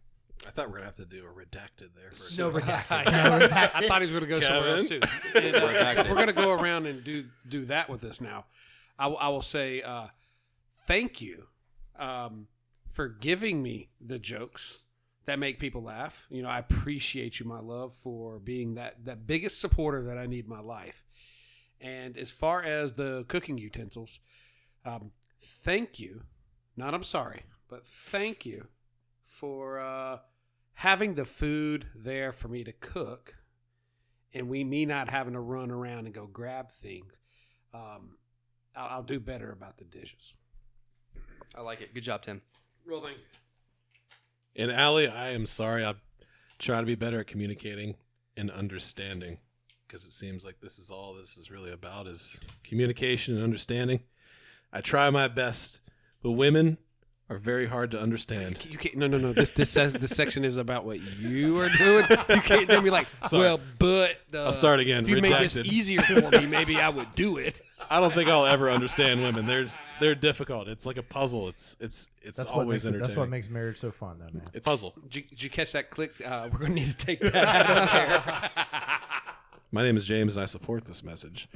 I 0.46 0.50
thought 0.50 0.66
we 0.68 0.72
were 0.72 0.78
gonna 0.78 0.86
have 0.86 0.96
to 0.96 1.04
do 1.04 1.24
a 1.24 1.28
redacted 1.28 1.88
there 1.96 2.12
for 2.12 2.24
a 2.32 2.36
No 2.38 2.52
second. 2.52 2.68
redacted. 2.68 2.90
I, 3.12 3.24
No 3.40 3.46
redacted. 3.46 3.88
thought 3.88 4.00
he 4.02 4.04
was 4.04 4.10
going 4.12 4.22
to 4.22 4.28
go 4.28 4.40
somewhere 4.40 4.76
else 4.76 4.88
too. 4.88 5.00
And, 5.34 5.54
uh, 5.56 6.04
we're 6.08 6.14
going 6.14 6.26
to 6.28 6.32
go 6.32 6.52
around 6.52 6.86
and 6.86 7.02
do 7.02 7.24
do 7.48 7.64
that 7.66 7.88
with 7.90 8.00
this 8.00 8.20
now, 8.20 8.44
I, 8.98 9.08
will- 9.08 9.18
will 9.32 9.42
say 9.42 9.82
uh, 9.82 10.06
thank 10.88 11.20
you 11.20 11.44
um, 11.98 12.48
for 12.92 13.08
giving 13.08 13.62
me 13.62 13.90
the 14.00 14.18
jokes 14.18 14.78
that 15.26 15.38
make 15.38 15.60
people 15.60 15.82
laugh. 15.82 16.26
You 16.30 16.42
know, 16.42 16.48
I 16.48 16.58
appreciate 16.58 17.38
you, 17.38 17.46
my 17.46 17.60
love, 17.60 17.94
for 17.94 18.38
being 18.38 18.74
that 18.74 19.04
that 19.04 19.26
biggest 19.26 19.60
supporter 19.60 20.02
that 20.04 20.18
I 20.18 20.26
need 20.26 20.44
in 20.46 20.50
my 20.50 20.60
life. 20.60 21.04
And 21.80 22.16
as 22.16 22.30
far 22.30 22.62
as 22.62 22.94
the 22.94 23.24
cooking 23.28 23.58
utensils, 23.58 24.18
um, 24.84 25.12
thank 25.40 26.00
you. 26.00 26.22
Not 26.76 26.94
I'm 26.94 27.04
sorry, 27.04 27.42
but 27.68 27.86
thank 27.86 28.46
you 28.46 28.68
for 29.24 29.78
uh, 29.78 30.18
having 30.72 31.14
the 31.14 31.24
food 31.26 31.86
there 31.94 32.32
for 32.32 32.48
me 32.48 32.64
to 32.64 32.72
cook, 32.72 33.34
and 34.32 34.48
we 34.48 34.64
me 34.64 34.86
not 34.86 35.10
having 35.10 35.34
to 35.34 35.40
run 35.40 35.70
around 35.70 36.06
and 36.06 36.14
go 36.14 36.26
grab 36.26 36.70
things. 36.70 37.12
Um, 37.74 38.16
I'll, 38.74 38.88
I'll 38.88 39.02
do 39.02 39.20
better 39.20 39.52
about 39.52 39.76
the 39.76 39.84
dishes. 39.84 40.32
I 41.54 41.60
like 41.62 41.80
it. 41.80 41.92
Good 41.94 42.02
job, 42.02 42.22
Tim. 42.22 42.40
Real 42.84 43.00
thing. 43.00 43.14
And 44.56 44.70
Allie, 44.70 45.08
I 45.08 45.30
am 45.30 45.46
sorry. 45.46 45.84
I'm 45.84 45.96
trying 46.58 46.82
to 46.82 46.86
be 46.86 46.94
better 46.94 47.20
at 47.20 47.26
communicating 47.26 47.94
and 48.36 48.50
understanding 48.50 49.38
because 49.86 50.04
it 50.04 50.12
seems 50.12 50.44
like 50.44 50.60
this 50.60 50.78
is 50.78 50.90
all 50.90 51.14
this 51.14 51.36
is 51.36 51.50
really 51.50 51.72
about 51.72 52.06
is 52.06 52.38
communication 52.64 53.34
and 53.34 53.44
understanding. 53.44 54.00
I 54.72 54.80
try 54.80 55.08
my 55.10 55.28
best, 55.28 55.80
but 56.22 56.32
women 56.32 56.78
are 57.30 57.38
very 57.38 57.66
hard 57.66 57.90
to 57.92 58.00
understand. 58.00 58.66
You 58.68 58.78
can't. 58.78 58.96
No, 58.96 59.06
no, 59.06 59.18
no. 59.18 59.32
This 59.32 59.52
this 59.52 59.70
says 59.70 59.92
this 59.92 60.14
section 60.14 60.44
is 60.44 60.56
about 60.56 60.84
what 60.84 61.00
you 61.00 61.58
are 61.60 61.68
doing. 61.76 62.06
You 62.28 62.40
can't 62.40 62.68
then 62.68 62.82
be 62.82 62.90
like, 62.90 63.06
Sorry. 63.26 63.42
well, 63.42 63.60
but 63.78 64.18
uh, 64.34 64.44
I'll 64.44 64.52
start 64.52 64.80
again. 64.80 65.02
If 65.02 65.08
you 65.08 65.20
made 65.20 65.50
this 65.50 65.56
easier 65.56 66.00
for 66.02 66.30
me, 66.30 66.46
maybe 66.46 66.76
I 66.76 66.88
would 66.88 67.14
do 67.14 67.36
it. 67.38 67.60
I 67.90 68.00
don't 68.00 68.12
think 68.12 68.28
I'll 68.28 68.46
ever 68.46 68.70
understand 68.70 69.22
women. 69.22 69.46
They're 69.46 69.68
they're 70.00 70.14
difficult. 70.14 70.68
It's 70.68 70.86
like 70.86 70.96
a 70.96 71.02
puzzle. 71.02 71.48
It's 71.48 71.76
it's 71.80 72.08
it's 72.22 72.38
That's 72.38 72.50
what 72.50 72.60
always 72.60 72.76
makes 72.76 72.84
it, 72.84 72.88
entertaining. 72.88 73.08
that's 73.08 73.16
what 73.16 73.28
makes 73.28 73.48
marriage 73.48 73.78
so 73.78 73.90
fun, 73.90 74.18
though, 74.18 74.26
man. 74.32 74.48
it's 74.54 74.66
a 74.66 74.70
puzzle. 74.70 74.94
Did 75.04 75.16
you, 75.16 75.22
did 75.22 75.42
you 75.42 75.50
catch 75.50 75.72
that 75.72 75.90
click? 75.90 76.12
Uh, 76.24 76.48
we're 76.52 76.58
gonna 76.58 76.74
need 76.74 76.90
to 76.90 76.96
take 77.06 77.20
that 77.20 77.34
out 77.34 77.70
of 77.70 77.90
there. 77.92 78.50
My 79.72 79.82
name 79.82 79.96
is 79.96 80.04
James, 80.04 80.34
and 80.36 80.42
I 80.42 80.46
support 80.46 80.86
this 80.86 81.02
message. 81.02 81.48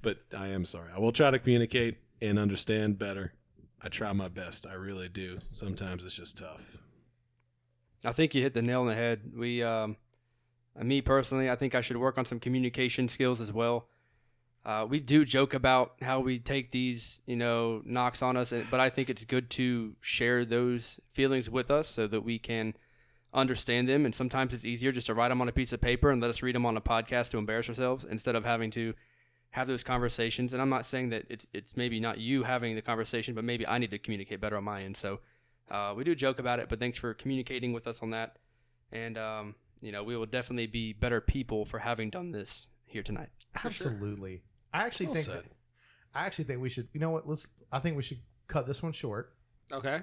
But 0.00 0.18
I 0.36 0.48
am 0.48 0.64
sorry. 0.64 0.90
I 0.94 1.00
will 1.00 1.10
try 1.12 1.30
to 1.30 1.38
communicate 1.40 1.98
and 2.22 2.38
understand 2.38 2.98
better. 2.98 3.32
I 3.82 3.88
try 3.88 4.12
my 4.12 4.28
best. 4.28 4.66
I 4.66 4.74
really 4.74 5.08
do. 5.08 5.38
Sometimes 5.50 6.04
it's 6.04 6.14
just 6.14 6.38
tough. 6.38 6.60
I 8.04 8.12
think 8.12 8.34
you 8.34 8.42
hit 8.42 8.54
the 8.54 8.62
nail 8.62 8.82
on 8.82 8.86
the 8.86 8.94
head. 8.94 9.32
We, 9.36 9.62
um, 9.64 9.96
uh, 10.78 10.84
me 10.84 11.00
personally, 11.00 11.50
I 11.50 11.56
think 11.56 11.74
I 11.74 11.80
should 11.80 11.96
work 11.96 12.16
on 12.16 12.24
some 12.24 12.38
communication 12.38 13.08
skills 13.08 13.40
as 13.40 13.52
well. 13.52 13.88
Uh, 14.68 14.84
we 14.84 15.00
do 15.00 15.24
joke 15.24 15.54
about 15.54 15.94
how 16.02 16.20
we 16.20 16.38
take 16.38 16.70
these, 16.72 17.22
you 17.24 17.36
know, 17.36 17.80
knocks 17.86 18.20
on 18.20 18.36
us, 18.36 18.52
but 18.70 18.78
I 18.78 18.90
think 18.90 19.08
it's 19.08 19.24
good 19.24 19.48
to 19.52 19.94
share 20.02 20.44
those 20.44 21.00
feelings 21.14 21.48
with 21.48 21.70
us 21.70 21.88
so 21.88 22.06
that 22.06 22.20
we 22.20 22.38
can 22.38 22.74
understand 23.32 23.88
them. 23.88 24.04
And 24.04 24.14
sometimes 24.14 24.52
it's 24.52 24.66
easier 24.66 24.92
just 24.92 25.06
to 25.06 25.14
write 25.14 25.30
them 25.30 25.40
on 25.40 25.48
a 25.48 25.52
piece 25.52 25.72
of 25.72 25.80
paper 25.80 26.10
and 26.10 26.20
let 26.20 26.28
us 26.28 26.42
read 26.42 26.54
them 26.54 26.66
on 26.66 26.76
a 26.76 26.82
podcast 26.82 27.30
to 27.30 27.38
embarrass 27.38 27.70
ourselves 27.70 28.04
instead 28.04 28.36
of 28.36 28.44
having 28.44 28.70
to 28.72 28.92
have 29.52 29.68
those 29.68 29.82
conversations. 29.82 30.52
And 30.52 30.60
I'm 30.60 30.68
not 30.68 30.84
saying 30.84 31.08
that 31.08 31.24
it's 31.30 31.46
it's 31.54 31.74
maybe 31.74 31.98
not 31.98 32.18
you 32.18 32.42
having 32.42 32.74
the 32.74 32.82
conversation, 32.82 33.34
but 33.34 33.44
maybe 33.44 33.66
I 33.66 33.78
need 33.78 33.92
to 33.92 33.98
communicate 33.98 34.38
better 34.38 34.58
on 34.58 34.64
my 34.64 34.82
end. 34.82 34.98
So 34.98 35.20
uh, 35.70 35.94
we 35.96 36.04
do 36.04 36.14
joke 36.14 36.40
about 36.40 36.60
it, 36.60 36.68
but 36.68 36.78
thanks 36.78 36.98
for 36.98 37.14
communicating 37.14 37.72
with 37.72 37.86
us 37.86 38.02
on 38.02 38.10
that. 38.10 38.36
And 38.92 39.16
um, 39.16 39.54
you 39.80 39.92
know, 39.92 40.04
we 40.04 40.14
will 40.14 40.26
definitely 40.26 40.66
be 40.66 40.92
better 40.92 41.22
people 41.22 41.64
for 41.64 41.78
having 41.78 42.10
done 42.10 42.32
this 42.32 42.66
here 42.84 43.02
tonight. 43.02 43.30
Absolutely. 43.64 44.42
I 44.72 44.84
actually 44.84 45.06
Well 45.06 45.14
think. 45.16 45.26
said. 45.26 45.42
I 46.14 46.26
actually 46.26 46.44
think 46.44 46.60
we 46.60 46.68
should. 46.68 46.88
You 46.92 47.00
know 47.00 47.10
what? 47.10 47.28
Let's. 47.28 47.48
I 47.72 47.78
think 47.78 47.96
we 47.96 48.02
should 48.02 48.18
cut 48.48 48.66
this 48.66 48.82
one 48.82 48.92
short 48.92 49.34
okay. 49.72 50.00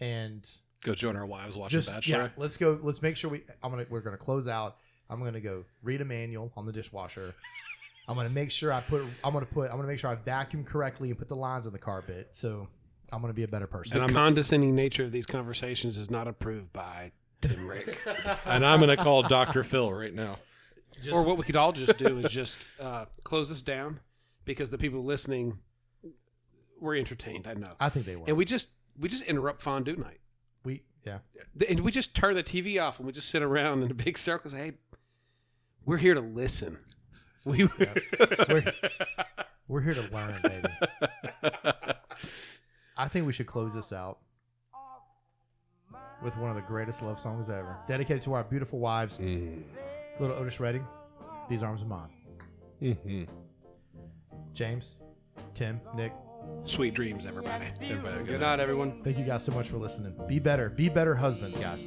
and 0.00 0.48
Go 0.82 0.94
join 0.94 1.16
our 1.16 1.26
wives 1.26 1.56
watching 1.56 1.78
just 1.78 1.88
Bachelor. 1.90 2.16
yeah. 2.18 2.28
Let's 2.36 2.56
go. 2.56 2.78
Let's 2.82 3.02
make 3.02 3.16
sure 3.16 3.30
we. 3.30 3.42
I'm 3.62 3.70
gonna. 3.70 3.86
We're 3.88 4.00
gonna 4.00 4.16
close 4.16 4.48
out. 4.48 4.76
I'm 5.10 5.22
gonna 5.22 5.40
go 5.40 5.64
read 5.82 6.00
a 6.00 6.04
manual 6.04 6.52
on 6.56 6.66
the 6.66 6.72
dishwasher. 6.72 7.34
I'm 8.08 8.16
gonna 8.16 8.28
make 8.30 8.50
sure 8.50 8.72
I 8.72 8.80
put. 8.80 9.02
I'm 9.22 9.32
gonna 9.32 9.46
put. 9.46 9.70
I'm 9.70 9.76
gonna 9.76 9.88
make 9.88 9.98
sure 9.98 10.10
I 10.10 10.14
vacuum 10.14 10.64
correctly 10.64 11.10
and 11.10 11.18
put 11.18 11.28
the 11.28 11.36
lines 11.36 11.66
on 11.66 11.72
the 11.72 11.78
carpet. 11.78 12.28
So 12.32 12.68
I'm 13.12 13.20
gonna 13.20 13.32
be 13.34 13.44
a 13.44 13.48
better 13.48 13.66
person. 13.66 13.94
And 13.96 14.02
The 14.02 14.06
I'm- 14.06 14.14
condescending 14.14 14.74
nature 14.74 15.04
of 15.04 15.12
these 15.12 15.26
conversations 15.26 15.96
is 15.96 16.10
not 16.10 16.26
approved 16.28 16.72
by 16.72 17.12
Tim 17.40 17.66
Rick. 17.68 17.98
And 18.46 18.64
I'm 18.64 18.80
going 18.80 18.94
to 18.96 19.02
call 19.02 19.22
Dr. 19.22 19.64
Phil 19.64 19.92
right 19.92 20.12
now. 20.14 20.38
Or 21.12 21.22
what 21.22 21.36
we 21.38 21.44
could 21.44 21.56
all 21.56 21.72
just 21.72 21.98
do 21.98 22.18
is 22.18 22.32
just 22.32 22.56
uh, 22.80 23.06
close 23.24 23.48
this 23.48 23.62
down 23.62 24.00
because 24.44 24.70
the 24.70 24.78
people 24.78 25.04
listening 25.04 25.58
were 26.80 26.94
entertained. 26.94 27.46
I 27.46 27.54
know, 27.54 27.72
I 27.80 27.88
think 27.88 28.06
they 28.06 28.16
were. 28.16 28.24
and 28.26 28.36
we 28.36 28.44
just 28.44 28.68
we 28.98 29.08
just 29.08 29.22
interrupt 29.24 29.62
fondue 29.62 29.96
night, 29.96 30.20
we 30.64 30.82
yeah. 31.04 31.18
and 31.68 31.80
we 31.80 31.90
just 31.90 32.14
turn 32.14 32.34
the 32.34 32.42
TV 32.42 32.82
off 32.82 32.98
and 32.98 33.06
we 33.06 33.12
just 33.12 33.28
sit 33.28 33.42
around 33.42 33.82
in 33.82 33.90
a 33.90 33.94
big 33.94 34.16
circle. 34.18 34.50
and 34.50 34.58
Say, 34.60 34.66
hey, 34.66 34.72
we're 35.84 35.98
here 35.98 36.14
to 36.14 36.20
listen. 36.20 36.78
We 37.46 37.68
We're, 38.48 38.72
we're 39.68 39.80
here 39.82 39.92
to 39.92 40.08
learn, 40.10 40.40
baby. 40.42 40.68
I 42.96 43.06
think 43.08 43.26
we 43.26 43.32
should 43.34 43.46
close 43.46 43.74
this 43.74 43.92
out 43.92 44.18
with 46.22 46.38
one 46.38 46.48
of 46.48 46.56
the 46.56 46.62
greatest 46.62 47.02
love 47.02 47.18
songs 47.20 47.50
ever, 47.50 47.76
dedicated 47.86 48.22
to 48.22 48.32
our 48.32 48.44
beautiful 48.44 48.78
wives, 48.78 49.18
Mm. 49.18 49.62
Little 50.20 50.36
Otis 50.36 50.60
Redding. 50.60 50.86
These 51.48 51.62
arms 51.62 51.82
of 51.82 51.88
mine. 51.88 52.08
Mm-hmm. 52.82 53.24
James, 54.52 54.98
Tim, 55.54 55.80
Nick, 55.94 56.12
Sweet 56.64 56.94
dreams, 56.94 57.26
everybody. 57.26 57.66
Everybody, 57.80 58.24
Good 58.24 58.40
night, 58.40 58.60
everyone. 58.60 59.02
thank 59.02 59.18
you 59.18 59.24
guys 59.24 59.42
so 59.44 59.52
much 59.52 59.68
for 59.68 59.78
listening. 59.78 60.14
Be 60.28 60.38
better. 60.38 60.68
Be 60.68 60.88
better 60.88 61.14
husbands, 61.14 61.58
guys. 61.58 61.86